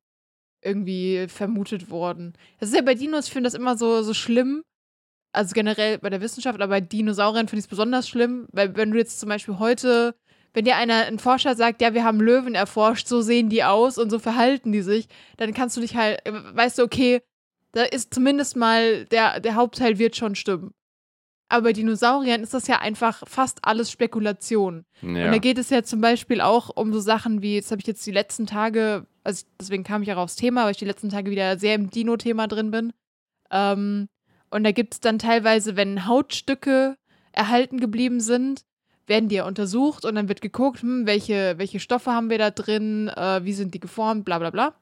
irgendwie 0.65 1.27
vermutet 1.27 1.89
worden. 1.89 2.33
Das 2.59 2.69
ist 2.69 2.75
ja 2.75 2.81
bei 2.81 2.95
Dinos, 2.95 3.27
ich 3.27 3.33
finde 3.33 3.47
das 3.47 3.53
immer 3.53 3.77
so, 3.77 4.01
so 4.01 4.13
schlimm. 4.13 4.63
Also 5.31 5.53
generell 5.53 5.97
bei 5.99 6.09
der 6.09 6.21
Wissenschaft, 6.21 6.61
aber 6.61 6.69
bei 6.69 6.81
Dinosauriern 6.81 7.47
finde 7.47 7.59
ich 7.59 7.65
es 7.65 7.69
besonders 7.69 8.07
schlimm, 8.07 8.47
weil 8.51 8.75
wenn 8.77 8.91
du 8.91 8.97
jetzt 8.97 9.19
zum 9.19 9.29
Beispiel 9.29 9.59
heute 9.59 10.15
wenn 10.55 10.65
dir 10.65 10.77
einer, 10.77 11.05
ein 11.05 11.19
Forscher 11.19 11.53
sagt, 11.55 11.81
ja, 11.81 11.93
wir 11.93 12.03
haben 12.03 12.21
Löwen 12.21 12.55
erforscht, 12.55 13.07
so 13.07 13.21
sehen 13.21 13.49
die 13.49 13.63
aus 13.63 13.97
und 13.97 14.09
so 14.09 14.19
verhalten 14.19 14.71
die 14.71 14.81
sich, 14.81 15.07
dann 15.37 15.53
kannst 15.53 15.75
du 15.75 15.81
dich 15.81 15.95
halt, 15.95 16.21
weißt 16.25 16.79
du, 16.79 16.83
okay, 16.83 17.21
da 17.73 17.83
ist 17.83 18.13
zumindest 18.13 18.55
mal, 18.55 19.03
der, 19.05 19.41
der 19.41 19.55
Hauptteil 19.55 19.99
wird 19.99 20.15
schon 20.15 20.33
stimmen. 20.33 20.71
Aber 21.49 21.63
bei 21.63 21.73
Dinosauriern 21.73 22.41
ist 22.41 22.53
das 22.53 22.67
ja 22.67 22.79
einfach 22.79 23.23
fast 23.27 23.59
alles 23.63 23.91
Spekulation. 23.91 24.85
Ja. 25.01 25.25
Und 25.25 25.31
da 25.31 25.37
geht 25.37 25.57
es 25.57 25.69
ja 25.69 25.83
zum 25.83 26.01
Beispiel 26.01 26.41
auch 26.41 26.75
um 26.75 26.91
so 26.93 26.99
Sachen 27.01 27.41
wie, 27.41 27.55
jetzt 27.55 27.69
habe 27.69 27.81
ich 27.81 27.87
jetzt 27.87 28.05
die 28.07 28.11
letzten 28.11 28.47
Tage, 28.47 29.05
also 29.25 29.45
deswegen 29.59 29.83
kam 29.83 30.03
ich 30.03 30.11
auch 30.13 30.17
aufs 30.17 30.35
Thema, 30.35 30.63
weil 30.63 30.71
ich 30.71 30.77
die 30.77 30.85
letzten 30.85 31.09
Tage 31.09 31.31
wieder 31.31 31.57
sehr 31.57 31.75
im 31.75 31.89
Dino-Thema 31.89 32.47
drin 32.47 32.71
bin. 32.71 32.93
Ähm, 33.51 34.07
und 34.51 34.63
da 34.63 34.71
gibt 34.71 34.93
es 34.93 34.99
dann 34.99 35.19
teilweise, 35.19 35.75
wenn 35.75 36.07
Hautstücke 36.07 36.95
erhalten 37.31 37.79
geblieben 37.79 38.21
sind, 38.21 38.63
werden 39.07 39.29
die 39.29 39.35
ja 39.35 39.45
untersucht 39.45 40.05
und 40.05 40.15
dann 40.15 40.29
wird 40.29 40.41
geguckt, 40.41 40.81
hm, 40.81 41.05
welche, 41.05 41.57
welche 41.57 41.79
Stoffe 41.79 42.11
haben 42.11 42.29
wir 42.29 42.37
da 42.37 42.51
drin, 42.51 43.09
äh, 43.09 43.43
wie 43.43 43.53
sind 43.53 43.73
die 43.73 43.79
geformt, 43.79 44.25
bla 44.25 44.39
bla 44.39 44.51
bla. 44.51 44.75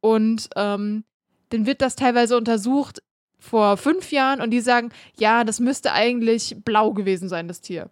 Und 0.00 0.48
ähm, 0.56 1.04
dann 1.50 1.66
wird 1.66 1.82
das 1.82 1.96
teilweise 1.96 2.36
untersucht 2.36 3.02
vor 3.38 3.76
fünf 3.76 4.10
Jahren 4.10 4.40
und 4.40 4.50
die 4.50 4.60
sagen, 4.60 4.90
ja, 5.18 5.44
das 5.44 5.60
müsste 5.60 5.92
eigentlich 5.92 6.56
blau 6.64 6.92
gewesen 6.92 7.28
sein, 7.28 7.48
das 7.48 7.60
Tier. 7.60 7.90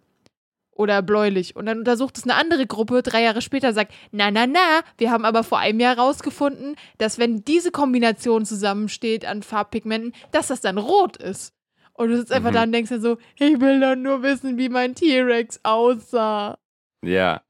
Oder 0.77 1.01
bläulich. 1.01 1.55
Und 1.55 1.67
dann 1.67 1.79
untersucht 1.79 2.17
es 2.17 2.25
eine 2.25 2.35
andere 2.35 2.67
Gruppe 2.67 3.01
drei 3.01 3.23
Jahre 3.23 3.41
später 3.41 3.71
sagt, 3.71 3.93
na, 4.11 4.29
na, 4.29 4.45
na, 4.45 4.81
wir 4.97 5.09
haben 5.09 5.23
aber 5.23 5.43
vor 5.43 5.57
einem 5.57 5.79
Jahr 5.79 5.97
rausgefunden, 5.97 6.75
dass 6.97 7.17
wenn 7.17 7.45
diese 7.45 7.71
Kombination 7.71 8.45
zusammensteht 8.45 9.25
an 9.25 9.41
Farbpigmenten, 9.41 10.13
dass 10.31 10.47
das 10.47 10.59
dann 10.59 10.77
rot 10.77 11.15
ist. 11.15 11.53
Und 11.93 12.09
du 12.09 12.17
sitzt 12.17 12.33
einfach 12.33 12.49
Mhm. 12.51 12.55
da 12.55 12.63
und 12.63 12.71
denkst 12.73 12.89
dir 12.89 12.99
so, 12.99 13.17
ich 13.39 13.61
will 13.61 13.79
doch 13.79 13.95
nur 13.95 14.21
wissen, 14.21 14.57
wie 14.57 14.67
mein 14.67 14.95
T-Rex 14.95 15.61
aussah. 15.63 16.57
Ja. 17.01 17.41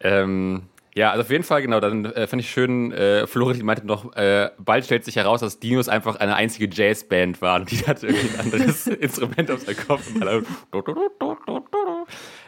Ähm, 0.00 0.64
ja, 0.94 1.10
also 1.10 1.22
auf 1.22 1.30
jeden 1.30 1.44
Fall, 1.44 1.60
genau, 1.62 1.78
dann 1.80 2.06
äh, 2.06 2.26
fand 2.26 2.40
ich 2.40 2.50
schön, 2.50 2.90
äh, 2.92 3.26
Florentin 3.26 3.66
meinte 3.66 3.86
noch, 3.86 4.14
äh, 4.16 4.50
bald 4.58 4.84
stellt 4.86 5.04
sich 5.04 5.16
heraus, 5.16 5.40
dass 5.40 5.58
Dinos 5.60 5.88
einfach 5.90 6.16
eine 6.16 6.34
einzige 6.36 6.68
Jazzband 6.74 7.40
waren. 7.42 7.64
Die 7.70 7.86
hatte 7.86 8.06
irgendwie 8.08 8.34
ein 8.34 8.40
anderes 8.40 8.86
Instrument 8.86 9.50
auf 9.50 9.60
seinem 9.60 9.76
Kopf. 9.86 10.14
Und 10.14 10.22
alle 10.22 10.42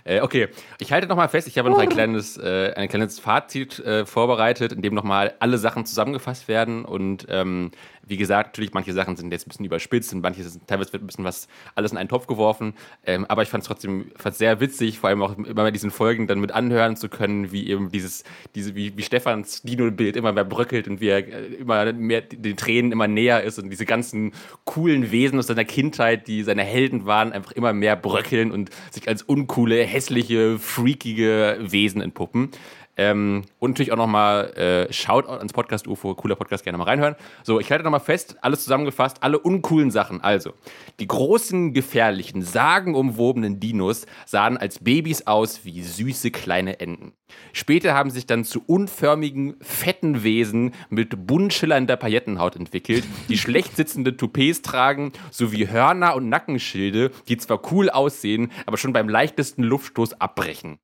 äh, 0.09 0.21
okay, 0.23 0.49
ich 0.81 0.91
halte 0.91 1.07
nochmal 1.07 1.29
fest, 1.29 1.47
ich 1.49 1.59
habe 1.59 1.69
noch 1.69 1.79
ein 1.79 1.89
kleines, 1.89 2.39
äh, 2.39 2.73
ein 2.75 2.89
kleines 2.89 3.21
Fazit 3.21 3.79
äh, 3.81 4.07
vorbereitet, 4.07 4.73
in 4.73 4.81
dem 4.81 4.95
nochmal 4.95 5.35
alle 5.39 5.59
Sachen 5.59 5.85
zusammengefasst 5.85 6.49
werden. 6.49 6.85
Und 6.87 7.27
ähm, 7.29 7.71
wie 8.09 8.17
gesagt, 8.17 8.55
natürlich, 8.55 8.73
manche 8.73 8.93
Sachen 8.93 9.17
sind 9.17 9.31
jetzt 9.33 9.47
ein 9.47 9.51
bisschen 9.51 9.67
überspitzt 9.67 10.13
und 10.15 10.23
manche 10.23 10.43
sind, 10.43 10.67
teilweise 10.67 10.93
wird 10.93 11.03
ein 11.03 11.07
bisschen 11.07 11.25
was 11.25 11.47
alles 11.75 11.93
in 11.93 11.99
einen 11.99 12.09
Topf 12.09 12.27
geworfen. 12.27 12.75
Ähm, 13.05 13.27
aber 13.27 13.43
ich 13.43 13.49
fand 13.49 13.63
es 13.63 13.69
trotzdem 13.69 14.11
fand's 14.17 14.39
sehr 14.39 14.61
witzig, 14.61 14.99
vor 14.99 15.11
allem 15.11 15.23
auch 15.23 15.37
immer 15.37 15.63
bei 15.63 15.71
diesen 15.71 15.91
Folgen 15.91 16.27
dann 16.27 16.41
mit 16.41 16.53
anhören 16.53 16.97
zu 16.97 17.09
können, 17.09 17.53
wie 17.53 17.69
eben 17.69 17.91
dieses, 17.91 18.25
diese, 18.55 18.75
wie, 18.75 18.97
wie 18.97 19.03
Stefans 19.03 19.63
Dino-Bild 19.63 20.17
immer 20.17 20.33
mehr 20.33 20.45
bröckelt 20.45 20.89
und 20.89 21.01
wie 21.01 21.09
er 21.09 21.19
äh, 21.19 21.55
immer 21.57 21.93
mehr 21.93 22.23
den 22.23 22.57
Tränen 22.57 22.93
immer 22.93 23.09
näher 23.09 23.43
ist 23.43 23.59
und 23.59 23.69
diese 23.69 23.85
ganzen 23.85 24.33
coolen 24.65 25.11
Wesen 25.11 25.39
aus 25.39 25.49
seiner 25.49 25.67
Kindheit, 25.67 26.27
die 26.29 26.43
seine 26.43 26.63
Helden 26.63 27.05
waren, 27.05 27.33
einfach 27.33 27.53
immer 27.53 27.75
mehr 27.75 27.97
bröckeln 27.97 28.51
und 28.53 28.71
sich 28.91 29.07
als 29.07 29.23
uncoole, 29.23 29.83
hässliche, 29.99 30.59
freakige 30.61 31.59
Wesen 31.61 32.01
entpuppen. 32.01 32.51
Ähm, 32.99 33.45
und 33.61 33.71
natürlich 33.71 33.93
auch 33.93 33.97
nochmal 33.97 34.53
äh, 34.55 34.93
Shoutout 34.93 35.31
ans 35.31 35.53
Podcast 35.53 35.87
UFO, 35.87 36.17
cooler 36.17 36.35
Podcast, 36.35 36.65
gerne 36.65 36.79
mal 36.79 36.85
reinhören. 36.85 37.15
So, 37.45 37.61
ich 37.61 37.71
halte 37.71 37.85
nochmal 37.85 38.01
fest, 38.01 38.37
alles 38.43 38.65
zusammengefasst, 38.65 39.23
alle 39.23 39.39
uncoolen 39.39 39.93
Sachen. 39.93 40.21
Also, 40.21 40.53
die 40.99 41.07
großen, 41.07 41.73
gefährlichen, 41.73 42.43
sagenumwobenen 42.43 43.61
Dinos 43.61 44.07
sahen 44.27 44.57
als 44.57 44.81
Babys 44.81 45.29
aus 45.29 45.65
wie 45.65 45.81
süße 45.81 46.33
kleine 46.33 46.81
Enten. 46.81 47.13
Später 47.53 47.95
haben 47.95 48.11
sich 48.11 48.27
dann 48.27 48.45
zu 48.45 48.63
unförmigen, 48.67 49.57
fetten 49.61 50.25
Wesen 50.25 50.75
mit 50.91 51.27
bunt 51.27 51.53
schillernder 51.53 51.97
Paillettenhaut 51.97 52.57
entwickelt, 52.57 53.05
die 53.29 53.39
schlecht 53.39 53.77
sitzende 53.77 54.17
Toupets 54.17 54.63
tragen, 54.63 55.13
sowie 55.31 55.69
Hörner 55.69 56.17
und 56.17 56.29
Nackenschilde, 56.29 57.13
die 57.29 57.37
zwar 57.37 57.61
cool 57.71 57.91
aussehen, 57.91 58.51
aber 58.67 58.77
schon 58.77 58.93
beim 58.93 59.09
leichtesten 59.09 59.63
Luftstoß 59.63 60.21
abbrechen. 60.21 60.81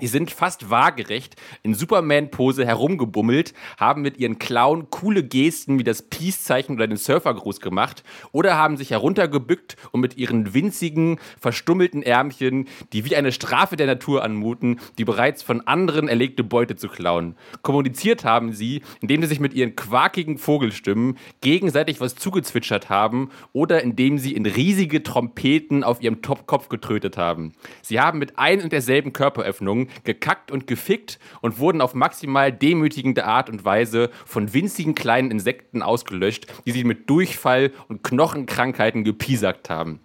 Die 0.00 0.06
sind 0.06 0.30
fast 0.30 0.70
waagerecht 0.70 1.36
in 1.62 1.74
Superman-Pose 1.74 2.64
herumgebummelt, 2.64 3.52
haben 3.76 4.00
mit 4.00 4.16
ihren 4.16 4.38
Klauen 4.38 4.88
coole 4.88 5.22
Gesten 5.22 5.78
wie 5.78 5.84
das 5.84 6.02
Peace-Zeichen 6.02 6.76
oder 6.76 6.86
den 6.86 6.96
Surfergruß 6.96 7.60
gemacht 7.60 8.02
oder 8.32 8.56
haben 8.56 8.78
sich 8.78 8.90
heruntergebückt 8.90 9.76
und 9.92 10.00
mit 10.00 10.16
ihren 10.16 10.54
winzigen, 10.54 11.18
verstummelten 11.38 12.02
Ärmchen, 12.02 12.66
die 12.92 13.04
wie 13.04 13.14
eine 13.14 13.32
Strafe 13.32 13.76
der 13.76 13.86
Natur 13.86 14.24
anmuten, 14.24 14.80
die 14.96 15.04
bereits 15.04 15.42
von 15.42 15.60
anderen 15.66 16.08
erlegte 16.08 16.44
Beute 16.44 16.76
zu 16.76 16.88
klauen. 16.88 17.36
Kommuniziert 17.62 18.24
haben 18.24 18.52
sie, 18.52 18.82
indem 19.00 19.20
sie 19.20 19.28
sich 19.28 19.40
mit 19.40 19.52
ihren 19.52 19.76
quakigen 19.76 20.38
Vogelstimmen 20.38 21.18
gegenseitig 21.42 22.00
was 22.00 22.14
zugezwitschert 22.14 22.88
haben 22.88 23.30
oder 23.52 23.82
indem 23.82 24.16
sie 24.18 24.32
in 24.32 24.46
riesige 24.46 25.02
Trompeten 25.02 25.84
auf 25.84 26.02
ihrem 26.02 26.22
Top 26.22 26.46
Kopf 26.46 26.68
getrötet 26.70 27.18
haben. 27.18 27.52
Sie 27.82 28.00
haben 28.00 28.18
mit 28.18 28.38
ein 28.38 28.62
und 28.62 28.72
derselben 28.72 29.12
Körperöffnung 29.12 29.89
gekackt 30.04 30.50
und 30.50 30.66
gefickt 30.66 31.18
und 31.40 31.58
wurden 31.58 31.80
auf 31.80 31.94
maximal 31.94 32.52
demütigende 32.52 33.24
Art 33.24 33.50
und 33.50 33.64
Weise 33.64 34.10
von 34.26 34.52
winzigen 34.52 34.94
kleinen 34.94 35.30
Insekten 35.30 35.82
ausgelöscht, 35.82 36.46
die 36.66 36.72
sie 36.72 36.84
mit 36.84 37.08
Durchfall 37.10 37.72
und 37.88 38.02
Knochenkrankheiten 38.02 39.04
gepiesackt 39.04 39.70
haben. 39.70 40.00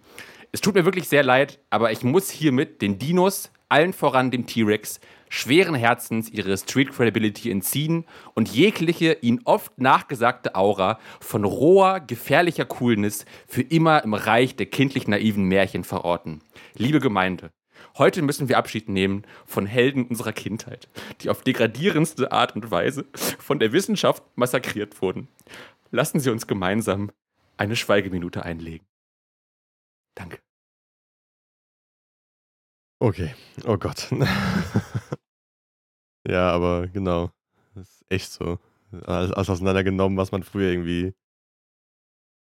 Es 0.52 0.60
tut 0.60 0.74
mir 0.74 0.84
wirklich 0.84 1.08
sehr 1.08 1.22
leid, 1.22 1.58
aber 1.70 1.92
ich 1.92 2.02
muss 2.02 2.30
hiermit 2.30 2.80
den 2.80 2.98
Dinos, 2.98 3.50
allen 3.68 3.92
voran 3.92 4.30
dem 4.30 4.46
T-Rex, 4.46 5.00
schweren 5.28 5.74
Herzens 5.74 6.30
ihre 6.30 6.56
Street 6.56 6.92
Credibility 6.92 7.50
entziehen 7.50 8.04
und 8.34 8.48
jegliche 8.48 9.18
ihnen 9.20 9.40
oft 9.44 9.78
nachgesagte 9.78 10.54
Aura 10.54 10.98
von 11.20 11.44
roher, 11.44 12.00
gefährlicher 12.00 12.64
Coolness 12.64 13.24
für 13.46 13.62
immer 13.62 14.02
im 14.04 14.14
Reich 14.14 14.56
der 14.56 14.66
kindlich 14.66 15.08
naiven 15.08 15.44
Märchen 15.44 15.84
verorten. 15.84 16.40
Liebe 16.74 17.00
Gemeinde, 17.00 17.50
Heute 17.98 18.22
müssen 18.22 18.48
wir 18.48 18.58
Abschied 18.58 18.88
nehmen 18.88 19.24
von 19.46 19.66
Helden 19.66 20.06
unserer 20.06 20.32
Kindheit, 20.32 20.88
die 21.20 21.30
auf 21.30 21.42
degradierendste 21.42 22.30
Art 22.30 22.54
und 22.54 22.70
Weise 22.70 23.06
von 23.38 23.58
der 23.58 23.72
Wissenschaft 23.72 24.22
massakriert 24.36 25.00
wurden. 25.00 25.28
Lassen 25.90 26.20
Sie 26.20 26.30
uns 26.30 26.46
gemeinsam 26.46 27.10
eine 27.56 27.76
Schweigeminute 27.76 28.42
einlegen. 28.44 28.86
Danke. 30.14 30.38
Okay. 32.98 33.34
Oh 33.64 33.76
Gott. 33.78 34.08
ja, 36.28 36.50
aber 36.50 36.88
genau. 36.88 37.30
Das 37.74 37.88
ist 37.88 38.04
echt 38.10 38.32
so. 38.32 38.58
Alles, 39.06 39.32
alles 39.32 39.50
auseinandergenommen, 39.50 40.16
was 40.18 40.32
man 40.32 40.42
früher 40.42 40.70
irgendwie 40.70 41.14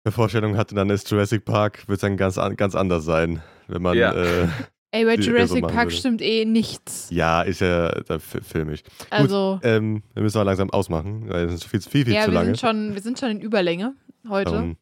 eine 0.04 0.12
Vorstellung 0.12 0.56
hatte, 0.56 0.74
dann 0.76 0.90
ist 0.90 1.10
Jurassic 1.10 1.44
Park, 1.44 1.88
wird 1.88 2.02
dann 2.02 2.16
ganz, 2.16 2.38
an- 2.38 2.56
ganz 2.56 2.74
anders 2.74 3.04
sein. 3.04 3.42
Wenn 3.66 3.82
man. 3.82 3.96
Ja. 3.96 4.12
Äh, 4.14 4.48
Ey, 4.96 5.04
bei 5.04 5.16
so 5.16 5.30
Jurassic 5.30 5.62
machen 5.62 5.74
Park 5.74 5.86
würde. 5.88 5.96
stimmt 5.96 6.22
eh 6.22 6.44
nichts. 6.44 7.08
ja, 7.10 7.42
ist 7.42 7.60
ja 7.60 7.90
da 8.02 8.18
fi- 8.18 8.40
filmisch. 8.40 8.82
Also, 9.10 9.60
Ähm, 9.62 10.02
wir 10.14 10.22
müssen 10.22 10.38
aber 10.38 10.44
langsam 10.46 10.70
ausmachen, 10.70 11.28
weil 11.28 11.46
das 11.46 11.54
ist 11.56 11.64
viel, 11.64 11.80
viel, 11.80 12.04
viel 12.04 12.14
ja, 12.14 12.24
zu 12.24 12.30
lange. 12.30 12.46
sind, 12.46 12.58
schon, 12.60 12.94
wir 12.94 13.02
sind 13.02 13.18
schon 13.18 13.30
in 13.30 13.40
Überlänge 13.40 13.94
heute. 14.28 14.76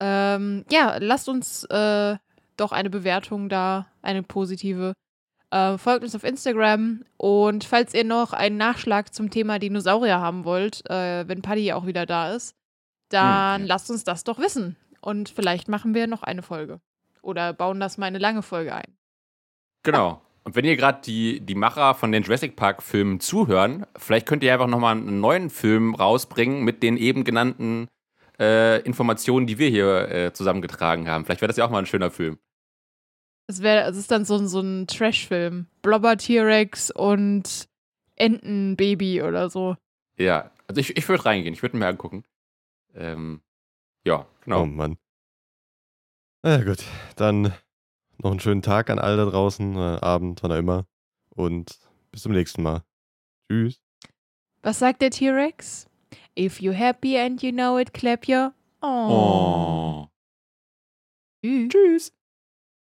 Ähm, 0.00 0.64
ja, 0.70 0.96
lasst 1.00 1.28
uns 1.28 1.64
äh, 1.64 2.16
doch 2.56 2.72
eine 2.72 2.90
Bewertung 2.90 3.48
da, 3.48 3.86
eine 4.02 4.22
positive. 4.22 4.92
Äh, 5.50 5.78
folgt 5.78 6.04
uns 6.04 6.14
auf 6.14 6.24
Instagram 6.24 7.04
und 7.16 7.64
falls 7.64 7.94
ihr 7.94 8.04
noch 8.04 8.32
einen 8.34 8.58
Nachschlag 8.58 9.14
zum 9.14 9.30
Thema 9.30 9.58
Dinosaurier 9.58 10.20
haben 10.20 10.44
wollt, 10.44 10.88
äh, 10.90 11.26
wenn 11.26 11.40
Paddy 11.42 11.72
auch 11.72 11.86
wieder 11.86 12.04
da 12.04 12.32
ist, 12.34 12.54
dann 13.08 13.62
Hm. 13.62 13.66
lasst 13.66 13.90
uns 13.90 14.04
das 14.04 14.24
doch 14.24 14.38
wissen. 14.38 14.76
Und 15.00 15.30
vielleicht 15.30 15.68
machen 15.68 15.94
wir 15.94 16.06
noch 16.06 16.22
eine 16.22 16.42
Folge. 16.42 16.80
Oder 17.22 17.52
bauen 17.54 17.80
das 17.80 17.96
mal 17.98 18.06
eine 18.06 18.18
lange 18.18 18.42
Folge 18.42 18.74
ein. 18.74 18.94
Genau. 19.92 20.22
Und 20.44 20.56
wenn 20.56 20.64
ihr 20.64 20.76
gerade 20.76 21.00
die, 21.04 21.40
die 21.40 21.54
Macher 21.54 21.94
von 21.94 22.10
den 22.12 22.22
Jurassic 22.22 22.56
Park-Filmen 22.56 23.20
zuhören, 23.20 23.84
vielleicht 23.96 24.26
könnt 24.26 24.42
ihr 24.42 24.52
einfach 24.52 24.66
nochmal 24.66 24.96
einen 24.96 25.20
neuen 25.20 25.50
Film 25.50 25.94
rausbringen 25.94 26.64
mit 26.64 26.82
den 26.82 26.96
eben 26.96 27.24
genannten 27.24 27.88
äh, 28.40 28.80
Informationen, 28.82 29.46
die 29.46 29.58
wir 29.58 29.68
hier 29.68 30.08
äh, 30.10 30.32
zusammengetragen 30.32 31.08
haben. 31.08 31.24
Vielleicht 31.24 31.42
wäre 31.42 31.48
das 31.48 31.56
ja 31.58 31.66
auch 31.66 31.70
mal 31.70 31.80
ein 31.80 31.86
schöner 31.86 32.10
Film. 32.10 32.38
Es, 33.46 33.62
wär, 33.62 33.86
es 33.88 33.96
ist 33.96 34.10
dann 34.10 34.24
so, 34.24 34.36
ein- 34.36 34.48
so 34.48 34.60
ein 34.60 34.86
Trash-Film. 34.86 35.66
Blobber 35.82 36.16
T-Rex 36.16 36.90
und 36.90 37.68
Entenbaby 38.16 39.22
oder 39.22 39.50
so. 39.50 39.76
Ja, 40.18 40.50
also 40.66 40.80
ich, 40.80 40.96
ich 40.96 41.08
würde 41.08 41.24
reingehen, 41.24 41.52
ich 41.54 41.62
würde 41.62 41.76
mir 41.76 41.86
angucken. 41.86 42.24
Ähm, 42.94 43.40
ja, 44.04 44.26
genau. 44.44 44.62
Oh 44.62 44.66
Mann. 44.66 44.96
Na 46.42 46.58
ja, 46.58 46.64
gut. 46.64 46.82
Dann 47.16 47.52
noch 48.18 48.30
einen 48.30 48.40
schönen 48.40 48.62
Tag 48.62 48.90
an 48.90 48.98
alle 48.98 49.16
da 49.16 49.26
draußen, 49.26 49.76
äh, 49.76 49.98
Abend, 50.00 50.42
wann 50.42 50.52
auch 50.52 50.56
immer. 50.56 50.86
Und 51.30 51.78
bis 52.10 52.22
zum 52.22 52.32
nächsten 52.32 52.62
Mal. 52.62 52.82
Tschüss. 53.48 53.80
Was 54.62 54.80
sagt 54.80 55.02
der 55.02 55.10
T-Rex? 55.10 55.86
If 56.38 56.60
you're 56.60 56.72
happy 56.72 57.18
and 57.18 57.42
you 57.42 57.52
know 57.52 57.78
it, 57.78 57.92
clap 57.92 58.28
your. 58.28 58.52
Oh. 58.80 59.08
Oh. 59.10 60.08
Tschüss. 61.44 61.68
Tschüss. 61.68 62.17